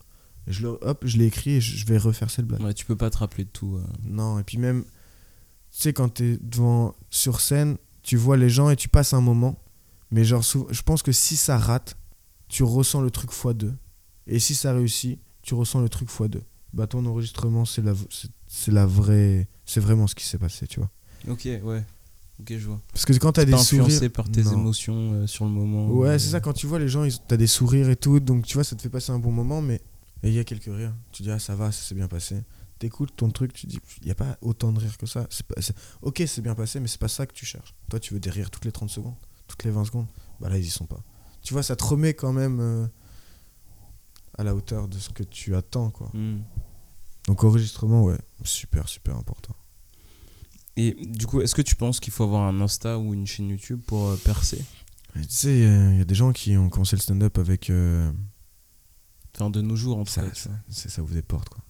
[0.46, 2.62] Et je le, hop, je l'ai écrit et je vais refaire cette blague.
[2.62, 3.76] Ouais, tu peux pas te rappeler de tout.
[3.76, 3.84] euh.
[4.04, 4.88] Non, et puis même, tu
[5.70, 9.62] sais, quand t'es devant, sur scène, tu vois les gens et tu passes un moment,
[10.10, 11.98] mais genre, je pense que si ça rate,
[12.48, 13.70] tu ressens le truc x2.
[14.26, 16.40] Et si ça réussit, tu ressens le truc x2.
[16.72, 17.92] Bah, ton enregistrement, c'est la,
[18.46, 19.46] c'est la vraie.
[19.66, 20.90] C'est vraiment ce qui s'est passé, tu vois.
[21.28, 21.84] Ok, ouais.
[22.40, 22.80] Ok, je vois.
[22.92, 24.12] Parce que quand t'as des pas influencé sourires.
[24.12, 24.52] par tes Non.
[24.52, 25.88] émotions euh, sur le moment.
[25.88, 28.18] Ouais, euh, c'est ça, quand tu vois les gens, ils- t'as des sourires et tout,
[28.20, 29.80] donc tu vois, ça te fait passer un bon moment, mais
[30.24, 30.94] il y a quelques rires.
[31.12, 32.42] Tu dis, ah, ça va, ça s'est bien passé.
[32.80, 35.28] T'écoutes ton truc, tu dis, il n'y a pas autant de rires que ça.
[35.48, 35.54] Pas,
[36.02, 37.72] ok, c'est bien passé, mais c'est pas ça que tu cherches.
[37.88, 39.14] Toi, tu veux des rires toutes les 30 secondes,
[39.46, 40.06] toutes les 20 secondes.
[40.40, 41.00] Bah là, ils y sont pas.
[41.42, 42.86] Tu vois, ça te remet quand même euh,
[44.36, 46.10] à la hauteur de ce que tu attends, quoi.
[46.14, 46.42] hmm.
[47.28, 49.54] Donc, enregistrement, ouais, super, super important.
[50.76, 53.48] Et du coup, est-ce que tu penses qu'il faut avoir un Insta ou une chaîne
[53.48, 54.64] YouTube pour euh, percer?
[55.14, 57.70] Tu sais, il y a des gens qui ont commencé le stand-up avec.
[57.70, 58.10] euh,
[59.36, 60.30] Enfin, de nos jours, en tout ça, cas.
[60.30, 61.62] tu ça, c'est- des portes, quoi.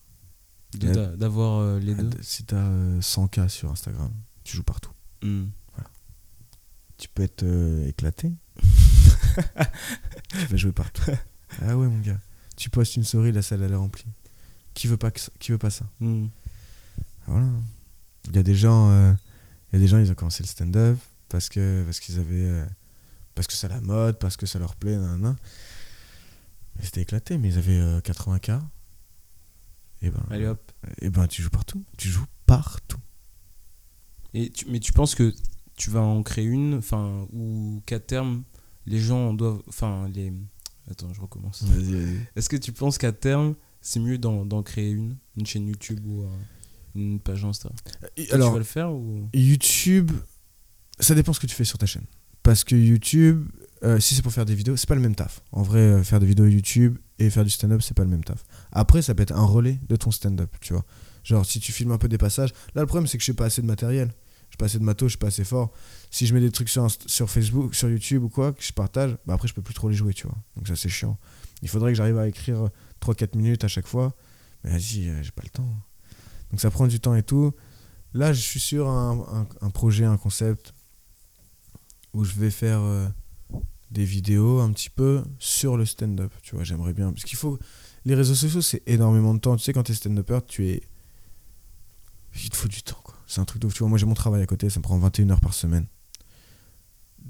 [0.78, 2.11] De- d'a- D'avoir euh, les Ah, deux.
[2.22, 4.11] Si t'as euh, 100K sur Instagram,
[4.44, 4.90] tu joues partout.
[5.22, 5.46] Hmm.
[6.96, 8.32] Tu peux être euh, éclaté.
[10.28, 11.02] tu vas jouer partout.
[11.61, 12.18] Ah ouais, mon gars.
[12.57, 14.07] Tu postes une souris, la salle elle est remplie.
[14.74, 15.86] Qui veut pas, que ça- qui veut pas ça?
[16.00, 16.26] Hmm.
[17.26, 17.46] Voilà.
[18.28, 19.12] Il y a des gens, euh,
[19.72, 20.98] il y a des gens, ils ont commencé le stand-up
[21.28, 22.64] parce que parce qu'ils avaient euh,
[23.34, 25.36] parce que c'est la mode, parce que ça leur plaît, nanana.
[26.76, 28.60] Mais c'était éclaté, mais ils avaient euh, 80K.
[30.02, 30.72] Et ben, Allez hop.
[31.00, 31.82] et ben tu joues partout.
[31.96, 32.98] Tu joues partout.
[34.34, 35.32] Et tu, mais tu penses que
[35.76, 38.42] tu vas en créer une, enfin, ou qu'à terme,
[38.86, 39.62] les gens doivent.
[39.68, 40.32] Enfin, les.
[40.90, 41.62] Attends, je recommence.
[41.62, 42.18] Vas-y, vas-y.
[42.36, 46.04] Est-ce que tu penses qu'à terme, c'est mieux d'en d'en créer une Une chaîne YouTube
[46.06, 46.28] ou euh,
[46.95, 47.70] une page Insta
[48.16, 49.28] Et Alors, tu vas le faire ou?
[49.34, 50.11] YouTube,
[50.99, 52.05] ça dépend ce que tu fais sur ta chaîne.
[52.42, 53.49] Parce que YouTube,
[53.82, 55.42] euh, si c'est pour faire des vidéos, c'est pas le même taf.
[55.53, 58.24] En vrai, euh, faire des vidéos YouTube et faire du stand-up, c'est pas le même
[58.24, 58.45] taf.
[58.72, 60.84] Après, ça peut être un relais de ton stand-up, tu vois.
[61.22, 62.53] Genre, si tu filmes un peu des passages.
[62.74, 64.12] Là, le problème, c'est que je n'ai pas assez de matériel.
[64.51, 65.72] Je pas assez de matos, je suis pas assez fort.
[66.11, 69.16] Si je mets des trucs sur, sur Facebook, sur YouTube ou quoi, que je partage,
[69.26, 70.36] bah après, je peux plus trop les jouer, tu vois.
[70.57, 71.18] Donc, ça, c'est chiant.
[71.62, 72.68] Il faudrait que j'arrive à écrire
[73.01, 74.14] 3-4 minutes à chaque fois.
[74.62, 75.74] Mais vas-y, euh, j'ai pas le temps.
[76.55, 77.52] Donc, ça prend du temps et tout.
[78.12, 79.44] Là, je suis sur un,
[79.74, 80.72] projet, un concept
[82.12, 83.09] où je vais faire euh,
[83.90, 86.32] des vidéos un petit peu sur le stand-up.
[86.44, 87.12] Tu vois, j'aimerais bien.
[87.12, 87.59] Parce qu'il faut.
[88.05, 89.57] Les réseaux sociaux, c'est énormément de temps.
[89.57, 90.84] Tu sais, quand t'es stand-upper, tu es.
[92.40, 93.16] Il te faut du temps, quoi.
[93.26, 93.74] C'est un truc de ouf.
[93.74, 95.88] Tu vois, moi, j'ai mon travail à côté, ça me prend 21 heures par semaine.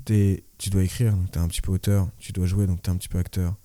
[0.04, 2.10] Tu dois écrire, donc t'es un petit peu auteur.
[2.18, 3.56] Tu dois jouer, donc t'es un petit peu acteur.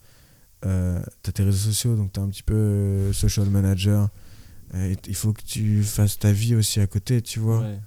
[0.65, 4.07] Euh, t'as tes réseaux sociaux, donc t'es un petit peu euh, social manager.
[4.75, 7.61] Euh, et il faut que tu fasses ta vie aussi à côté, tu vois.
[7.61, 7.79] Ouais.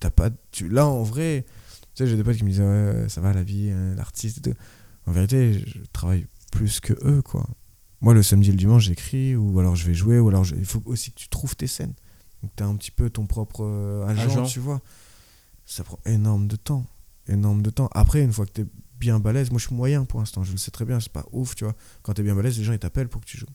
[0.00, 1.44] t'as pas tu là en vrai
[1.94, 4.48] tu sais j'ai des potes qui me disaient ouais, ça va la vie euh, l'artiste
[5.06, 7.46] en vérité je travaille plus que eux quoi.
[8.00, 10.54] Moi le samedi et le dimanche j'écris ou alors je vais jouer ou alors je-
[10.56, 11.94] il faut aussi que tu trouves tes scènes.
[12.42, 14.44] Donc t'as un petit peu ton propre euh, agent, Agent.
[14.46, 14.80] tu vois.
[15.66, 16.84] Ça prend énorme de temps.
[17.28, 17.88] Énorme de temps.
[17.92, 18.66] Après une fois que t'es
[18.98, 20.42] bien balèze moi je suis moyen pour l'instant.
[20.44, 21.74] Je le sais très bien c'est pas ouf tu vois.
[22.02, 23.46] Quand t'es bien balèze les gens ils t'appellent pour que tu joues.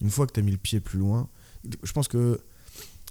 [0.00, 1.28] Une fois que t'as mis le pied plus loin
[1.82, 2.40] je pense que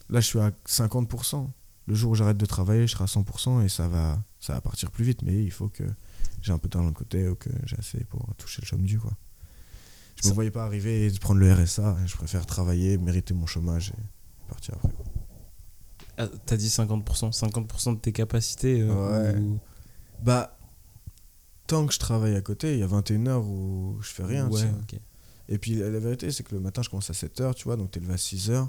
[0.10, 1.48] là je suis à 50%
[1.88, 4.62] le jour où j'arrête de travailler, je serai à 100% et ça va, ça va
[4.62, 5.22] partir plus vite.
[5.22, 5.84] Mais il faut que
[6.42, 9.00] j'ai un peu d'argent de côté ou que j'ai assez pour toucher le chôme du.
[9.00, 9.12] Quoi.
[10.18, 11.96] Je me Ça- voyais pas arriver et de prendre le RSA.
[12.08, 14.90] Je préfère travailler, mériter mon chômage et partir après.
[16.18, 19.40] Ah, T'as dit 50%, 50% de tes capacités euh, Ouais.
[19.40, 19.60] ou-
[20.24, 20.58] Bah,
[21.68, 24.48] tant que je travaille à côté, il y a 21 heures où je fais rien.
[24.48, 24.70] tu Ouais, sais.
[24.70, 25.00] ok.
[25.50, 27.78] Et puis la, la vérité, c'est que le matin, je commence à 7h, tu vois,
[27.78, 28.68] donc t'es levé à 6h.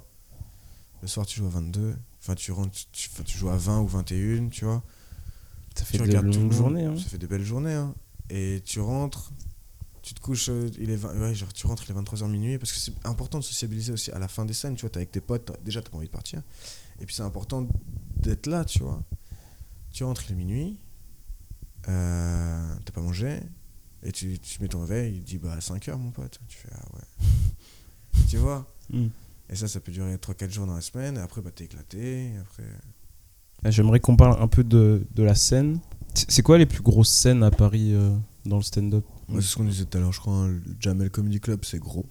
[1.02, 1.94] Le soir, tu joues à 22.
[2.20, 4.82] Enfin, tu, rentres, tu, joues à 20 ou 21, tu vois.
[5.76, 6.84] Ça fait tu de regardes longues journées.
[6.84, 6.96] Hein.
[6.96, 7.74] Ça fait des belles journées.
[7.74, 7.94] Hein.
[8.30, 9.32] Et tu rentres,
[10.02, 12.58] tu te couches, euh, il est 20 ouais, genre, tu rentres, il est 23h minuit.
[12.58, 14.74] Parce que c'est important de sociabiliser aussi à la fin des scènes.
[14.74, 16.42] Tu vois, t'es avec tes potes, déjà, t'as pas envie de partir.
[17.00, 17.68] Et puis, c'est important
[18.16, 19.02] d'être là, tu vois.
[19.92, 20.80] Tu rentres, il est minuit.
[21.88, 23.40] Euh, t'as pas mangé.
[24.02, 26.38] Et tu, tu mets ton réveil, il dit bah à 5h, mon pote.
[26.48, 27.28] Tu fais ah ouais.
[28.28, 29.08] tu vois Hmm.
[29.50, 31.16] Et ça, ça peut durer 3-4 jours dans la semaine.
[31.16, 32.26] Et après, bah, t'es éclaté.
[32.26, 32.62] et Après.
[33.64, 35.80] Ah, J'aimerais qu'on parle un peu de, de la scène.
[36.14, 39.04] C'est quoi les plus grosses scènes à Paris euh, dans le stand-up?
[39.28, 40.34] Moi, c'est ce qu'on disait tout à l'heure, je crois.
[40.34, 42.06] hein, le Jamel Comedy Club, c'est gros.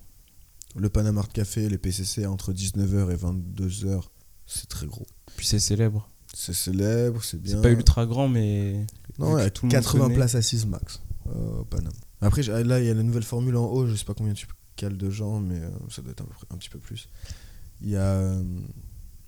[0.75, 4.01] Le Panama Art Café, les PCC entre 19h et 22h,
[4.45, 5.07] c'est très gros.
[5.38, 6.09] Puis c'est célèbre.
[6.33, 7.55] C'est célèbre, c'est bien.
[7.55, 8.86] C'est pas ultra grand, mais.
[9.17, 10.15] Non, vu il y que a tout le monde 80 connaît.
[10.15, 11.95] places assises max euh, au Panama.
[12.21, 14.47] Après, là, il y a la nouvelle formule en haut, je sais pas combien tu
[14.76, 17.09] cales de gens, mais euh, ça doit être un, peu près- un petit peu plus.
[17.82, 18.01] Il y a.
[18.01, 18.43] euh,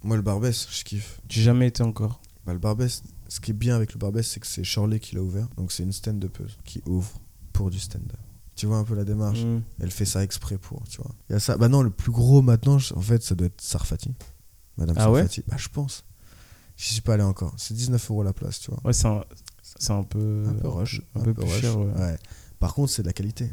[0.04, 1.20] moi, le Barbès, je kiffe.
[1.30, 2.22] J'ai jamais été encore?
[2.45, 5.16] Bah, le Barbès, ce qui est bien avec le Barbès, c'est que c'est Shirley qui
[5.16, 5.48] l'a ouvert.
[5.58, 7.20] Donc, c'est une stand-upeuse qui ouvre
[7.54, 8.18] pour du stand-up.
[8.56, 9.43] Tu vois un peu la démarche?
[9.43, 9.62] Hmm.
[9.80, 11.12] Elle fait ça exprès pour, tu vois.
[11.30, 11.58] Il y a ça.
[11.58, 14.16] Bah non, le plus gros maintenant, je- en fait, ça doit être Sarfati.
[14.78, 15.22] Madame Ah ouais?
[15.22, 15.43] Sarfati.
[15.48, 16.04] bah, je pense.
[16.76, 17.54] J'y suis pas allé encore.
[17.58, 18.80] C'est 19 euros la place, tu vois.
[18.84, 19.24] Ouais, c'est un,
[19.80, 20.43] c'est un peu.
[20.47, 21.01] un peu rush.
[21.15, 22.18] un peu plus cher, ouais.
[22.60, 23.49] Par contre, c'est de la qualité.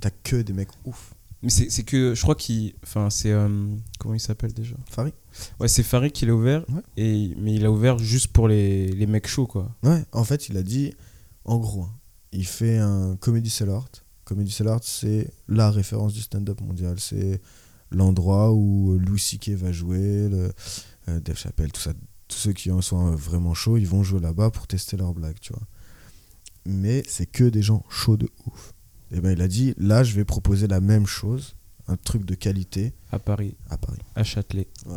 [0.00, 1.14] T'as que des mecs ouf.
[1.42, 2.74] Mais c'est c'est que je crois qu'il.
[2.82, 3.30] Enfin, c'est.
[3.30, 3.48] euh,
[3.98, 4.74] comment il s'appelle déjà?
[4.90, 5.14] Farid
[5.60, 6.64] Ouais, c'est Farid qui l'a ouvert.
[6.68, 6.82] Ouais.
[6.96, 9.70] Et, mais il a ouvert juste pour les, les mecs chauds, quoi.
[9.84, 10.92] Ouais, en fait, il a dit,
[11.44, 11.92] en gros, hein,
[12.32, 13.86] il fait un comedy cellar.
[14.24, 16.98] Comedy cellar, c'est la référence du stand-up mondial.
[16.98, 17.40] C'est
[17.90, 19.50] l'endroit où Louis C.K.
[19.50, 20.52] va jouer, le,
[21.08, 21.92] euh, Dave Chappelle, tout ça.
[22.28, 25.14] Tous ceux qui en sont euh, vraiment chauds, ils vont jouer là-bas pour tester leurs
[25.14, 25.66] blagues, tu vois.
[26.66, 28.74] Mais c'est que des gens chauds de ouf.
[29.10, 31.54] Et ben il a dit, là, je vais proposer la même chose,
[31.86, 34.00] un truc de qualité À Paris, à Paris.
[34.14, 34.68] à Châtelet.
[34.86, 34.96] Ouais.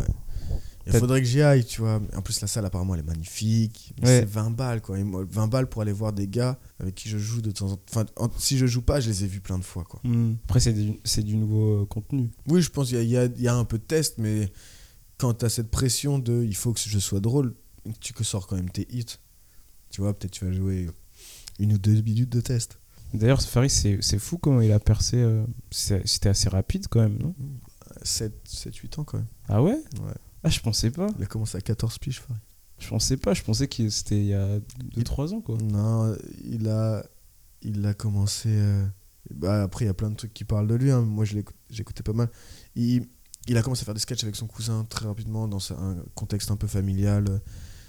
[0.87, 2.01] Il faudrait que j'y aille, tu vois.
[2.15, 3.93] En plus, la salle, apparemment, elle est magnifique.
[4.01, 4.21] Ouais.
[4.21, 4.97] C'est 20 balles, quoi.
[4.99, 7.67] Et moi, 20 balles pour aller voir des gars avec qui je joue de temps
[7.71, 7.83] en temps.
[7.91, 10.01] Enfin, en- si je joue pas, je les ai vus plein de fois, quoi.
[10.03, 10.33] Hmm.
[10.45, 12.31] Après, c'est du, du nouveau euh, contenu.
[12.47, 14.51] Oui, je pense qu'il y, y a un peu de test, mais
[15.21, 17.53] quand tu as cette pression de il faut que je sois drôle,
[17.99, 19.17] tu que sors quand même tes hits.
[19.91, 20.89] Tu vois, peut-être tu vas jouer
[21.59, 22.79] une ou deux minutes de test.
[23.13, 25.17] D'ailleurs, Farid, c'est fou comment il a percé.
[25.17, 27.35] euh, C'était assez rapide quand même, non?
[28.03, 29.27] 7, 7, 8 ans, quand même.
[29.49, 29.73] Ah ouais?
[30.01, 30.13] Ouais.
[30.43, 31.07] Ah, je pensais pas.
[31.17, 32.41] Il a commencé à 14 piges, Farid.
[32.79, 34.59] Je pensais pas, je pensais que c'était il y a
[34.97, 35.55] 2-3 ans quoi.
[35.61, 37.05] Non, il a,
[37.61, 38.49] il a commencé.
[38.49, 38.83] euh,
[39.35, 40.89] bah, après, il y a plein de trucs qui parlent de lui.
[40.89, 41.01] hein.
[41.01, 41.25] Moi,
[41.69, 42.29] j'écoutais pas mal.
[42.75, 43.07] Il,
[43.47, 46.51] il a commencé à faire des sketchs avec son cousin très rapidement dans un contexte
[46.51, 47.25] un peu familial.
[47.29, 47.39] euh,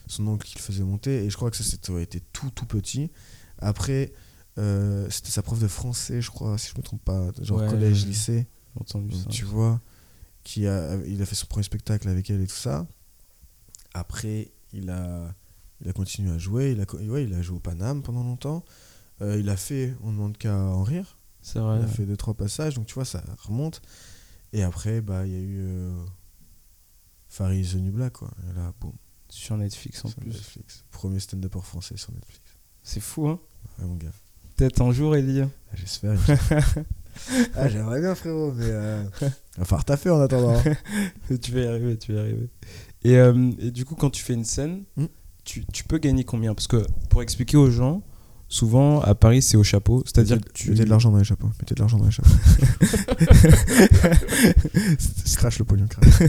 [0.09, 1.25] Son oncle qui le faisait monter.
[1.25, 3.11] Et je crois que ça c'était été tout, tout petit.
[3.59, 4.13] Après,
[4.59, 7.31] euh, c'était sa prof de français, je crois, si je me trompe pas.
[7.41, 8.47] Genre Ouais, collège, lycée.
[8.81, 9.29] Entendu ça.
[9.29, 9.81] tu vois,
[10.45, 12.87] qui a, il a fait son premier spectacle avec elle et tout ça.
[13.95, 15.35] Après, il a,
[15.83, 16.73] il a continué à jouer.
[16.73, 18.65] Il a, ouais, il a joué au Paname pendant longtemps.
[19.21, 21.19] Euh, il a fait On ne demande qu'à en rire.
[21.43, 21.79] C'est vrai.
[21.81, 22.75] Il a fait deux, trois passages.
[22.75, 23.83] Donc, tu vois, ça remonte.
[24.53, 25.97] Et après, bah, il y a eu euh,
[27.29, 28.31] Farid The New Black, quoi.
[28.51, 28.93] Et là, boum,
[29.29, 30.31] Sur Netflix en sur plus.
[30.31, 30.85] Netflix.
[30.91, 32.43] Premier stand-upper français sur Netflix.
[32.83, 33.41] C'est fou hein.
[33.79, 34.13] Ouais, mon gars.
[34.57, 35.41] Peut-être un jour Ellie.
[35.43, 36.19] Ah, J'espère.
[37.55, 38.67] ah, j'aimerais bien, frérot, mais.
[38.69, 39.05] Euh...
[39.57, 40.61] Va falloir taffer en attendant.
[41.43, 42.51] tu vas y arriver, tu vas y arriver.
[43.05, 45.07] Et, euh, et du coup, quand tu fais une scène, Hmm.
[45.45, 46.55] tu, tu peux gagner combien?
[46.55, 48.03] Parce que pour expliquer aux gens,
[48.53, 50.03] souvent à Paris, c'est au chapeau.
[50.05, 50.71] C'est-à-dire que tu.
[50.71, 51.49] Mettez de l'argent dans les chapeaux.
[51.59, 52.31] Mettez de l'argent dans les chapeaux.
[55.37, 56.09] Crash le pognon, crash.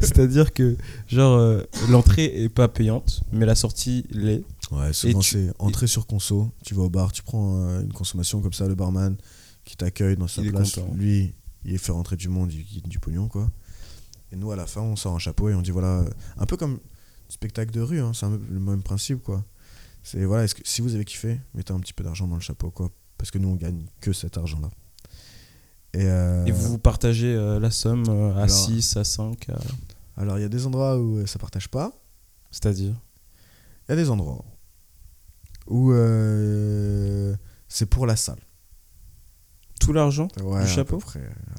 [0.00, 0.76] C'est-à-dire que,
[1.08, 4.44] genre, euh, l'entrée est pas payante, mais la sortie l'est.
[4.70, 6.52] Ouais, souvent c'est entrée sur conso.
[6.64, 9.16] Tu vas au bar, tu prends euh, une consommation comme ça, le barman
[9.64, 10.76] qui t'accueille dans sa place.
[10.76, 10.94] content.
[10.94, 11.34] Lui,
[11.64, 13.50] il fait rentrer du monde, il gagne du pognon, quoi.
[14.30, 16.04] Et nous, à la fin, on sort un chapeau et on dit voilà,
[16.36, 16.78] un peu comme
[17.28, 19.42] spectacle de rue, hein, c'est le même principe, quoi.
[20.10, 22.40] C'est voilà, est-ce que si vous avez kiffé, mettez un petit peu d'argent dans le
[22.40, 22.88] chapeau, quoi.
[23.18, 24.70] Parce que nous, on gagne que cet argent-là.
[25.92, 29.58] Et, euh, Et vous partagez euh, la somme euh, à alors- 6, à 5, à-
[30.16, 31.92] alors, il y a des endroits où ça partage pas.
[32.50, 32.94] c'est-à-dire
[33.86, 34.44] Il y a des endroits
[35.66, 35.92] où
[37.68, 38.40] c'est pour la salle.
[39.78, 41.00] Tout l'argent Ouais, Du chapeau.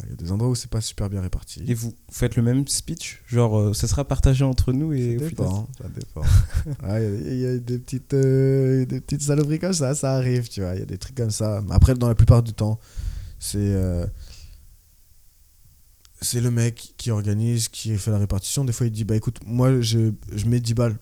[0.03, 1.63] Il y a des endroits où c'est pas super bien réparti.
[1.67, 5.25] et vous faites le même speech Genre, euh, ça sera partagé entre nous et ça
[5.29, 6.21] dépend, ça dépend.
[6.87, 9.95] Ouais, Il y, a- il y a des petites, euh, des petites saloperies comme ça,
[9.95, 10.73] ça arrive, tu vois.
[10.75, 11.63] Il y a des trucs comme ça.
[11.69, 12.79] Après, dans la plupart du temps,
[13.39, 14.05] c'est euh,
[16.21, 18.65] c'est le mec qui organise, qui fait la répartition.
[18.65, 20.97] Des fois, il dit Bah écoute, moi, je, je mets 10 balles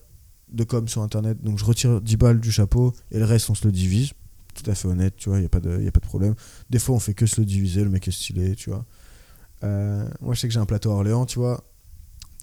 [0.50, 3.54] de com sur internet, donc je retire 10 balles du chapeau et le reste, on
[3.54, 4.12] se le divise.
[4.62, 6.06] Tout à fait honnête, tu vois, il n'y a, pas de- y a pas de
[6.06, 6.34] problème.
[6.68, 8.84] Des fois, on fait que se le diviser, le mec est stylé, tu vois.
[9.64, 11.64] Euh, moi, je sais que j'ai un plateau à Orléans, tu vois.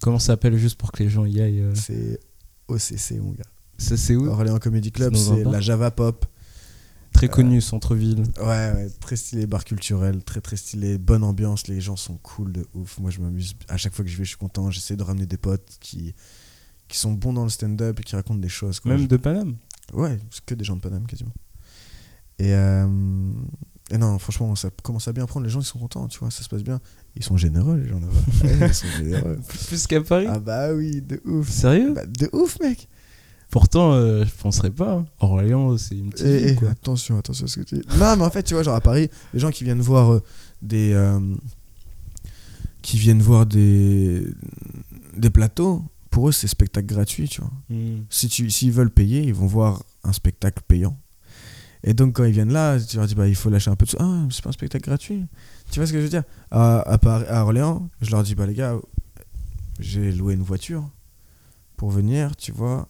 [0.01, 2.19] Comment ça s'appelle juste pour que les gens y aillent euh, C'est
[2.67, 3.43] OCC, mon gars.
[3.77, 4.27] Ça, c'est où?
[4.27, 6.25] Orléans Comedy Club, C'est la Java Pop.
[7.11, 8.23] Très connu, centre-ville.
[8.39, 12.51] Ouais, ouais, très stylé, bar culturel, très très stylé, bonne ambiance, les gens sont cool
[12.51, 12.99] de ouf.
[12.99, 13.55] Moi, je m'amuse.
[13.69, 14.69] À chaque fois que je vais, je suis content.
[14.69, 16.13] J'essaie de ramener des potes qui,
[16.89, 18.81] qui sont bons dans le stand-up et qui racontent des choses.
[18.81, 18.91] quoi.
[18.95, 19.55] Même de Paname?
[19.93, 21.31] Ouais, c'est que des gens de Paname quasiment.
[22.39, 22.87] Et, euh,
[23.91, 25.45] et non, franchement, ça commence à bien prendre.
[25.45, 26.79] Les gens, ils sont contents, tu vois, ça se passe bien.
[27.15, 28.13] Ils sont généreux, les gens là-bas.
[28.61, 29.39] Ouais, ils sont généreux.
[29.67, 31.49] Plus qu'à Paris Ah bah oui, de ouf.
[31.49, 32.89] Sérieux Bah, de ouf, mec.
[33.51, 34.91] Pourtant, euh, je penserais pas.
[34.95, 35.05] hein.
[35.19, 36.69] Orléans, c'est une petite Et, ville, et quoi.
[36.71, 37.87] attention, attention à ce que tu dis.
[37.97, 40.23] Non, mais en fait, tu vois, genre à Paris, les gens qui viennent voir euh,
[40.61, 40.91] des.
[40.93, 41.19] euh,
[42.81, 44.23] qui viennent voir des.
[45.15, 47.51] des plateaux, pour eux, c'est spectacle gratuit, tu vois.
[47.69, 48.03] Hmm.
[48.09, 50.97] Si tu, s'ils veulent payer, ils vont voir un spectacle payant.
[51.87, 53.85] Et donc, quand ils viennent là, tu leur dis, bah, il faut lâcher un peu
[53.85, 53.97] de sous.
[53.99, 55.23] Ah, c'est pas un spectacle gratuit.
[55.71, 56.23] Tu vois ce que je veux dire?
[56.51, 58.75] À, à, Paris- à Orléans, je leur dis, bah, les gars,
[59.79, 60.89] j'ai loué une voiture
[61.77, 62.89] pour venir, tu vois.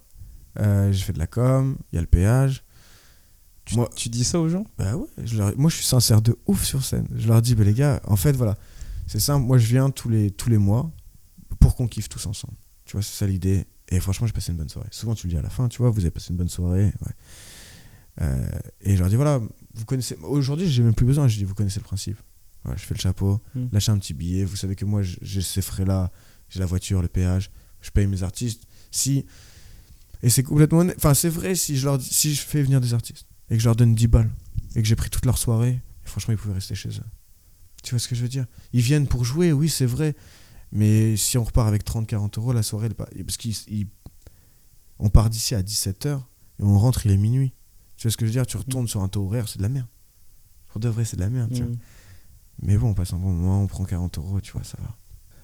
[0.59, 2.63] Euh, j'ai fait de la com, il y a le péage.
[3.65, 4.65] Tu, Moi- tu dis ça aux gens?
[4.77, 7.07] Bah ouais, je leur- moi je suis sincère de ouf sur scène.
[7.15, 8.55] Je leur dis, bah les gars, en fait voilà,
[9.07, 10.91] c'est simple, moi je viens tous les, tous les mois
[11.59, 12.53] pour qu'on kiffe tous ensemble.
[12.85, 13.65] Tu vois, c'est ça l'idée.
[13.89, 14.87] Et franchement, j'ai passé une bonne soirée.
[14.91, 16.93] Souvent tu le dis à la fin, tu vois, vous avez passé une bonne soirée.
[17.01, 17.11] Ouais.
[18.21, 18.47] Euh,
[18.81, 19.39] et je leur dis, voilà,
[19.73, 20.15] vous connaissez.
[20.23, 22.17] Aujourd'hui, j'ai même plus besoin, je dis, vous connaissez le principe.
[22.63, 23.65] Voilà, je fais le chapeau, Mm.
[23.71, 24.43] lâchez un petit billet.
[24.45, 26.11] Vous savez que moi j'ai- ces frais-là,
[26.49, 27.51] j'ai la voiture, le péage,
[27.81, 28.63] je paye mes artistes.
[28.91, 29.25] Si.
[30.23, 30.83] Et c'est complètement.
[30.97, 33.65] Enfin, c'est vrai si je, leur si je fais venir des artistes et que je
[33.67, 34.31] leur donne 10 balles
[34.75, 37.03] et que j'ai pris toute leur soirée, franchement, ils pouvaient rester chez eux.
[37.83, 38.45] Tu vois ce que je veux dire?
[38.73, 40.15] Ils viennent pour jouer, oui, c'est vrai.
[40.71, 43.23] Mais si on repart avec 30-40 euros, la soirée, elle.
[43.25, 46.17] Parce qu'on part d'ici à 17h
[46.59, 47.53] et on rentre, il est minuit.
[47.97, 48.45] Tu vois ce que je veux dire?
[48.45, 49.87] Tu retournes sur un taux horaire, c'est de la merde.
[50.71, 51.51] Pour de vrai, c'est de la merde.
[51.53, 51.71] tu vois.
[51.71, 51.77] Hmm.
[52.61, 54.95] Mais bon, on passe un bon moment, on prend 40 euros, tu vois, ça va.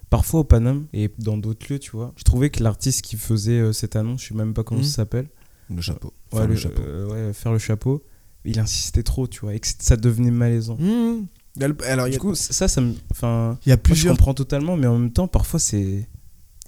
[0.09, 3.59] Parfois au Paname et dans d'autres lieux, tu vois, je trouvais que l'artiste qui faisait
[3.59, 4.87] euh, cette annonce, je sais même pas comment Mhm.
[4.87, 5.29] ça s'appelle,
[5.69, 6.07] Le chapeau.
[6.07, 6.81] ouais, Enfin, le le- chapeau.
[6.81, 8.03] euh, ouais, faire le chapeau,
[8.43, 10.75] il insistait trop, tu vois, et que ça devenait malaisant.
[10.77, 11.27] Mmh.
[11.85, 12.93] Alors, y, Du a- coup, ça, ça me.
[13.11, 16.07] Enfin, il y a moi, je plusieurs comprends totalement, mais en même temps, parfois, c'est.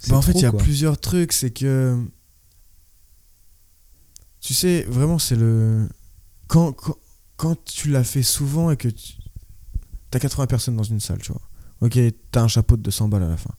[0.09, 0.59] Bah, en fait, il y a quoi.
[0.59, 1.31] plusieurs trucs.
[1.31, 1.97] C'est que.
[4.43, 5.87] Tu sais, vraiment, c'est le.
[6.47, 6.97] Quand, quand,
[7.37, 9.13] quand tu l'as fait souvent et que tu.
[10.11, 11.41] T'as 80 personnes dans une salle, tu vois.
[11.81, 11.97] Ok,
[12.29, 13.53] t'as un chapeau de 200 balles à la fin.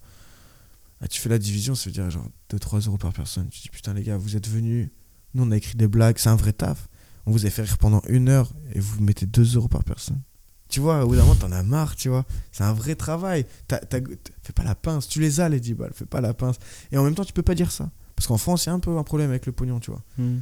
[1.00, 3.48] Ah, tu fais la division, ça veut dire genre 2-3 euros par personne.
[3.48, 4.90] Tu dis putain, les gars, vous êtes venus.
[5.34, 6.88] Nous, on a écrit des blagues, c'est un vrai taf.
[7.26, 10.20] On vous a fait rire pendant une heure et vous mettez 2 euros par personne.
[10.68, 12.24] Tu vois, au bout d'un moment, t'en as marre, tu vois.
[12.52, 13.46] C'est un vrai travail.
[13.68, 14.00] T'as- t'as-
[14.42, 15.08] fais pas la pince.
[15.08, 15.92] Tu les as, les 10 balles.
[15.94, 16.56] Fais pas la pince.
[16.92, 17.90] Et en même temps, tu peux pas dire ça.
[18.16, 20.02] Parce qu'en France, il y a un peu un problème avec le pognon, tu vois.
[20.18, 20.38] Hmm.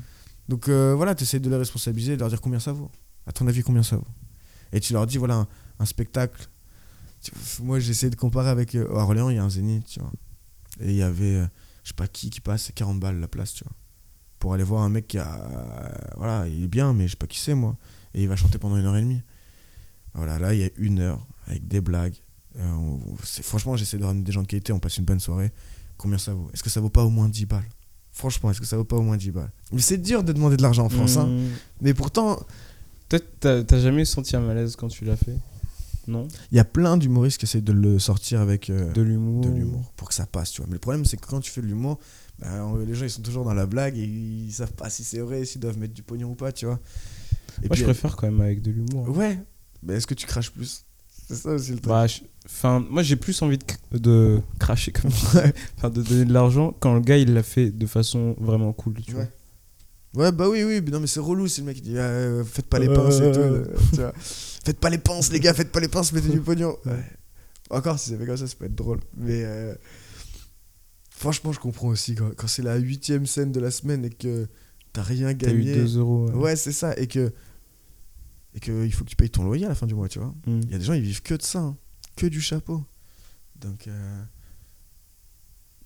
[0.48, 2.90] Donc euh, voilà, tu essaies de les responsabiliser, de leur dire combien ça vaut.
[3.26, 4.06] À ton avis, combien ça vaut?
[4.72, 5.46] Et tu leur dis, voilà,
[5.78, 6.48] un, spectacle.
[7.60, 8.74] Moi, j'essaie de comparer avec.
[8.74, 10.12] euh, à Orléans, il y a un zénith, tu vois.
[10.80, 11.46] Et il y avait, euh,
[11.84, 13.72] je sais pas qui qui passe, c'est 40 balles la place, tu vois.
[14.38, 15.40] Pour aller voir un mec qui a.
[15.40, 17.76] euh, voilà, il est bien, mais je sais pas qui c'est, moi.
[18.14, 19.22] Et il va chanter pendant une heure et demie.
[20.14, 22.16] Voilà, là, il y a une heure avec des blagues.
[23.42, 25.52] Franchement, j'essaie de ramener des gens de qualité, on passe une bonne soirée.
[25.96, 26.50] Combien ça vaut?
[26.52, 27.68] Est-ce que ça vaut pas au moins 10 balles?
[28.12, 29.50] Franchement, est-ce que ça vaut pas au moins 10 balles?
[29.72, 31.26] Mais c'est dur de demander de l'argent en France, hein.
[31.28, 31.48] Hmm.
[31.80, 32.38] Mais pourtant,
[33.08, 35.36] Toi, t'as jamais senti un malaise quand tu l'as fait?
[36.08, 36.26] Non?
[36.50, 39.50] il y a plein d'humoristes qui essayent de le sortir avec euh, De l'humour de
[39.50, 40.66] l'humour pour que ça passe, tu vois.
[40.66, 42.00] Mais le problème, c'est que quand tu fais de l'humour,
[42.40, 42.48] bah,
[42.84, 45.44] les gens ils sont toujours dans la blague et ils savent pas si c'est vrai,
[45.44, 46.80] s'ils doivent mettre du pognon ou pas, tu vois.
[47.62, 49.06] Et Moi, je puis, préfère quand même avec de l'humour.
[49.08, 49.38] euh, Ouais,
[49.84, 50.84] mais est-ce que tu craches plus?
[51.28, 51.88] C'est ça aussi le truc.
[51.88, 55.52] Bah, je- Enfin, moi j'ai plus envie de, cr- de cracher comme tu dis.
[55.78, 58.94] Enfin de donner de l'argent quand le gars il l'a fait de façon vraiment cool,
[59.06, 59.28] tu Ouais.
[60.14, 62.02] Ouais, bah oui, oui, mais non, mais c'est relou si le mec il dit ah,
[62.02, 63.38] euh, faites pas les pinces et tout.
[63.38, 63.64] Euh.
[63.90, 64.12] tu vois.
[64.16, 66.76] Faites pas les pinces, les gars, faites pas les pinces, mettez du pognon.
[66.84, 67.02] Ouais.
[67.70, 68.98] Encore si c'est fait comme ça, ça peut être drôle.
[69.16, 69.74] Mais euh,
[71.10, 74.46] franchement, je comprends aussi quand, quand c'est la huitième scène de la semaine et que
[74.92, 75.32] t'as rien.
[75.34, 75.76] T'as eu gagné.
[75.76, 76.26] 2 euros.
[76.28, 76.34] ouais.
[76.34, 76.94] Ouais, c'est ça.
[76.98, 77.32] Et que,
[78.54, 80.18] et que il faut que tu payes ton loyer à la fin du mois, tu
[80.18, 80.34] vois.
[80.46, 80.60] Hmm.
[80.64, 81.76] Il y a des gens, ils vivent que de ça, hein,
[82.16, 82.84] que du chapeau.
[83.56, 84.22] Donc, euh,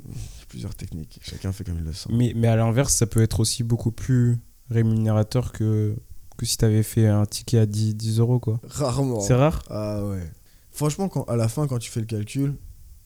[0.04, 1.18] il y a plusieurs techniques.
[1.22, 2.08] Chacun fait comme il le sent.
[2.12, 4.38] Mais, mais à l'inverse, ça peut être aussi beaucoup plus
[4.70, 5.96] rémunérateur que,
[6.36, 8.60] que si t'avais fait un ticket à 10, 10 euros, quoi.
[8.64, 9.20] Rarement.
[9.20, 9.62] C'est rare?
[9.68, 10.30] Ah ouais.
[10.70, 12.56] Franchement, quand, à la fin, quand tu fais le calcul,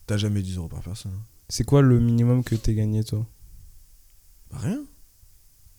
[0.06, 1.12] t'as jamais 10 euros par personne.
[1.14, 1.24] hein.
[1.48, 3.26] C'est quoi le minimum que t'es gagné, toi?
[4.50, 4.84] Bah, rien.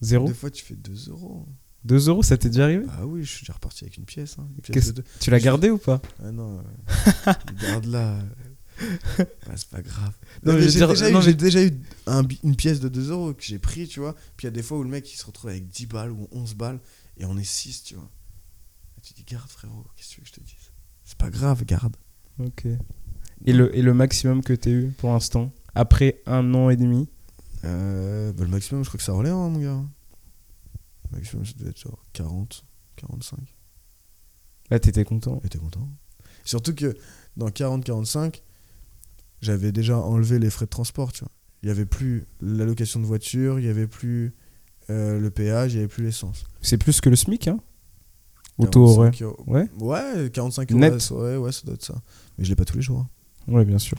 [0.02, 0.28] Zéro?
[0.28, 1.45] Des fois, tu fais 2 euros.
[1.86, 4.36] 2 euros, ça t'est déjà arrivé Ah oui, je suis déjà reparti avec une pièce.
[4.40, 5.03] hein, une pièce Qu'est-ce- de deux.
[5.20, 8.20] Tu l'as gardé ou pas Ah non, euh, garde-la.
[9.20, 10.14] Bah, c'est pas grave.
[10.44, 11.72] Non, j'ai dire- déjà, eu- non, mais- j'ai déjà eu
[12.08, 14.14] un une pièce de 2 euros que j'ai pris, tu vois.
[14.38, 16.12] Puis il y a des fois où le mec il se retrouve avec 10 balles
[16.12, 16.80] ou 11 balles
[17.18, 18.10] et on est 6, tu vois.
[18.98, 20.72] Et tu dis, garde frérot, qu'est-ce que tu veux que je te dise?
[21.03, 21.95] C'est pas grave, garde.
[22.40, 22.66] Ok.
[23.45, 27.10] Et le, et le maximum que t'as eu pour l'instant Après un an et demi?
[27.66, 29.84] Euh, bah, le maximum, je crois que ça relève, hein, mon gars.
[31.12, 32.66] Maximum, ça devait être genre 40,
[32.96, 33.40] 45.
[34.70, 35.90] Là, t'étais content t'es content.
[36.44, 36.96] Surtout que
[37.38, 38.42] dans 40-45,
[39.42, 41.32] j'avais déjà enlevé les frais de transport, tu vois.
[41.62, 44.34] Il n'y avait plus l'allocation de voiture, il n'y avait plus
[44.90, 46.46] euh, le péage, il n'y avait plus l'essence.
[46.62, 47.60] C'est plus que le SMIC, hein?
[48.58, 49.12] Auto horaire.
[49.12, 49.44] 45 euros.
[49.48, 50.80] Ouais Ouais, 45 euros.
[50.80, 51.12] Net.
[51.12, 51.96] Ouais, ouais, ça doit être ça.
[52.38, 53.00] Mais je l'ai pas tous les jours.
[53.00, 53.10] hein.
[53.48, 53.98] Ouais, bien sûr.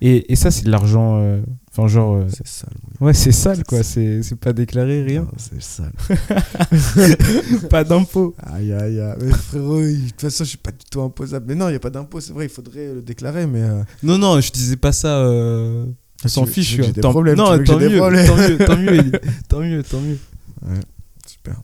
[0.00, 1.18] Et, et ça, c'est de l'argent.
[1.20, 1.40] euh,
[1.76, 2.14] Enfin, genre.
[2.16, 3.06] euh, C'est sale, mon gars.
[3.06, 3.82] Ouais, c'est sale, quoi.
[3.82, 5.26] C'est c'est pas déclaré, rien.
[5.36, 5.90] C'est sale.
[7.70, 8.34] pas d'impôt.
[8.42, 9.16] Aïe, aïe, aïe.
[9.20, 11.46] Mais frérot, de toute façon, je suis pas du tout imposable.
[11.48, 13.62] Mais non, il n'y a pas d'impôt, c'est vrai, il faudrait le déclarer, mais.
[13.62, 15.18] euh, Non, non, je disais pas ça.
[15.18, 15.86] euh,
[16.24, 16.76] On s'en fiche.
[16.76, 18.26] j'ai des problèmes, Non, tu veux que tant mieux, problèmes?
[18.26, 19.12] tant mieux, tant mieux, Eli.
[19.48, 20.18] tant mieux, tant mieux.
[20.62, 20.80] Ouais,
[21.26, 21.60] super.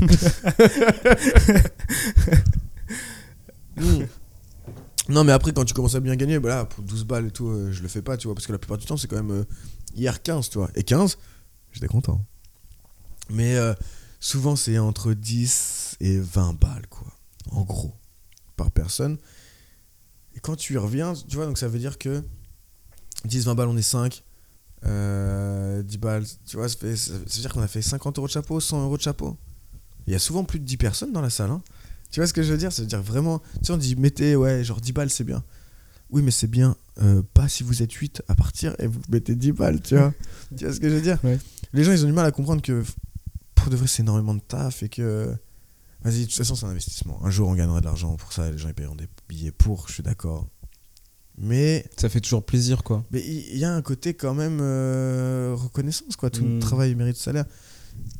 [3.76, 4.04] Hmm.
[5.08, 7.48] Non, mais après, quand tu commences à bien gagner, bah pour 12 balles et tout,
[7.48, 9.30] euh, je le fais pas, tu parce que la plupart du temps, c'est quand même
[9.32, 9.44] euh,
[9.94, 10.70] hier 15, tu vois.
[10.74, 11.18] Et 15,
[11.72, 12.24] j'étais content.
[13.28, 13.74] Mais euh,
[14.20, 17.06] souvent, c'est entre 10 et 20 balles, quoi.
[17.50, 17.94] En gros,
[18.56, 19.18] par personne.
[20.34, 22.24] Et quand tu y reviens, tu vois, donc ça veut dire que
[23.26, 24.24] 10, 20 balles, on est 5.
[24.86, 28.82] Euh, 10 balles, tu ça veut dire qu'on a fait 50 euros de chapeau, 100
[28.84, 29.36] euros de chapeau.
[30.06, 31.50] Il y a souvent plus de 10 personnes dans la salle.
[31.50, 31.62] hein.
[32.14, 32.70] Tu vois ce que je veux dire?
[32.72, 33.40] Ça veut dire vraiment.
[33.40, 35.42] Tu sais, on dit mettez, ouais, genre 10 balles, c'est bien.
[36.10, 39.34] Oui, mais c'est bien, euh, pas si vous êtes 8 à partir et vous mettez
[39.34, 40.14] 10 balles, tu vois?
[40.56, 41.18] tu vois ce que je veux dire?
[41.24, 41.40] Ouais.
[41.72, 42.84] Les gens, ils ont du mal à comprendre que
[43.56, 45.34] pour de vrai, c'est énormément de taf et que.
[46.04, 47.18] Vas-y, de toute façon, c'est un investissement.
[47.24, 49.88] Un jour, on gagnera de l'argent pour ça, les gens ils paieront des billets pour,
[49.88, 50.46] je suis d'accord.
[51.36, 53.04] Mais Ça fait toujours plaisir, quoi.
[53.10, 56.30] mais il y, a un côté quand même euh, reconnaissance, quoi.
[56.30, 56.54] Tout Mm.
[56.54, 57.46] le travail mérite salaire.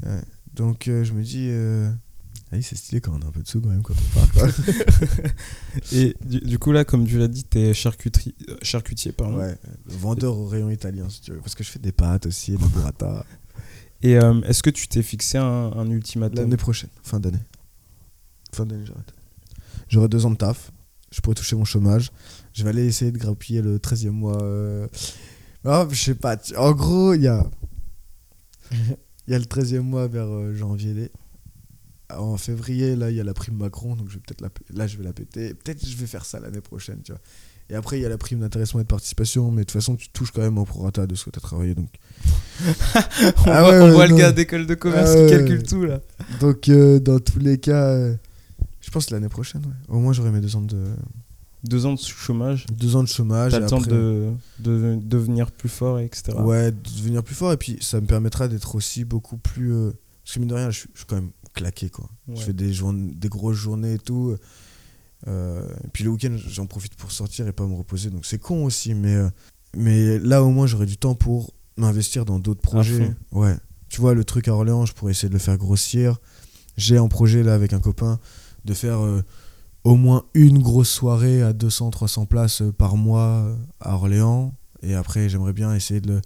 [0.04, 0.20] Ouais.
[0.52, 1.48] Donc euh, je me dis,
[2.54, 4.32] allez, c'est stylé quand on a un peu de sous quand même quand on part.
[4.32, 4.48] Quoi.
[5.92, 9.38] Et du, du coup, là, comme tu l'as dit, t'es charcuterie, euh, charcutier, pardon.
[9.38, 9.56] ouais,
[9.86, 11.38] vendeur au rayon italien, si tu veux.
[11.38, 13.24] Parce que je fais des pâtes aussi, des burrata.
[14.02, 16.36] Et euh, est-ce que tu t'es fixé un, un ultimatum?
[16.38, 17.38] L'année prochaine, fin d'année.
[18.52, 19.12] Fin d'année, j'arrête.
[19.88, 20.70] J'aurai deux ans de taf.
[21.10, 22.10] Je pourrais toucher mon chômage.
[22.52, 24.42] Je vais aller essayer de grappiller le 13e mois.
[24.42, 24.86] euh.
[25.64, 26.36] Ah, je sais pas.
[26.56, 27.44] En gros, il y a.
[29.26, 31.10] Il y a le 13e mois vers euh, janvier.
[32.20, 33.94] En février, là, il y a la prime Macron.
[33.96, 34.50] Donc, je vais peut-être la...
[34.50, 35.54] p- là, je vais la péter.
[35.54, 37.20] Peut-être je vais faire ça l'année prochaine, tu vois.
[37.70, 39.96] Et après, il y a la prime d'intéressement et de participation, mais de toute façon,
[39.96, 41.74] tu touches quand même au prorata de ce que tu as travaillé.
[41.74, 41.88] Donc,
[42.66, 42.66] on
[43.46, 45.30] Ah voit, ouais, on voit le gars d'école de commerce Ah qui ouais.
[45.30, 46.00] calcule tout là.
[46.40, 48.14] donc euh, dans tous les cas, euh,
[48.80, 49.72] je pense l'année prochaine, ouais.
[49.96, 50.76] au moins j'aurai mes deux ans de,
[51.64, 52.66] Deux ans de chômage.
[52.70, 53.52] deux ans de chômage.
[53.52, 56.36] T'as le temps après- de, de devenir plus fort, etc.
[56.38, 57.52] Ouais, de devenir plus fort.
[57.52, 59.72] Et puis, ça me permettra d'être aussi beaucoup plus.
[59.72, 59.90] euh,
[60.22, 62.08] Parce que, mine de rien, je suis, je suis quand même claqué, quoi.
[62.28, 62.36] Ouais.
[62.36, 62.72] Je fais des,
[63.14, 64.36] des grosses journées et tout.
[65.26, 68.10] Euh, et puis, le week-end, j'en profite pour sortir et pas me reposer.
[68.10, 68.94] Donc, c'est con aussi.
[68.94, 69.28] Mais, euh,
[69.76, 73.14] mais là, au moins, j'aurai du temps pour m'investir dans d'autres projets.
[73.32, 73.56] Ouais.
[73.88, 76.18] Tu vois, le truc à Orléans, je pourrais essayer de le faire grossir.
[76.76, 78.18] J'ai un projet, là, avec un copain,
[78.64, 79.00] de faire.
[79.02, 79.22] euh,
[79.84, 84.54] au moins une grosse soirée à 200-300 places par mois à Orléans.
[84.82, 86.20] Et après, j'aimerais bien essayer de le,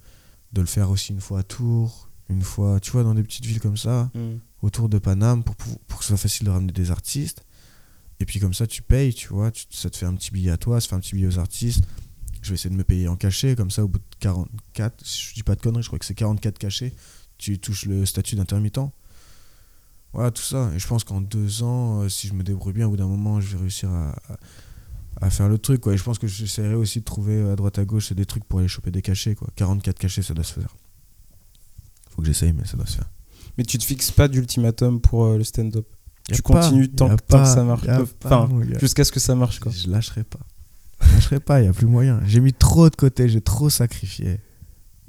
[0.53, 3.45] de le faire aussi une fois à Tours, une fois, tu vois, dans des petites
[3.45, 4.39] villes comme ça, Mm.
[4.61, 7.45] Autour de Paname, pour, pour, que ce soit facile de ramener des artistes.
[8.19, 10.57] Et puis comme ça, tu payes, tu vois, ça te fait un petit billet à
[10.57, 11.83] toi, ça fait un petit billet aux artistes.
[12.41, 15.29] Je vais essayer de me payer en cachet, comme ça, au bout de 44, si
[15.29, 16.93] je dis pas de conneries, je crois que c'est 44 cachets,
[17.37, 18.79] tu touches le statut d'intermittent.
[20.13, 20.71] Voilà, tout ça.
[20.73, 23.07] Et je pense qu'en deux ans, euh, si je me débrouille bien, au bout d'un
[23.07, 24.37] moment, je vais réussir à, à,
[25.21, 25.81] à faire le truc.
[25.81, 25.93] Quoi.
[25.93, 28.43] Et je pense que j'essaierai aussi de trouver euh, à droite à gauche des trucs
[28.43, 29.35] pour aller choper des cachets.
[29.35, 29.49] Quoi.
[29.55, 30.75] 44 cachets, ça doit se faire.
[32.09, 33.09] Faut que j'essaye, mais ça doit se faire.
[33.59, 35.85] Mais tu te fixes pas d'ultimatum pour euh, le stand-up.
[36.31, 37.85] Tu pas, continues tant, que- tant que pas, ça marche.
[38.23, 38.47] Enfin,
[38.79, 39.69] jusqu'à ce que ça marche, quoi.
[39.69, 40.39] Je lâcherai pas.
[41.01, 42.21] Je lâcherai pas, il n'y a plus moyen.
[42.25, 44.39] J'ai mis trop de côté, j'ai trop sacrifié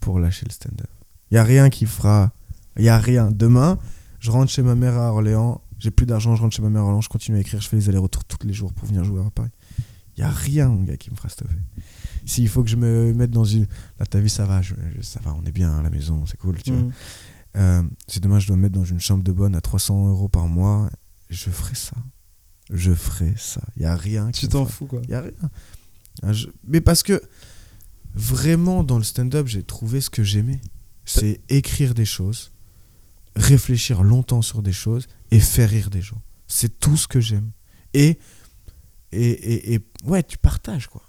[0.01, 0.89] pour lâcher le stand-up.
[1.31, 2.33] Il n'y a rien qui fera.
[2.77, 3.31] Il n'y a rien.
[3.31, 3.79] Demain,
[4.19, 6.83] je rentre chez ma mère à Orléans, j'ai plus d'argent, je rentre chez ma mère
[6.83, 9.05] à Orléans, je continue à écrire, je fais les allers-retours tous les jours pour venir
[9.05, 9.51] jouer à Paris.
[10.17, 11.55] Il n'y a rien, mon gars, qui me fera stopper.
[12.27, 13.67] S'il faut que je me mette dans une.
[13.99, 16.25] Là, t'as vu, ça va, je- je- ça va, on est bien à la maison,
[16.27, 16.83] c'est cool, tu vois.
[17.57, 20.29] Euh, si demain je dois me mettre dans une chambre de bonne à 300 euros
[20.29, 20.89] par mois,
[21.31, 21.97] je ferai ça.
[22.71, 23.61] Je ferai ça.
[23.77, 25.01] Il n'y a rien Tu t'en fous, quoi.
[25.05, 26.33] il y a rien.
[26.33, 27.21] Je- Mais parce que
[28.15, 30.61] vraiment dans le stand-up, j'ai trouvé ce que j'aimais.
[31.05, 32.53] C'est écrire des choses,
[33.35, 36.21] réfléchir longtemps sur des choses et faire rire des gens.
[36.47, 37.51] C'est tout ce que j'aime.
[37.95, 38.19] Et,
[39.13, 41.03] et, et, et ouais, tu partages quoi.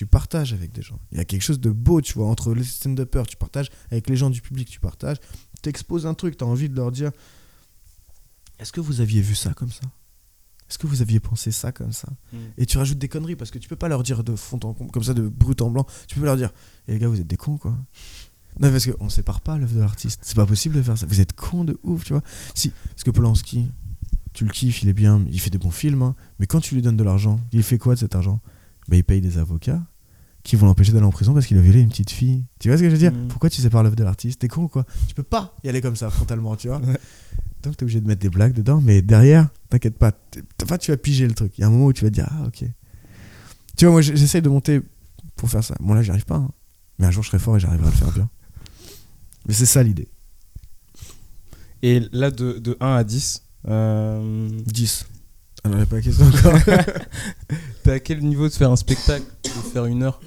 [0.00, 0.98] Tu partages avec des gens.
[1.12, 4.08] Il y a quelque chose de beau, tu vois, entre les stand-uppers, tu partages avec
[4.08, 5.18] les gens du public, tu partages.
[5.60, 7.10] T'exposes un truc, t'as envie de leur dire
[8.58, 9.82] Est-ce que vous aviez vu ça comme ça?
[10.70, 12.08] Est-ce que vous aviez pensé ça comme ça?
[12.32, 12.36] Mm.
[12.56, 14.72] et tu rajoutes des conneries parce que tu peux pas leur dire de fond en
[14.72, 15.86] comble, comme ça, de brut en blanc.
[16.08, 16.50] Tu peux leur dire,
[16.88, 17.76] et les gars, vous êtes des cons, quoi.
[18.58, 20.20] Non, parce qu'on sépare pas l'œuvre de l'artiste.
[20.22, 21.04] C'est pas possible de faire ça.
[21.04, 22.22] Vous êtes cons de ouf, tu vois.
[22.54, 23.70] Si, parce que Polanski,
[24.32, 26.16] tu le kiffes, il est bien, il fait des bons films, hein.
[26.38, 28.40] mais quand tu lui donnes de l'argent, il fait quoi de cet argent?
[28.88, 29.82] Bah, Il paye des avocats
[30.42, 32.44] qui vont l'empêcher d'aller en prison parce qu'il a violé une petite fille.
[32.58, 33.28] Tu vois ce que je veux dire Mm.
[33.28, 34.40] Pourquoi tu sépares l'œuvre de l'artiste?
[34.40, 34.84] T'es con ou quoi?
[35.08, 36.78] Tu peux pas y aller comme ça, frontalement, tu vois.
[36.80, 36.98] Ouais.
[37.62, 40.12] Donc t'es obligé de mettre des blagues dedans, mais derrière, t'inquiète pas.
[40.62, 41.52] Enfin, tu vas piger le truc.
[41.58, 42.64] Il y a un moment où tu vas te dire, ah ok.
[43.76, 44.80] Tu vois, moi j'essaye de monter
[45.36, 45.74] pour faire ça.
[45.80, 46.36] Bon là, j'y arrive pas.
[46.36, 46.50] hein.
[46.98, 48.28] Mais un jour, je serai fort et j'arriverai à le faire bien.
[49.46, 50.08] Mais c'est ça l'idée.
[51.82, 55.06] Et là, de, de 1 à 10, euh, 10.
[55.64, 56.58] Ah non, j'ai pas la question encore.
[57.82, 60.20] t'es à quel niveau de faire un spectacle De faire une heure?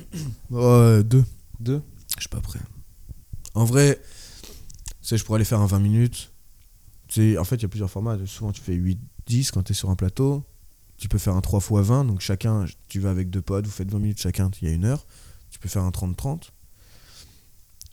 [0.51, 1.23] Oh, 2.
[1.60, 1.81] Deux?
[2.15, 2.60] Je suis pas prêt.
[3.55, 3.99] En vrai,
[5.03, 6.31] sais, je pourrais aller faire un 20 minutes.
[7.38, 8.18] En fait, il y a plusieurs formats.
[8.26, 10.43] Souvent, tu fais 8, 10 quand tu es sur un plateau.
[10.97, 12.05] Tu peux faire un 3 x 20.
[12.05, 14.73] Donc, chacun, tu vas avec deux potes, vous faites 20 minutes chacun, il y a
[14.73, 15.05] une heure.
[15.51, 16.49] Tu peux faire un 30-30.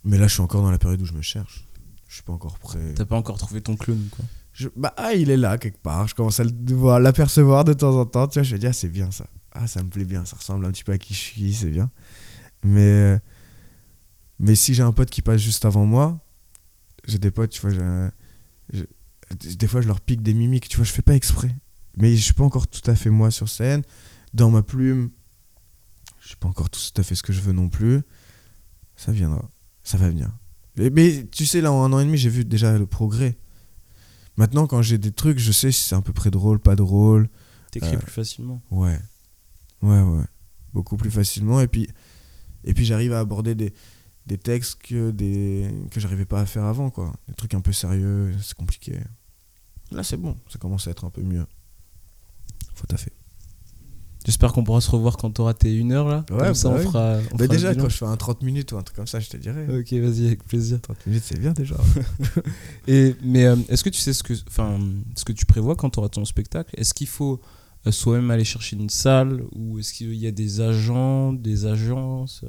[0.05, 1.67] Mais là, je suis encore dans la période où je me cherche.
[2.09, 2.95] Je suis pas encore prêt.
[2.95, 4.25] T'as pas encore trouvé ton clown, quoi.
[4.53, 6.09] Je- bah, ah, il est là quelque part.
[6.09, 6.45] Je commence à
[6.99, 8.27] l'apercevoir de temps en temps.
[8.29, 9.27] Tu vois, je me dis, ah, c'est bien ça.
[9.53, 10.25] Ah, ça me plaît bien.
[10.25, 11.91] Ça ressemble un petit peu à qui je suis, c'est bien.
[12.65, 13.19] Mais, euh,
[14.39, 16.21] mais si j'ai un pote qui passe juste avant moi,
[17.07, 17.71] j'ai des potes, tu vois,
[18.73, 18.87] j'ai-
[19.57, 20.69] des fois, je leur pique des mimiques.
[20.69, 21.55] Tu vois, je fais pas exprès.
[21.97, 23.83] Mais je suis pas encore tout à fait moi sur scène.
[24.35, 25.11] Dans ma plume,
[26.21, 28.01] je suis pas encore tout à fait ce que je veux non plus.
[28.97, 29.51] Ça viendra.
[29.83, 30.31] Ça va venir.
[30.77, 33.39] Mais tu sais, là, en un an et demi, j'ai vu déjà le progrès.
[34.41, 37.29] Maintenant, quand j'ai des trucs, je sais si c'est à peu près drôle, pas drôle.
[37.73, 38.63] T'écris Euh, plus facilement.
[38.71, 38.99] Ouais.
[39.83, 40.25] Ouais, ouais.
[40.73, 41.61] Beaucoup plus facilement.
[41.61, 41.91] Et puis,
[42.65, 43.75] et puis j'arrive à aborder des,
[44.25, 47.13] des textes que, des, que j'arrivais pas à faire avant, quoi.
[47.29, 48.99] Des trucs un peu sérieux, c'est compliqué.
[49.91, 50.35] Là, c'est bon.
[50.49, 51.45] Ça commence à être un peu mieux.
[52.75, 53.13] Faut taffer.
[54.27, 56.27] J'espère qu'on pourra se revoir quand t'auras tes une heure, là.
[56.31, 56.85] Ouais, Comme ça, bah on oui.
[56.85, 57.15] fera.
[57.33, 59.19] on Bah, fera déjà, quand je fais un 30 minutes ou un truc comme ça,
[59.19, 59.67] je te dirais.
[59.69, 60.79] Ok, vas-y, avec plaisir.
[60.83, 61.77] 30 minutes, c'est bien déjà.
[62.87, 65.99] Et, mais euh, est-ce que tu sais ce que, ce que tu prévois quand tu
[66.01, 66.71] auras ton spectacle?
[66.79, 67.41] Est-ce qu'il faut
[67.87, 72.45] euh, soi-même aller chercher une salle ou est-ce qu'il y a des agents, des agences?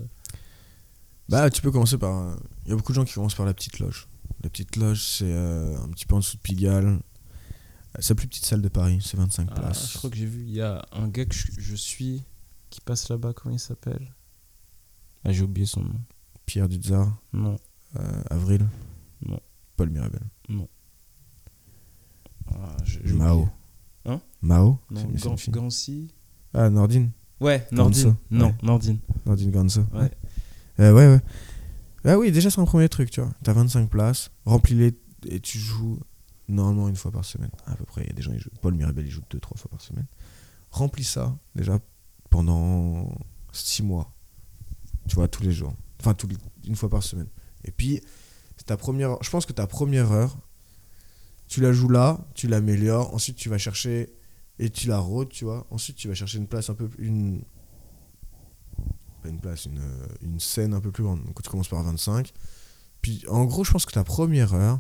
[1.29, 2.11] Bah, tu peux commencer par.
[2.13, 4.07] un- Il y a beaucoup de gens qui commencent par la petite loge.
[4.43, 6.99] La petite loge, c'est euh, un petit peu en dessous de Pigalle.
[7.99, 9.91] C'est la plus petite salle de Paris, c'est 25 Ah, places.
[9.93, 12.23] Je crois que j'ai vu, il y a un gars que je, je suis
[12.69, 14.13] qui passe là-bas, comment il s'appelle?
[15.25, 15.99] Ah, j'ai oublié son nom.
[16.45, 17.57] Pierre Duzard, Non.
[17.97, 18.65] euh, Avril?
[19.25, 19.39] Non.
[19.75, 20.21] Paul Mirabel?
[22.47, 23.47] Ah, j'ai- j'ai Mao.
[24.05, 24.21] Hein?
[24.41, 24.79] Mao?
[24.89, 25.35] Non, Gan-.
[25.49, 26.13] Gansi?
[26.53, 27.11] Ah, Nordine.
[27.39, 28.03] Ouais, Nordine.
[28.03, 28.55] Ganso, Non, ouais.
[28.63, 28.99] Nordine.
[29.25, 29.81] Nordine Ganso.
[29.93, 30.11] Ouais.
[30.79, 31.21] Euh, ouais, ouais.
[32.03, 33.31] Ah oui, déjà, c'est un premier truc, tu vois.
[33.43, 34.97] T'as 25 places, remplis-les
[35.27, 35.99] et tu joues
[36.51, 37.51] normalement une fois par semaine.
[37.65, 38.49] À peu près, il y a des gens, ils jouent.
[38.61, 40.05] Paul Mirabel, il joue 2-3 fois par semaine.
[40.71, 41.79] Remplis ça, déjà,
[42.29, 43.09] pendant
[43.51, 44.11] 6 mois.
[45.07, 45.73] Tu vois, tous les jours.
[45.99, 46.37] Enfin, les-
[46.69, 47.27] une fois par semaine.
[47.63, 48.01] Et puis,
[48.65, 49.17] ta première.
[49.21, 50.37] Je pense que ta première heure,
[51.47, 53.13] tu la joues là, tu l'améliores.
[53.13, 54.13] Ensuite, tu vas chercher
[54.59, 55.65] et tu la rôdes, tu vois.
[55.71, 56.89] Ensuite, tu vas chercher une place un peu.
[56.99, 57.41] Une,
[59.21, 59.81] pas une place, une,
[60.21, 61.23] une scène un peu plus grande.
[61.25, 62.31] Donc tu commences par 25.
[63.01, 64.79] Puis en gros, je pense que ta première heure,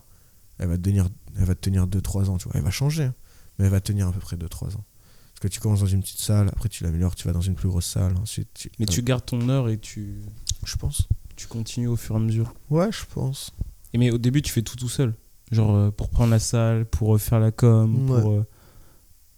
[0.61, 2.53] elle va te tenir, elle va te tenir 2-3 ans, tu vois.
[2.55, 3.15] Elle va changer, hein,
[3.59, 4.85] mais elle va te tenir à peu près 2-3 ans.
[5.33, 7.55] Parce que tu commences dans une petite salle, après tu l'améliores, tu vas dans une
[7.55, 8.71] plus grosse salle, ensuite tu...
[8.79, 10.21] Mais tu gardes ton heure et tu,
[10.63, 11.07] Je pense.
[11.35, 12.53] tu continues au fur et à mesure.
[12.69, 13.51] Ouais, je pense.
[13.93, 15.15] Et mais au début, tu fais tout tout seul.
[15.51, 18.21] Genre euh, pour prendre la salle, pour euh, faire la com, Ouais.
[18.21, 18.31] pour.
[18.31, 18.45] euh,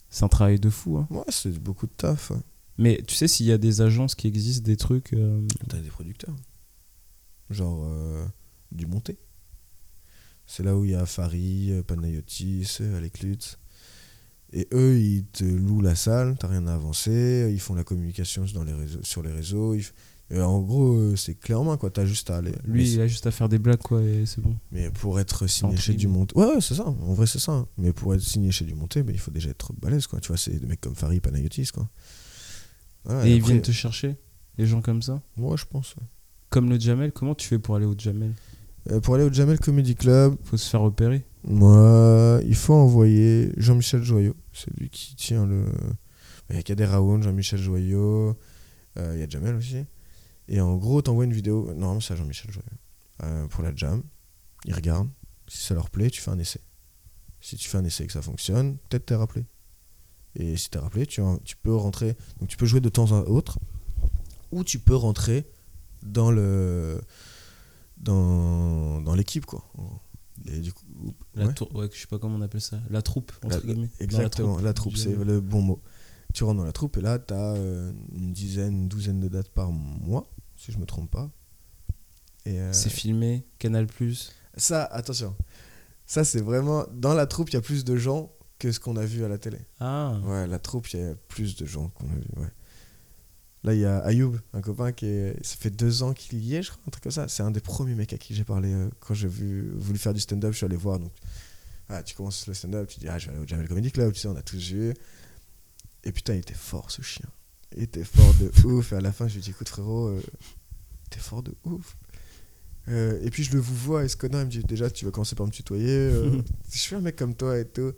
[0.10, 0.98] C'est un travail de fou.
[0.98, 1.08] Hein.
[1.10, 2.30] Ouais, c'est beaucoup de taf.
[2.32, 2.38] ouais.
[2.78, 5.14] Mais tu sais, s'il y a des agences qui existent, des trucs.
[5.14, 6.36] euh, T'as des producteurs.
[7.50, 8.26] Genre euh,
[8.72, 9.18] du monté.
[10.46, 13.58] C'est là où il y a Fari, euh, Panayotis, euh, Alec Lutz.
[14.52, 18.46] Et eux, ils te louent la salle, t'as rien à avancer, ils font la communication
[18.54, 19.74] dans les réseaux, sur les réseaux.
[19.74, 19.86] ils
[20.30, 21.92] et en gros, euh, c'est clé en main, quoi.
[21.92, 22.54] T'as juste à aller.
[22.64, 24.56] Lui, il a juste à faire des blagues, quoi, et c'est bon.
[24.72, 25.98] mais pour être signé chez prime.
[26.00, 26.36] du monté.
[26.40, 26.88] Ouais, ouais, c'est ça.
[26.88, 27.52] En vrai, c'est ça.
[27.52, 27.68] hein.
[27.78, 30.20] Mais pour être signé chez du monté, bah, il faut déjà être balèze, quoi.
[30.22, 31.88] Tu vois, c'est des mecs comme Fari, Panayotis, quoi.
[33.06, 34.16] Et ils après- viennent te chercher,
[34.58, 35.22] les gens comme ça?
[35.38, 35.96] Ouais, je pense.
[35.98, 36.04] ouais.
[36.50, 38.34] Comme le Jamel, comment tu fais pour aller au Jamel
[38.92, 41.26] Euh, pour aller au Jamel Comedy Club, Faut se faire repérer.
[41.46, 44.36] Moi, il faut envoyer Jean-Michel Joyot.
[44.54, 45.66] C'est lui qui tient le.
[46.50, 48.38] Il y a Kader Raoun, Jean-Michel Joyot.
[48.98, 49.86] euh, Il y a Jamel aussi.
[50.50, 51.66] Et en gros, t'envoies une vidéo.
[51.74, 52.68] Normalement, c'est à Jean-Michel Joyot.
[53.24, 54.04] euh, pour la jam.
[54.66, 55.10] Ils regardent.
[55.48, 56.60] Si ça leur plaît, tu fais un essai.
[57.42, 59.46] Si tu fais un essai et que ça fonctionne, peut-être t'es rappelé.
[60.36, 62.16] Et si t'es rappelé, tu, tu peux rentrer.
[62.40, 63.60] Donc tu peux jouer de temps à autre.
[64.52, 65.46] Ou tu peux rentrer
[66.02, 67.02] dans le.
[67.98, 69.64] Dans, dans l'équipe, quoi.
[70.48, 70.84] Et du coup,
[71.36, 71.54] La ouais.
[71.54, 72.80] tour- ouais, je sais pas comment on appelle ça.
[72.90, 73.90] La troupe, entre La- guillemets.
[74.00, 75.82] Exactement, la troupe, c'est le bon mot.
[76.34, 79.50] Tu rentres dans la troupe et là, tu as une dizaine, une douzaine de dates
[79.50, 81.30] par mois, si je me trompe pas.
[82.48, 84.34] Euh, C'est filmé, Canal Plus.
[84.58, 85.36] ça, attention,
[86.06, 86.86] ça c'est vraiment.
[86.94, 89.30] Dans la troupe, il y a plus de gens que ce qu'on a vu à
[89.30, 89.60] la télé.
[89.80, 92.52] Ah, Ouais, la troupe, il y a plus de gens qu'on a vu, ouais.
[93.64, 95.46] Là, il y a Ayoub, un copain qui est.
[95.46, 97.28] Ça fait deux ans qu'il y est, je crois, un truc comme ça.
[97.30, 100.14] C'est un des premiers mecs à qui j'ai parlé euh, quand j'ai vu, voulu faire
[100.14, 100.52] du stand-up.
[100.52, 101.00] Je suis allé voir.
[101.00, 101.14] Donc,
[101.90, 104.14] ah, tu commences le stand-up, tu dis, ah, je vais aller au Jamel Comedy Club,
[104.14, 104.94] tu sais, on a tous vu.
[106.04, 107.30] Et putain, il était fort ce chien.
[107.76, 108.92] Il était fort de ouf.
[108.92, 110.22] Et à la fin, je lui dis, écoute, frérot, euh,
[111.10, 111.96] t'es fort de ouf.
[112.90, 115.06] Euh, et puis je le vous vois et ce connard il me dit déjà tu
[115.06, 117.94] vas commencer par me tutoyer euh, je suis un mec comme toi et tout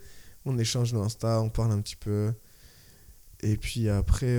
[0.45, 2.31] on échange dans Insta on parle un petit peu
[3.41, 4.37] et puis après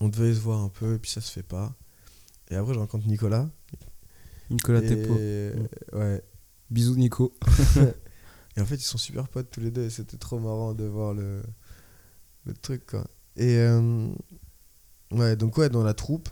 [0.00, 1.74] on devait se voir un peu et puis ça se fait pas.
[2.50, 3.48] Et après je rencontre Nicolas.
[4.50, 5.14] Nicolas et, Tepo.
[5.96, 6.22] ouais.
[6.70, 7.36] Bisous, Nico.
[8.56, 10.84] et en fait ils sont super potes tous les deux et c'était trop marrant de
[10.84, 11.42] voir le,
[12.44, 13.06] le truc quoi.
[13.36, 14.08] Et euh,
[15.12, 16.28] ouais donc ouais dans la troupe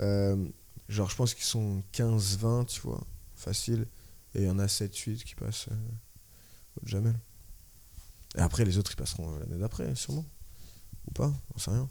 [0.00, 0.48] euh,
[0.88, 3.86] genre je pense qu'ils sont 15-20 tu vois facile.
[4.34, 7.18] Et il y en a 7-8 qui passent euh, au Jamel.
[8.36, 10.24] Et après les autres ils passeront euh, l'année d'après sûrement.
[11.08, 11.90] Ou pas on sait rien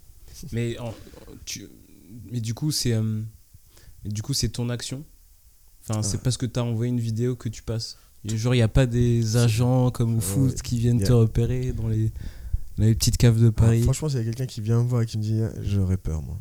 [0.51, 0.93] Mais, en-
[1.45, 1.67] tu,
[2.31, 3.21] mais du coup, c'est euh,
[4.05, 5.03] du coup, c'est ton action?
[5.81, 7.97] Enfin, c'est parce que tu as envoyé une vidéo que tu passes?
[8.25, 10.61] Et genre, il n'y a pas des agents comme au foot Ouais.
[10.63, 12.09] qui viennent te repérer dans les,
[12.77, 13.77] dans les petites caves de Paris?
[13.77, 15.51] Alors, franchement s'il y a quelqu'un qui vient me voir et qui me dit ah,
[15.61, 16.37] j'aurais peur moi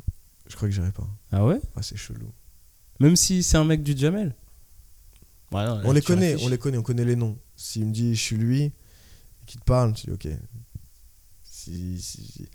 [0.47, 1.59] je crois que j'irai pas Ah ouais?
[1.75, 2.31] Ah c'est chelou
[2.99, 4.35] Même si c'est un mec du Jamel
[5.53, 6.45] Ouais, non, là, on les connaît réfléchis.
[6.45, 8.73] on les connaît on connaît les noms s'il me dit je suis lui et
[9.45, 10.27] qu'il te parle tu dis ok
[11.43, 12.47] si si,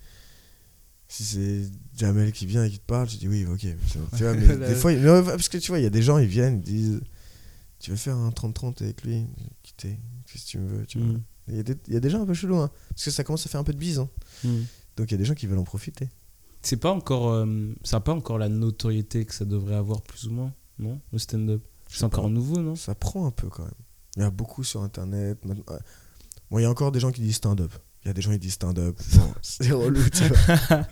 [1.07, 1.61] si, c'est
[1.95, 4.75] Jamel qui vient et qui te parle tu dis oui ok tu vois mais des
[4.75, 4.91] fois
[5.23, 7.01] parce que tu vois il y a des gens ils viennent ils disent
[7.79, 9.27] tu veux faire un 30-30 avec lui?
[9.61, 11.07] Quitter qu'est-ce que tu me veux tu vois?
[11.07, 11.23] Mm.
[11.49, 13.11] il y, a des, il y a des gens un peu chelous hein, parce que
[13.11, 14.09] ça commence à faire un peu de bise hein.
[14.43, 14.61] Mm.
[14.97, 16.09] donc il y a des gens qui veulent en profiter
[16.61, 20.27] C'est pas encore, euh, ça a pas encore la notoriété que ça devrait avoir plus
[20.27, 21.61] ou moins, non Le stand-up?
[21.89, 22.75] Je C'est encore nouveau, non?
[22.75, 23.73] Ça prend un peu quand même.
[24.17, 25.37] Il y a beaucoup sur internet.
[26.49, 27.71] Bon, il y a encore des gens qui disent stand-up.
[28.05, 28.97] Il y a des gens qui disent stand-up.
[29.15, 30.87] Bon, c'est relou, tu vois.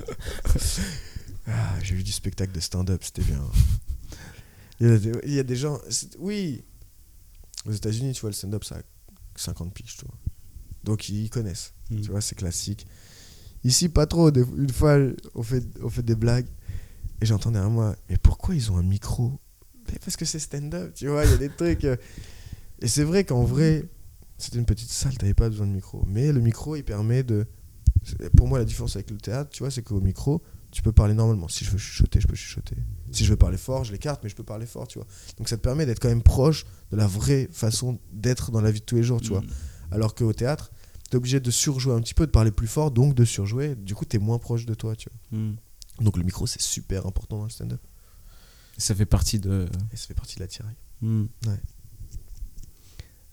[1.47, 3.41] Ah, J'ai vu du spectacle de stand-up, c'était bien.
[4.79, 5.79] Il y, a des, il y a des gens.
[6.19, 6.63] Oui,
[7.65, 8.81] aux États-Unis, tu vois, le stand-up, ça a
[9.35, 10.15] 50 piges, tu vois.
[10.83, 11.73] Donc ils connaissent.
[11.89, 12.01] Mm.
[12.01, 12.87] Tu vois, c'est classique.
[13.63, 14.29] Ici, pas trop.
[14.33, 14.97] Une fois,
[15.35, 16.47] on fait, on fait des blagues
[17.21, 19.39] et j'entends derrière moi, mais pourquoi ils ont un micro?
[20.03, 21.85] Parce que c'est stand-up, tu vois, il y a des trucs.
[21.85, 21.95] euh,
[22.81, 23.85] Et c'est vrai qu'en vrai,
[24.43, 26.03] c'était une petite salle, t'avais pas besoin de micro.
[26.07, 27.45] Mais le micro, il permet de.
[28.35, 30.41] Pour moi, la différence avec le théâtre, tu vois, c'est qu'au micro,
[30.71, 31.47] tu peux parler normalement.
[31.47, 32.75] Si je veux chuchoter, je peux chuchoter.
[33.11, 35.07] Si je veux parler fort, je l'écarte, mais je peux parler fort, tu vois.
[35.37, 38.71] Donc ça te permet d'être quand même proche de la vraie façon d'être dans la
[38.71, 39.41] vie de tous les jours, tu vois.
[39.41, 39.47] Mm.
[39.91, 40.71] Alors qu'au théâtre,
[41.09, 43.75] t'es obligé de surjouer un petit peu, de parler plus fort, donc de surjouer.
[43.75, 45.39] Du coup, t'es moins proche de toi, tu vois.
[45.39, 45.55] Mm.
[46.01, 47.81] Donc le micro, c'est super important dans le stand-up.
[48.77, 49.67] Ça fait partie de.
[49.91, 50.75] Et ça fait partie de la tiraille.
[51.01, 51.25] Mm.
[51.45, 51.61] Ouais.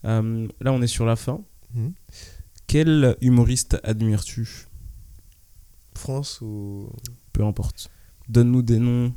[0.04, 1.40] Euh, là, on est sur la fin.
[1.74, 1.92] Mhm.
[2.66, 4.66] Quel humoriste admires-tu?
[5.94, 6.90] France ou.
[7.32, 7.90] Peu importe.
[8.28, 9.12] Donne-nous des noms,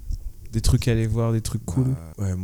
[0.52, 1.96] des trucs à aller voir, des trucs cool.
[2.18, 2.36] Bah, ouais,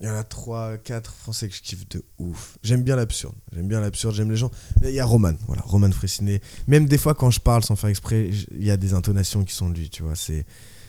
[0.00, 2.58] il y en a 3, 4 français que je kiffe de ouf.
[2.62, 3.34] J'aime bien l'absurde.
[3.52, 4.50] J'aime bien l'absurde, j'aime les gens.
[4.82, 6.40] Il y a Roman, voilà, Roman Fressinet.
[6.66, 9.54] Même des fois, quand je parle sans faire exprès, il y a des intonations qui
[9.54, 10.16] sont de lui, tu vois.
[10.16, 10.46] C'est,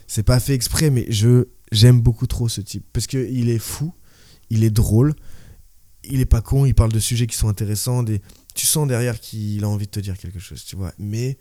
[0.07, 2.85] c'est pas fait exprès, mais je, j'aime beaucoup trop ce type.
[2.93, 3.93] Parce qu'il est fou,
[4.49, 5.13] il est drôle,
[6.09, 8.03] il est pas con, il parle de sujets qui sont intéressants.
[8.03, 8.21] Des...
[8.53, 10.93] Tu sens derrière qu'il a envie de te dire quelque chose, tu vois.
[10.97, 11.37] Mais,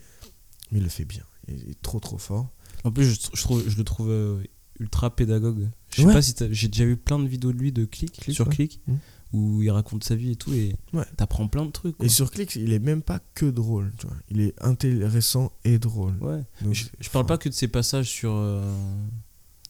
[0.71, 1.23] mais il le fait bien.
[1.49, 2.49] Il est trop, trop fort.
[2.85, 4.43] En plus, je, je trouve, je le trouve euh,
[4.81, 5.69] ultra pédagogue.
[5.91, 6.13] Je sais Ouais.
[6.13, 8.55] pas si j'ai déjà vu plein de vidéos de lui de Click, Click, sur ouais.
[8.55, 8.99] Click Mhm.
[9.33, 11.05] où il raconte sa vie et tout et Ouais.
[11.17, 11.97] t'apprends plein de trucs.
[11.97, 12.07] quoi.
[12.07, 14.17] Et sur Click, il est même pas que drôle, tu vois.
[14.31, 16.15] Il est intéressant et drôle.
[16.21, 16.43] Ouais.
[16.63, 18.63] Donc, je, je parle pas que de ses passages sur euh,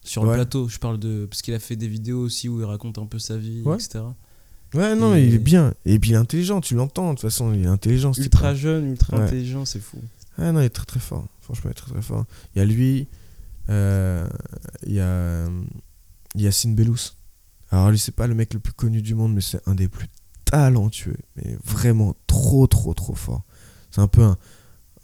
[0.03, 0.69] sur le plateau.
[0.69, 3.19] Je parle de parce qu'il a fait des vidéos aussi où il raconte un peu
[3.19, 4.01] sa vie, etc.
[4.75, 5.73] Ouais, non, il est bien.
[5.85, 7.11] Et puis il est intelligent, tu l'entends.
[7.11, 8.13] De toute façon, il est intelligent.
[8.13, 8.55] ce Ultra type-là.
[8.55, 9.23] jeune, ultra Ouais.
[9.25, 9.99] intelligent, c'est fou.
[10.39, 11.27] Ah non, il est très très fort.
[11.43, 12.25] Franchement, il est très très fort.
[12.55, 13.07] Il y a lui,
[13.71, 14.29] euh,
[14.87, 15.49] il y a euh,
[16.35, 17.13] Yacine Bellous.
[17.71, 19.89] Alors lui, c'est pas le mec le plus connu du monde, mais c'est un des
[19.89, 20.09] plus
[20.45, 21.17] talentueux.
[21.37, 23.45] Mais vraiment trop, trop, trop fort.
[23.91, 24.37] C'est un peu un.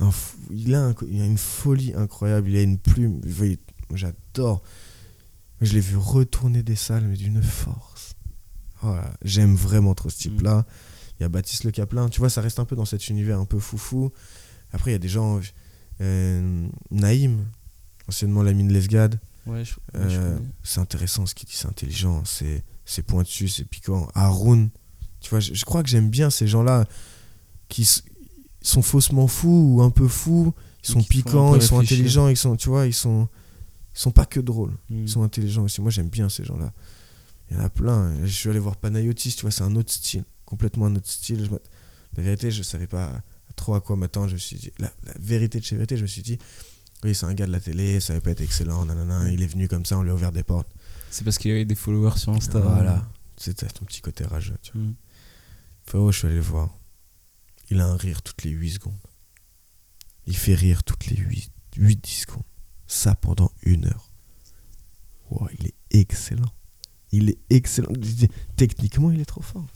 [0.01, 2.49] un fou- il, a un- il a une folie incroyable.
[2.51, 3.21] Il a une plume.
[3.25, 4.63] Vous voyez, moi, J'adore.
[5.61, 8.00] Je l'ai vu retourner des salles, mais d'une force.
[8.83, 9.13] Voilà.
[9.23, 10.65] J'aime vraiment trop ce type-là.
[11.19, 12.09] Il y a Baptiste Le Caplin.
[12.09, 14.11] Tu vois, ça reste un peu dans cet univers un peu foufou.
[14.73, 15.41] Après, il y a des gens.
[16.01, 17.45] euh, Naïm,
[18.09, 19.21] anciennement Lamine Lesgade.
[19.47, 23.49] Ouais, je, ouais, je Euh, c'est intéressant ce qu'il dit, c'est intelligent, c'est c'est pointu,
[23.49, 24.09] c'est piquant.
[24.15, 24.71] Haroun,
[25.21, 26.87] tu vois, je, je crois que j'aime bien ces gens-là
[27.69, 27.87] qui
[28.63, 32.57] sont faussement fous ou un peu fous, ils sont piquants, ils sont intelligents, ils sont,
[32.57, 33.29] tu vois, ils sont,
[33.95, 35.03] ils sont pas que drôles, Mm.
[35.03, 35.81] ils sont intelligents aussi.
[35.81, 36.73] Moi, j'aime bien ces gens-là.
[37.51, 38.15] Il y en a plein.
[38.25, 41.45] Je suis allé voir Panayotis, tu vois, c'est un autre style, complètement un autre style.
[41.45, 41.51] Je
[42.17, 43.23] la vérité, je savais pas
[43.57, 44.29] trop à quoi m'attendre.
[44.29, 46.39] Je me suis dit, la, la vérité de chez vérité, je me suis dit,
[47.05, 49.31] oui, c'est un gars de la télé, ça va pas être excellent, nanana.
[49.31, 50.69] Il est venu comme ça, on lui a ouvert des portes.
[51.11, 52.61] C'est parce qu'il avait des followers sur Insta.
[52.61, 54.57] Voilà, c'était ton petit côté rageux.
[54.63, 54.83] Tu vois.
[54.83, 54.95] Mm.
[55.85, 56.77] Frérot, je suis allé le voir.
[57.71, 58.99] Il a un rire toutes les 8 secondes.
[60.27, 61.17] Il fait rire toutes les
[61.77, 62.45] 8-10 secondes.
[62.87, 64.11] Ça pendant une heure.
[65.31, 66.53] Wow, il est excellent.
[67.13, 67.93] Il est excellent.
[68.57, 69.67] Techniquement, il est trop fort.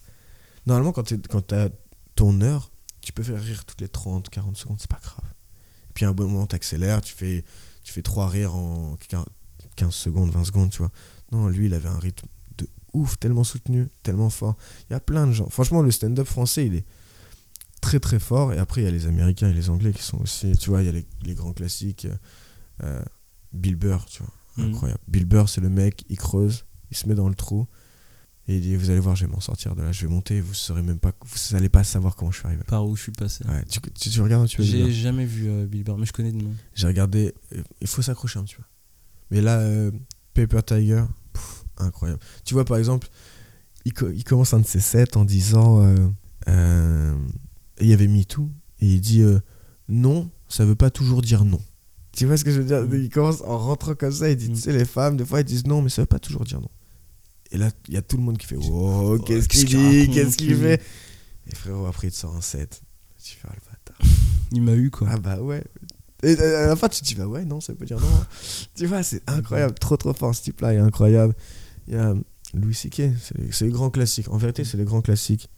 [0.66, 1.68] Normalement, quand tu as
[2.14, 2.70] ton heure,
[3.00, 5.30] tu peux faire rire toutes les 30, 40 secondes, c'est pas grave.
[5.90, 7.44] Et puis à un bon moment, tu accélères, tu fais,
[7.82, 8.96] tu fais 3 rires en
[9.76, 10.90] 15 secondes, 20 secondes, tu vois.
[11.32, 12.26] Non, lui, il avait un rythme
[12.58, 14.56] de ouf, tellement soutenu, tellement fort.
[14.88, 15.48] Il y a plein de gens.
[15.50, 16.84] Franchement, le stand-up français, il est
[17.80, 18.52] très très fort.
[18.52, 20.52] Et après, il y a les Américains et les Anglais qui sont aussi.
[20.56, 22.06] Tu vois, il y a les, les grands classiques.
[22.82, 23.02] euh,
[23.52, 24.32] Bill Burr, tu vois.
[24.56, 24.72] Mhm.
[24.72, 25.00] Incroyable.
[25.08, 26.64] Bill Burr, c'est le mec, il creuse,
[26.94, 27.66] il se met dans le trou.
[28.46, 30.40] Et il dit Vous allez voir, je vais m'en sortir de là, je vais monter.
[30.40, 32.62] Vous saurez même pas, vous allez pas savoir comment je suis arrivé.
[32.66, 33.42] Par où je suis passé.
[33.46, 36.32] Ouais, tu, tu, tu regardes Bill J'ai jamais vu euh, Bill Burr, mais je connais
[36.32, 36.52] de nom.
[36.74, 37.34] J'ai regardé.
[37.54, 38.62] euh, Il faut s'accrocher un petit peu.
[39.30, 39.90] Mais là, euh,
[40.34, 42.20] Paper Tiger, pff, incroyable.
[42.44, 43.08] Tu vois, par exemple,
[43.86, 45.82] il, co- il commence un de ses sets en disant
[46.48, 47.16] euh,
[47.80, 48.50] il y avait MeToo,
[48.80, 49.22] et il dit
[49.88, 51.60] non, ça veut pas toujours dire non.
[52.12, 52.82] Tu vois ce que je veux dire?
[52.82, 52.94] Mm.
[53.02, 54.54] Il commence en rentrant comme ça, il dit Mm.
[54.54, 56.60] tu sais, les femmes, des fois, elles disent non, mais ça veut pas toujours dire
[56.60, 56.68] non.
[57.54, 60.10] Et là, il y a tout le monde qui fait wow, qu'est-ce qu'est-ce qu'il dit
[60.10, 60.82] Qu'est-ce qu'il fait
[61.48, 62.82] Et frérot, après, il te sort un set.
[63.22, 64.14] Tu fais ah, le bâtard.
[64.50, 65.08] Il m'a eu quoi.
[65.08, 65.62] Ah bah ouais.
[66.24, 68.24] Et à la fin, tu te dis, bah ouais, non, ça veut dire non.
[68.74, 71.34] tu vois, c'est incroyable, trop trop fort ce type-là, il est incroyable.
[71.86, 72.14] Il y a
[72.54, 74.28] Louis C.K., c'est les, grands classiques.
[74.30, 75.48] En vérité, c'est les grands classiques.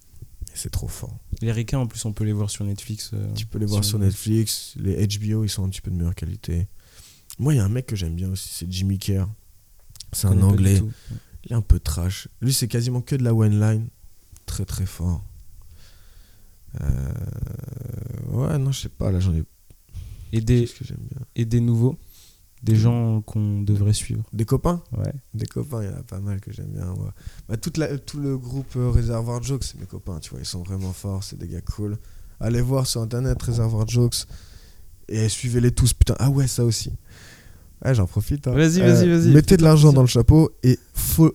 [0.48, 1.16] Et c'est trop fort.
[1.40, 3.12] Les ricains en plus, on peut les voir sur Netflix.
[3.14, 5.96] euh, Tu peux les voir sur Netflix, les HBO, ils sont un petit peu de
[5.96, 6.68] meilleure qualité.
[7.38, 9.26] Moi, il y a un mec que j'aime bien aussi, c'est Jimmy Kerr.
[10.12, 10.82] C'est un anglais.
[11.46, 12.28] Il est un peu trash.
[12.42, 13.88] Lui, c'est quasiment que de la one line.
[14.44, 15.24] Très très fort.
[16.80, 17.12] Euh,
[18.32, 19.44] Ouais, non, je sais pas, là j'en ai.
[20.32, 20.98] Et des, que bien?
[21.36, 21.96] et des nouveaux?
[22.62, 24.24] Des gens qu'on devrait suivre?
[24.32, 24.82] Des copains?
[24.96, 25.12] Ouais.
[25.32, 26.92] Des copains, il y en a pas mal que j'aime bien.
[27.48, 30.46] Bah, toute la, tout le groupe euh, Réservoir Jokes, c'est mes copains, tu vois, ils
[30.46, 31.96] sont vraiment forts, c'est des gars cool.
[32.40, 34.26] Allez voir sur internet Réservoir Jokes.
[35.08, 36.16] Et suivez-les tous, putain.
[36.18, 36.90] Ah ouais, ça aussi.
[37.84, 38.46] Ouais, j'en profite.
[38.48, 38.52] hein.
[38.52, 39.30] Vas-y, vas-y, vas-y.
[39.32, 40.78] Mettez de l'argent dans le chapeau et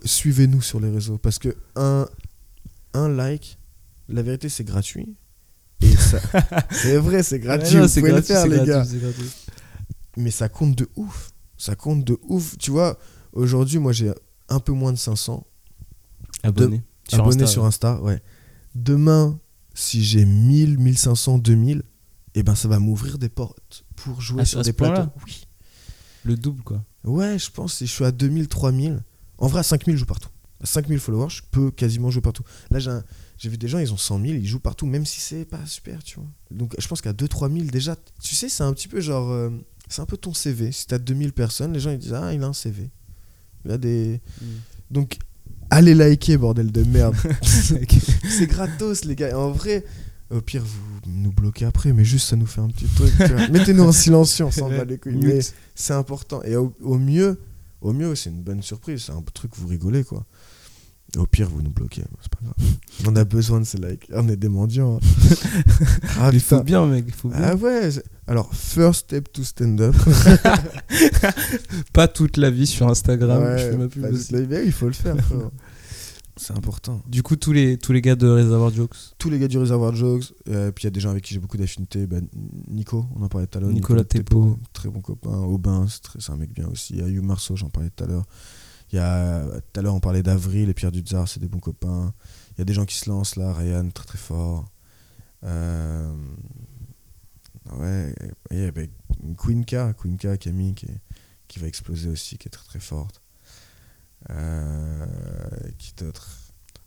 [0.04, 1.18] suivez-nous sur les réseaux.
[1.18, 2.08] Parce que un,
[2.94, 3.58] un like,
[4.10, 5.16] la vérité, c'est gratuit.
[5.98, 6.20] Ça...
[6.72, 7.76] c'est vrai, c'est gratuit.
[7.76, 9.08] Ouais, non, vous c'est pouvez gratuit, le faire, les gratuit, gars.
[10.18, 11.32] Mais ça compte de ouf.
[11.58, 12.58] Ça compte de ouf.
[12.58, 12.98] Tu vois,
[13.34, 14.12] aujourd'hui, moi, j'ai
[14.50, 15.46] un peu moins de 500
[16.44, 16.82] Abonné.
[17.08, 17.66] Sur abonnés Insta, sur.
[17.66, 18.02] Insta.
[18.02, 18.22] Ouais.
[18.74, 19.40] Demain,
[19.74, 21.84] si j'ai 1000, 1500, 2000,
[22.34, 25.10] eh ben, ça va m'ouvrir des portes pour jouer Ah, sur des plateaux.
[25.26, 25.46] Oui.
[26.24, 26.84] Le double, quoi.
[27.04, 29.02] Ouais, je pense si je suis à 2000, 3000.
[29.38, 30.30] En vrai, à 5000, je joue partout.
[30.62, 32.44] À 5000 followers, je peux quasiment jouer partout.
[32.70, 33.04] Là, j'ai un-
[33.40, 35.66] j'ai vu des gens, ils ont 100 000, ils jouent partout, même si c'est pas
[35.66, 36.30] super, tu vois.
[36.52, 39.32] Donc, je pense qu'à 2 3000 déjà, tu sais, c'est un petit peu genre.
[39.32, 39.50] euh,
[39.90, 40.72] c'est un peu ton CV.
[40.72, 42.92] Si t'as 2000 personnes, les gens ils disent Ah, il a un CV.
[43.66, 44.22] Il a des.
[44.42, 44.46] Mm.
[44.92, 45.18] Donc,
[45.72, 47.16] allez liker, bordel de merde.
[47.42, 49.36] c'est gratos, les gars.
[49.38, 49.84] En vrai,
[50.30, 53.12] au pire, vous nous bloquez après, mais juste ça nous fait un petit truc.
[53.52, 55.18] Mettez-nous en silencieux, on s'en bat les couilles.
[55.22, 55.40] Mais
[55.76, 56.42] c'est important.
[56.44, 57.40] Et au, au mieux,
[57.82, 59.04] au mieux, c'est une bonne surprise.
[59.06, 60.26] C'est un truc, vous rigolez, quoi.
[61.18, 62.04] Au pire, vous nous bloquez.
[62.22, 62.72] C'est pas grave.
[63.08, 64.08] On a besoin de ces likes.
[64.14, 64.98] On est des mendiants.
[64.98, 65.36] hein.
[66.22, 67.04] ah, Il faut bien, mec.
[67.08, 67.38] il Faut bien.
[67.42, 67.90] Ah ouais.
[68.28, 69.96] Alors, first step to stand up.
[71.94, 73.44] Pas toute la vie sur Instagram.
[73.44, 74.28] Ouais, je fais ma pub pas aussi.
[74.30, 75.16] toute la vie, il faut le faire.
[76.42, 77.02] C'est important.
[77.08, 78.96] Du coup, tous les, tous les gars de Réservoir Jokes.
[79.18, 80.34] Tous les gars du réservoir jokes.
[80.50, 82.08] euh, puis il y a des gens avec qui j'ai beaucoup d'affinités.
[82.08, 82.28] Ben,
[82.68, 83.70] Nico, on en parlait tout à l'heure.
[83.72, 84.58] Nicolas Thépeau.
[84.74, 85.38] Très bon copain.
[85.38, 85.86] Aubin,
[86.20, 86.94] c'est un mec bien aussi.
[86.94, 88.26] Il y a Hugh Marceau, j'en parlais tout à l'heure.
[88.92, 91.60] Il y a, tout à l'heure, on parlait d'Avril et Pierre Duzard, c'est des bons
[91.60, 92.14] copains.
[92.56, 93.54] Il y a des gens qui se lancent là.
[93.54, 94.66] Ryan, très très fort.
[95.44, 96.14] Euh,
[97.78, 98.14] ouais,
[98.72, 98.88] ben,
[99.38, 101.00] Queen K, Queen K, Camille, qui, est-
[101.48, 103.21] qui va exploser aussi, qui est très très forte.
[104.30, 105.06] Euh,
[105.78, 106.30] qui d'autre?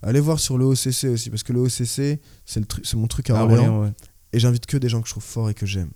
[0.02, 3.06] Allez voir sur le OCC aussi, parce que le OCC, c'est le truc- c'est mon
[3.06, 3.82] truc à Ah, Orléans.
[3.82, 3.92] Ouais.
[4.32, 5.90] Et j'invite que des gens que je trouve forts et que j'aime.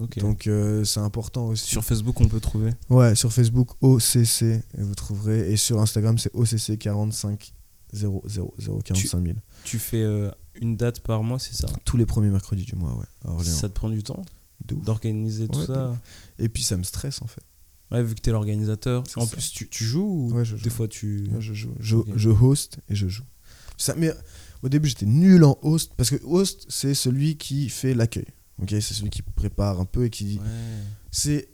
[0.00, 0.18] Ok.
[0.18, 1.66] Donc euh, c'est important aussi.
[1.66, 2.72] Sur Facebook, on peut trouver?
[2.88, 5.52] Ouais, sur Facebook, OCC, et vous trouverez.
[5.52, 7.52] Et sur Instagram, c'est OCC 45
[7.92, 8.22] 000
[8.84, 9.36] 45 000.
[9.64, 10.30] Tu fais euh,
[10.60, 11.68] une date par mois, c'est ça?
[11.84, 13.54] Tous les premiers mercredis du mois, ouais, à Orléans.
[13.54, 14.22] Ça te prend du temps?
[14.64, 15.94] D'organiser tout Ouais, ça
[16.38, 17.42] Et puis ça me stresse en fait.
[17.92, 19.04] Ouais, vu que t'es l'organisateur.
[19.06, 19.32] C'est En ça.
[19.36, 20.64] plus, tu, tu joues ou Ouais, je joue.
[20.64, 21.26] des fois tu.
[21.30, 21.74] Moi, je joue.
[21.78, 23.24] Je, je host et je joue.
[23.76, 24.12] Ça, mais
[24.62, 28.26] au début, j'étais nul en host parce que host, c'est celui qui fait l'accueil.
[28.62, 30.44] Ok, c'est celui qui prépare un peu et qui Ouais.
[31.10, 31.48] c'est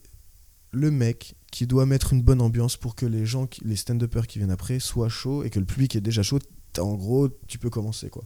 [0.72, 4.26] le mec qui doit mettre une bonne ambiance pour que les gens, qui- les stand-uppers
[4.26, 6.38] qui viennent après soient chauds et que le public est déjà chaud.
[6.78, 8.24] En gros, tu peux commencer quoi.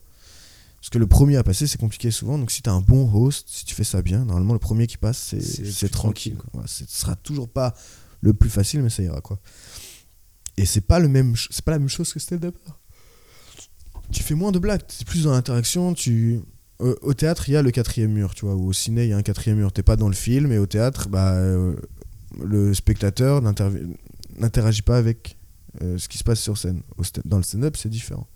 [0.82, 2.36] Parce que le premier à passer, c'est compliqué souvent.
[2.38, 4.96] Donc si t'as un bon host, si tu fais ça bien, normalement le premier qui
[4.98, 6.34] passe, c'est C'est c'est plus tranquille.
[6.36, 7.72] tranquille, Ouais, c'est- ce sera toujours pas
[8.20, 9.38] le plus facile, mais ça ira quoi.
[10.56, 12.58] Et c'est pas le même, c'est pas la même chose que stand-upper.
[14.10, 15.94] Tu fais moins de blagues, c'est plus dans l'interaction.
[15.94, 16.40] Tu
[16.80, 19.10] euh, au théâtre, il y a le quatrième mur, tu vois, ou au ciné, il
[19.10, 19.72] y a un quatrième mur.
[19.72, 21.76] T'es pas dans le film, et au théâtre, bah, euh,
[22.42, 25.38] le spectateur n'interagit pas avec
[25.80, 26.82] euh, ce qui se passe sur scène.
[26.98, 28.26] Au dans le stand-up, c'est différent.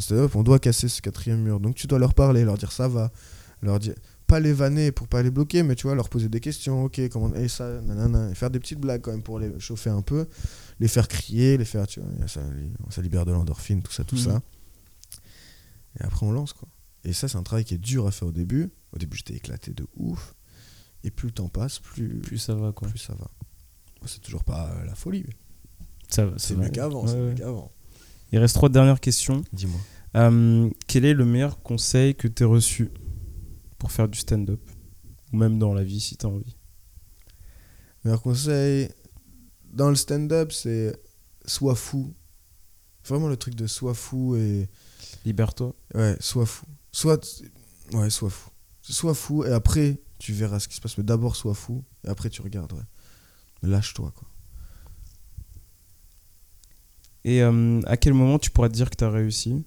[0.00, 1.60] Stand-up, on doit casser ce quatrième mur.
[1.60, 3.12] Donc tu dois leur parler, leur dire ça va,
[3.62, 3.94] leur dire
[4.26, 7.08] pas les vanner pour pas les bloquer, mais tu vois, leur poser des questions, ok,
[7.10, 10.00] comment, et ça, nanana, et faire des petites blagues quand même pour les chauffer un
[10.00, 10.26] peu,
[10.80, 12.40] les faire crier, les faire, tu vois, ça,
[12.90, 14.22] ça libère de l'endorphine, tout ça, tout Mhm.
[14.22, 14.42] ça.
[16.00, 16.68] Et après, on lance, quoi.
[17.04, 18.70] Et ça, c'est un travail qui est dur à faire au début.
[18.92, 20.34] Au début, j'étais éclaté de ouf.
[21.04, 22.88] Et plus le temps passe, plus, plus, Plus ça va, quoi.
[22.96, 23.30] ça va.
[24.06, 25.24] C'est toujours pas la folie.
[26.08, 27.02] Ça C'est mieux qu'avant.
[27.04, 27.20] Ouais, c'est ouais.
[27.28, 27.70] mieux qu'avant.
[28.32, 29.44] Il reste trois dernières questions.
[29.52, 29.80] Dis-moi.
[30.16, 32.90] Euh, quel est le meilleur conseil que tu as reçu
[33.78, 34.60] pour faire du stand-up?
[35.32, 36.56] Ou même dans la vie, si tu as envie.
[38.04, 38.90] Meilleur conseil
[39.72, 40.96] dans le stand-up, c'est
[41.44, 42.14] sois fou.
[43.06, 44.68] Vraiment le truc de sois fou et.
[45.24, 45.74] Libère-toi.
[45.94, 46.66] Ouais, sois fou.
[46.92, 47.44] Soit.
[47.92, 48.50] Ouais, sois fou.
[48.82, 50.96] Sois fou et après, tu verras ce qui se passe.
[50.98, 52.72] Mais d'abord, sois fou et après, tu regardes.
[52.72, 52.82] Ouais.
[53.62, 54.28] Lâche-toi, quoi.
[57.24, 59.64] Et euh, à quel moment tu pourras te dire que tu as réussi?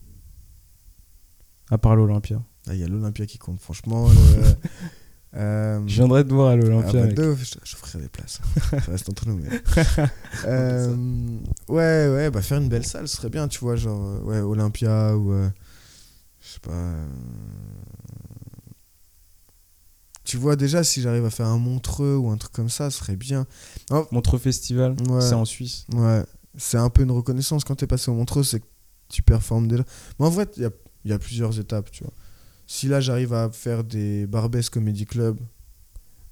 [1.70, 2.42] À part l'Olympia.
[2.68, 4.08] Ah, Il y a l'Olympia qui compte, franchement.
[4.10, 4.56] le-
[5.40, 7.08] euh, Je viendrai te voir à Ah l'Olympia.
[7.08, 8.40] bah, de ouf, je, je ferai des places.
[8.70, 9.38] ça reste entre nous.
[9.38, 9.50] Mais...
[10.46, 10.96] Euh,
[11.68, 15.18] ouais, ouais, bah faire une belle salle, ce serait bien, tu vois, genre, ouais, Olympia
[15.18, 15.32] ou.
[15.34, 15.50] euh,
[16.42, 16.94] je sais pas.
[20.24, 23.00] Tu vois, déjà, si j'arrive à faire un Montreux ou un truc comme ça, ce
[23.00, 23.48] serait bien.
[24.12, 25.22] Montreux Festival, Ouais.
[25.22, 25.86] c'est en Suisse.
[25.94, 26.24] Ouais,
[26.58, 28.66] c'est un peu une reconnaissance quand t'es passé au Montreux, c'est que
[29.10, 29.84] tu performes déjà.
[30.20, 30.72] Mais en vrai, il y a,
[31.06, 32.14] il y a plusieurs étapes, tu vois.
[32.66, 35.40] Si là, j'arrive à faire des Barbès Comedy Club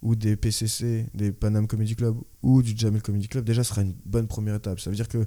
[0.01, 3.81] ou des PCC, des Panam Comedy Club ou du Jamel Comedy Club, déjà, ce sera
[3.81, 4.79] une bonne première étape.
[4.79, 5.25] Ça veut dire que,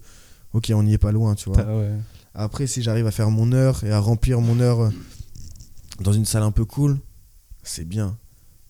[0.52, 1.64] ok, on n'y est pas loin, tu vois.
[1.64, 1.96] Ouais.
[2.34, 4.90] Après, si j'arrive à faire mon heure et à remplir mon heure euh,
[6.00, 6.98] dans une salle un peu cool,
[7.62, 8.18] c'est bien.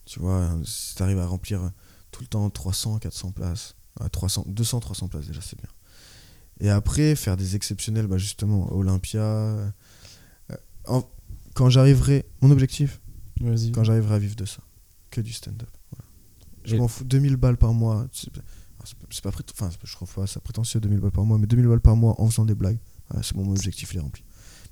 [0.05, 1.73] Tu vois, si t'arrives à remplir
[2.13, 5.69] tout le temps 300, 400 places, à 300, 200, 300 places déjà, c'est bien.
[6.61, 9.21] Et après, faire des exceptionnels, bah justement, Olympia.
[9.23, 9.71] euh,
[10.87, 11.09] en-
[11.55, 13.01] quand j'arriverai, mon objectif,
[13.73, 14.63] quand j'arriverai à vivre de ça,
[15.11, 15.69] que du stand-up.
[15.91, 16.05] voilà.
[16.65, 18.07] Je m'en fous, 2000 balles par mois.
[18.13, 18.41] C'est pas,
[19.55, 22.21] enfin, je trouve pas ça prétentieux, 2000 balles par mois, mais 2000 balles par mois
[22.21, 22.79] en faisant des blagues,
[23.09, 24.23] voilà, c'est bon, mon objectif, il est rempli.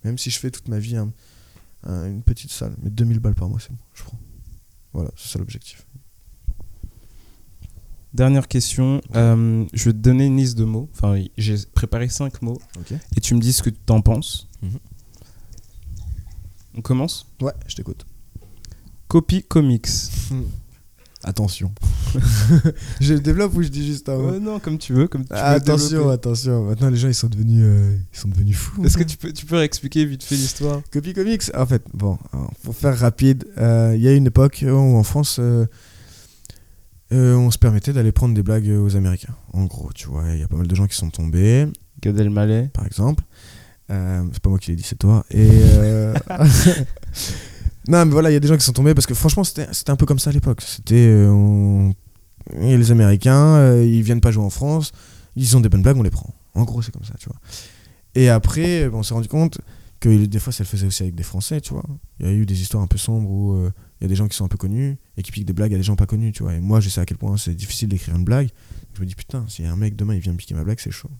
[0.05, 1.13] Même si je fais toute ma vie un-
[1.85, 4.19] un- une petite salle, mais 2000 balles par mois, c'est bon, je prends.
[4.93, 5.87] Voilà, c'est ça l'objectif.
[8.17, 9.03] Dernière question.
[9.15, 10.89] Euh, je vais te donner une liste de mots.
[10.95, 12.59] Enfin, j'ai préparé cinq mots.
[13.15, 14.49] Et tu me dis ce que tu en penses.
[14.63, 14.71] Mhm.
[16.79, 17.27] On commence?
[17.43, 18.07] Ouais, je t'écoute.
[19.09, 19.89] Copy Comics.
[21.25, 21.73] Attention.
[23.01, 24.31] je développe ou je dis juste un mot?
[24.31, 25.09] Ouais, non, comme tu veux.
[25.09, 26.15] Comme tu veux Attention, développer.
[26.15, 26.65] attention.
[26.65, 28.83] Maintenant, les gens, ils sont devenus, euh, ils sont devenus fous.
[28.83, 30.81] Est-ce que tu peux, tu peux réexpliquer vite fait l'histoire?
[30.91, 34.65] Copy Comics, en fait, bon, alors, pour faire rapide, euh, il y a une époque
[34.67, 35.39] où en France,
[37.13, 39.35] euh, euh, on se permettait d'aller prendre des blagues aux Américains.
[39.53, 41.67] En gros, tu vois, il y a pas mal de gens qui sont tombés,
[42.03, 42.69] Gad Elmaleh.
[42.73, 43.23] par exemple.
[43.91, 45.25] Euh, c'est pas moi qui l'ai dit, c'est toi.
[45.31, 46.13] Et euh,
[47.89, 49.67] non, mais voilà, il y a des gens qui sont tombés parce que franchement, c'était
[49.91, 50.61] un peu comme ça à l'époque.
[50.63, 51.95] C'était euh, on-
[52.61, 54.93] les Américains, euh, ils viennent pas jouer en France,
[55.37, 56.33] ils ont des bonnes blagues, on les prend.
[56.55, 57.37] En gros, c'est comme ça, tu vois.
[58.15, 59.59] Et après, on s'est rendu compte
[60.01, 61.85] que des fois, ça le faisait aussi avec des Français, tu vois.
[62.21, 63.71] Il y a eu des histoires un peu sombres où euh,
[64.01, 65.73] il y a des gens qui sont un peu connus et qui piquent des blagues
[65.75, 66.55] à des gens pas connus, tu vois.
[66.55, 68.49] Et moi, je sais à quel point c'est difficile d'écrire une blague.
[68.95, 70.65] Je me dis, putain, s'il y a un mec demain, il vient me piquer ma
[70.65, 71.11] blague, c'est chaud.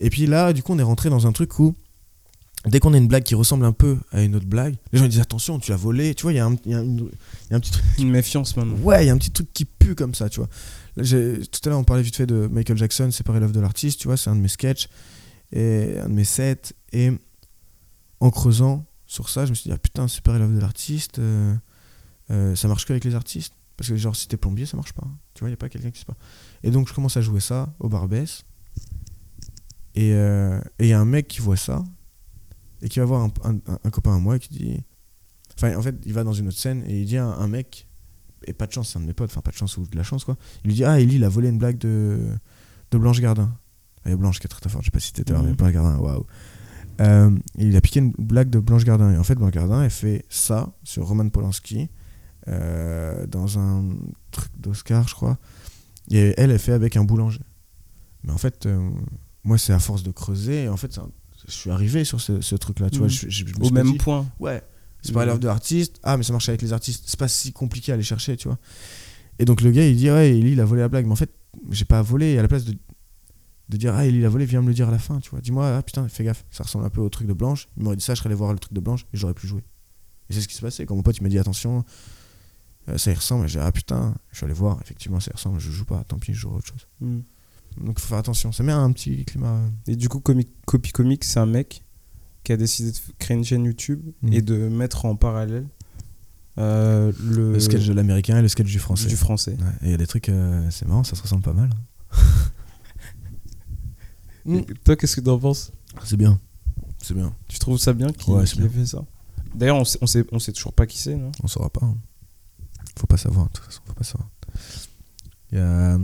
[0.00, 1.74] Et puis là, du coup, on est rentré dans un truc où,
[2.66, 5.04] dès qu'on a une blague qui ressemble un peu à une autre blague, les gens
[5.04, 6.74] ils disent, attention, tu l'as volé, tu vois, il y, a un- il y, y
[6.74, 8.76] a un petit truc Une méfiance maintenant.
[8.82, 10.48] Ouais, il y a un petit truc qui pue comme ça, tu vois.
[10.96, 14.00] Là, tout à l'heure, on parlait vite fait de Michael Jackson, séparer l'œuvre de l'artiste,
[14.00, 14.88] tu vois, c'est un de mes sketchs,
[15.52, 16.74] et un de mes sets.
[16.92, 17.12] Et
[18.22, 21.54] en creusant sur ça, je me suis dit, ah putain, séparer l'œuvre de l'artiste, euh,
[22.30, 23.54] euh, ça marche que avec les artistes?
[23.76, 25.06] Parce que, genre, si t'es plombier, ça marche pas.
[25.34, 26.16] Tu vois, il n'y a pas quelqu'un qui se pas.
[26.62, 28.44] Et donc, je commence à jouer ça au Barbès.
[29.94, 31.84] Et euh, il y a un mec qui voit ça,
[32.80, 34.80] et qui va voir un, un- un copain à moi qui dit.
[35.56, 37.48] Enfin, en fait, il va dans une autre scène et il dit à un, un
[37.48, 37.86] mec,
[38.46, 39.96] et pas de chance, c'est un de mes potes, enfin pas de chance ou de
[39.96, 40.36] la chance quoi.
[40.64, 42.18] Il lui dit Ah, Ellie, il a volé une blague de,
[42.90, 43.54] de Blanche Gardin.
[44.06, 45.48] Et Blanche qui est très très forte, je sais pas si t'étais là, Mhm.
[45.50, 46.26] mais Blanche Gardin, waouh.
[47.00, 49.12] Euh, il a piqué une blague de Blanche Gardin.
[49.12, 51.88] Et en fait, Blanche Gardin, elle fait ça sur Roman Polanski
[52.48, 53.84] euh, dans un
[54.30, 55.38] truc d'Oscar, je crois.
[56.10, 57.40] Et elle, elle fait avec un boulanger.
[58.24, 58.90] Mais en fait, euh,
[59.44, 60.64] moi, c'est à force de creuser.
[60.64, 61.10] Et en fait, un-
[61.48, 62.90] je suis arrivé sur ce, ce truc-là.
[62.90, 63.12] Tu vois, Mhm.
[63.12, 64.26] je, je- je me Au même dit, point.
[64.38, 64.62] Ouais.
[65.02, 65.26] C'est pas Ouais.
[65.26, 65.98] l'œuvre de l'artiste.
[66.04, 67.04] Ah, mais ça marche avec les artistes.
[67.06, 68.58] C'est pas si compliqué à aller chercher, tu vois.
[69.40, 71.06] Et donc le gars, il dit Ouais, il a volé la blague.
[71.06, 71.30] Mais en fait,
[71.70, 72.32] j'ai pas volé.
[72.32, 72.76] Et à la place de,
[73.72, 75.40] de dire Ah, il a volé, viens me le dire à la fin, tu vois.
[75.40, 77.68] Dis-moi, ah putain, fais gaffe, ça ressemble un peu au truc de Blanche.
[77.76, 79.46] Il m'aurait dit ça, je serais allé voir le truc de Blanche et j'aurais pu
[79.46, 79.62] jouer.
[80.30, 80.86] Et c'est ce qui s'est passé.
[80.86, 81.84] Quand mon pote, il m'a dit Attention,
[82.88, 83.48] euh, ça y ressemble.
[83.48, 84.78] J'ai dit Ah putain, je suis allé voir.
[84.82, 85.58] Effectivement, ça y ressemble.
[85.60, 86.04] Je joue pas.
[86.04, 86.86] Tant pis, je jouerai autre chose.
[87.00, 87.20] Mm.
[87.84, 88.52] Donc faut faire attention.
[88.52, 89.54] Ça met un petit climat.
[89.56, 91.82] euh, Et du coup, Comic, Copy Comics, c'est un mec
[92.44, 94.32] qui a décidé de créer une chaîne YouTube Mhm.
[94.32, 95.66] et de mettre en parallèle
[96.58, 99.08] euh, le, Le sketch de l'américain et le sketch du français.
[99.08, 99.52] du français.
[99.58, 101.70] Ouais, et il y a des trucs, euh, c'est marrant, ça se ressemble pas mal.
[104.44, 104.56] Mm.
[104.58, 105.72] Et toi, qu'est-ce que t'en penses?
[106.04, 106.38] C'est bien.
[106.98, 107.34] C'est bien.
[107.48, 109.04] Tu trouves ça bien qu'il Ouais, ait fait ça?
[109.54, 111.30] D'ailleurs, on sait, on, sait, on sait toujours pas qui c'est, non?
[111.42, 111.84] On saura pas.
[111.84, 111.96] hein.
[112.98, 114.28] Faut pas savoir, de toute façon, faut pas savoir.
[115.50, 115.64] Il y a.
[115.94, 115.98] euh,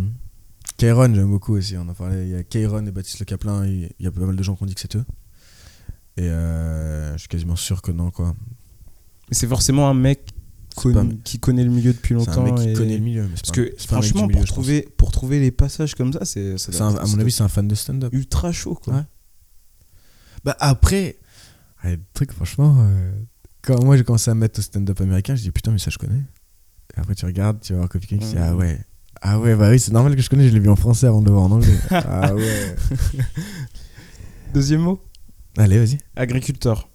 [0.77, 2.27] Kairon, j'aime beaucoup aussi, on en parlait.
[2.27, 4.55] Il y a Kairon et Baptiste Le Caplin, il y a pas mal de gens
[4.55, 5.05] qui ont dit que c'est eux.
[6.16, 8.35] Et euh, je suis quasiment sûr que non, quoi.
[9.28, 10.31] Mais c'est forcément un mec
[10.77, 12.43] connu- pas- qui connaît le milieu depuis C'est longtemps.
[12.43, 13.23] un mec qui et- connaît le milieu.
[13.24, 17.07] mais Parce que franchement, milieu, pour, trouver, pour trouver les passages comme ça, c'est à
[17.07, 18.12] mon avis, c'est un fan de stand-up.
[18.12, 18.95] ultra chaud, quoi.
[18.95, 19.03] Ouais.
[20.45, 21.19] Bah après,
[21.85, 23.12] le truc, franchement, euh,
[23.62, 25.99] quand moi j'ai commencé à mettre au stand-up américain, je dis putain, mais ça je
[25.99, 26.23] connais.
[26.97, 28.35] Et après, tu regardes, tu vas voir tu dis Mhm.
[28.39, 28.81] ah ouais.
[29.20, 31.20] Ah ouais, bah oui, c'est normal que je connais, je l'ai vu en français avant
[31.20, 31.77] de le voir en anglais.
[31.90, 32.77] ah ouais.
[34.55, 35.03] Deuxième mot?
[35.57, 35.99] Allez, vas-y.
[36.16, 36.89] Agriculteur.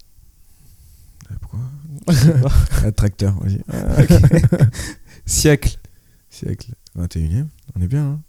[1.30, 1.60] Euh, Pourquoi?
[2.06, 3.60] Ah, Tracteur, vas-y.
[5.26, 5.78] Siècle.
[6.30, 8.20] Siècle 21ème, on est bien, hein.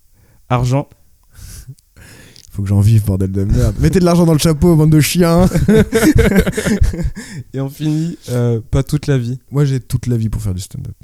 [0.49, 0.87] Argent.
[2.51, 3.75] Faut que j'en vive, bordel de merde.
[3.79, 5.49] Mettez de l'argent dans le chapeau, bande de chiens.
[7.53, 9.39] Et on finit euh, pas toute la vie.
[9.51, 10.95] Moi, j'ai toute la vie pour faire du stand-up.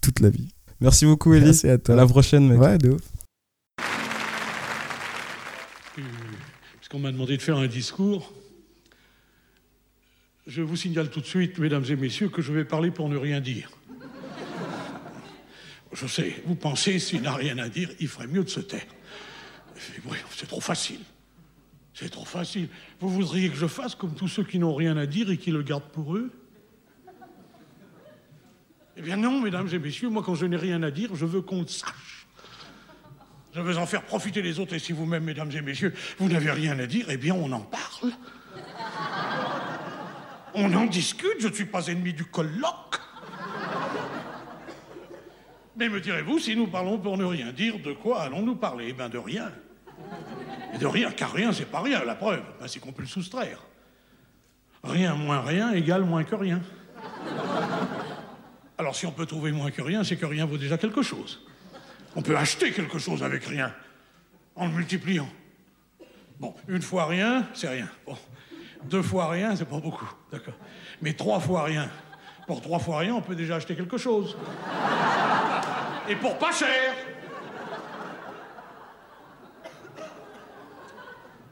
[0.00, 0.48] Toute la vie.
[0.80, 1.44] Merci beaucoup, Elie.
[1.46, 1.94] Merci à À toi.
[1.94, 2.58] la prochaine, mec.
[2.58, 3.00] Ouais, de ouf.
[5.98, 6.02] Euh,
[6.78, 8.32] Puisqu'on m'a demandé de faire un discours,
[10.48, 13.16] je vous signale tout de suite, mesdames et messieurs, que je vais parler pour ne
[13.16, 13.70] rien dire.
[15.92, 18.86] Je sais, vous pensez, s'il n'a rien à dire, il ferait mieux de se taire.
[20.30, 21.00] C'est trop facile.
[21.92, 22.68] C'est trop facile.
[22.98, 25.50] Vous voudriez que je fasse comme tous ceux qui n'ont rien à dire et qui
[25.50, 26.30] le gardent pour eux?
[28.96, 31.42] Eh bien non, mesdames et messieurs, moi quand je n'ai rien à dire, je veux
[31.42, 32.26] qu'on le sache.
[33.54, 36.50] Je veux en faire profiter les autres, et si vous-même, mesdames et messieurs, vous n'avez
[36.50, 38.12] rien à dire, eh bien on en parle.
[40.54, 43.00] On en discute, je ne suis pas ennemi du colloque.
[45.76, 48.86] Mais me direz-vous, si nous parlons pour ne rien dire, de quoi allons-nous parler?
[48.88, 49.52] Eh bien de rien.
[50.74, 52.04] Et de rien, car rien, c'est pas rien.
[52.04, 53.60] La preuve, ben, c'est qu'on peut le soustraire.
[54.82, 56.60] Rien moins rien égale moins que rien.
[58.76, 61.44] Alors si on peut trouver moins que rien, c'est que rien vaut déjà quelque chose.
[62.16, 63.74] On peut acheter quelque chose avec rien,
[64.54, 65.28] en le multipliant.
[66.38, 67.88] Bon, une fois rien, c'est rien.
[68.06, 68.16] Bon,
[68.84, 70.54] deux fois rien, c'est pas beaucoup, d'accord.
[71.02, 71.88] Mais trois fois rien,
[72.46, 74.36] pour trois fois rien, on peut déjà acheter quelque chose.
[76.08, 76.94] Et pour pas cher.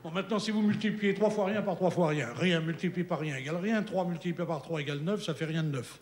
[0.03, 3.19] Bon, maintenant, si vous multipliez trois fois rien par trois fois rien, rien multiplié par
[3.19, 5.99] rien égale rien, trois multiplié par trois égale neuf, ça fait rien de neuf.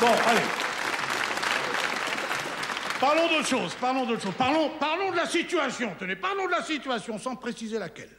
[0.00, 0.71] Bon, allez.
[3.02, 4.34] Parlons d'autre chose, parlons d'autre chose.
[4.38, 5.90] Parlons, parlons de la situation.
[5.98, 8.12] Tenez, parlons de la situation sans préciser laquelle.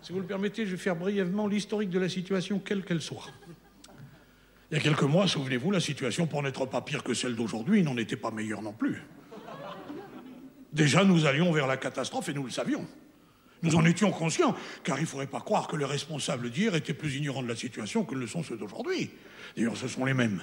[0.00, 3.26] Si vous le permettez, je vais faire brièvement l'historique de la situation, quelle qu'elle soit.
[4.70, 7.82] Il y a quelques mois, souvenez-vous, la situation, pour n'être pas pire que celle d'aujourd'hui,
[7.82, 9.02] n'en était pas meilleure non plus.
[10.72, 12.86] Déjà, nous allions vers la catastrophe et nous le savions.
[13.60, 16.94] Nous en étions conscients, car il ne faudrait pas croire que les responsables d'hier étaient
[16.94, 19.10] plus ignorants de la situation que ne le sont ceux d'aujourd'hui.
[19.58, 20.40] D'ailleurs, ce sont les mêmes.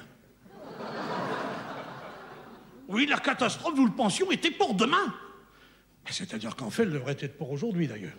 [2.87, 5.13] Oui, la catastrophe, nous le pensions, était pour demain.
[6.09, 8.13] C'est-à-dire qu'en fait, elle devrait être pour aujourd'hui, d'ailleurs.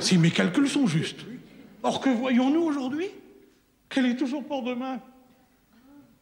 [0.00, 1.24] Si mes calculs sont justes.
[1.82, 3.06] Or, que voyons-nous aujourd'hui?
[3.88, 5.00] Qu'elle est toujours pour demain.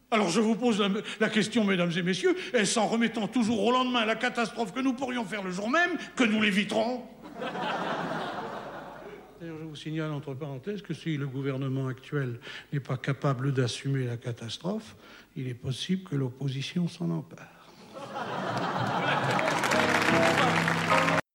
[0.09, 0.87] Alors je vous pose la,
[1.19, 4.93] la question, mesdames et messieurs, est-ce en remettant toujours au lendemain la catastrophe que nous
[4.93, 7.03] pourrions faire le jour même que nous l'éviterons?
[9.41, 12.39] D'ailleurs, je vous signale entre parenthèses que si le gouvernement actuel
[12.71, 14.95] n'est pas capable d'assumer la catastrophe,
[15.37, 17.47] il est possible que l'opposition s'en empare.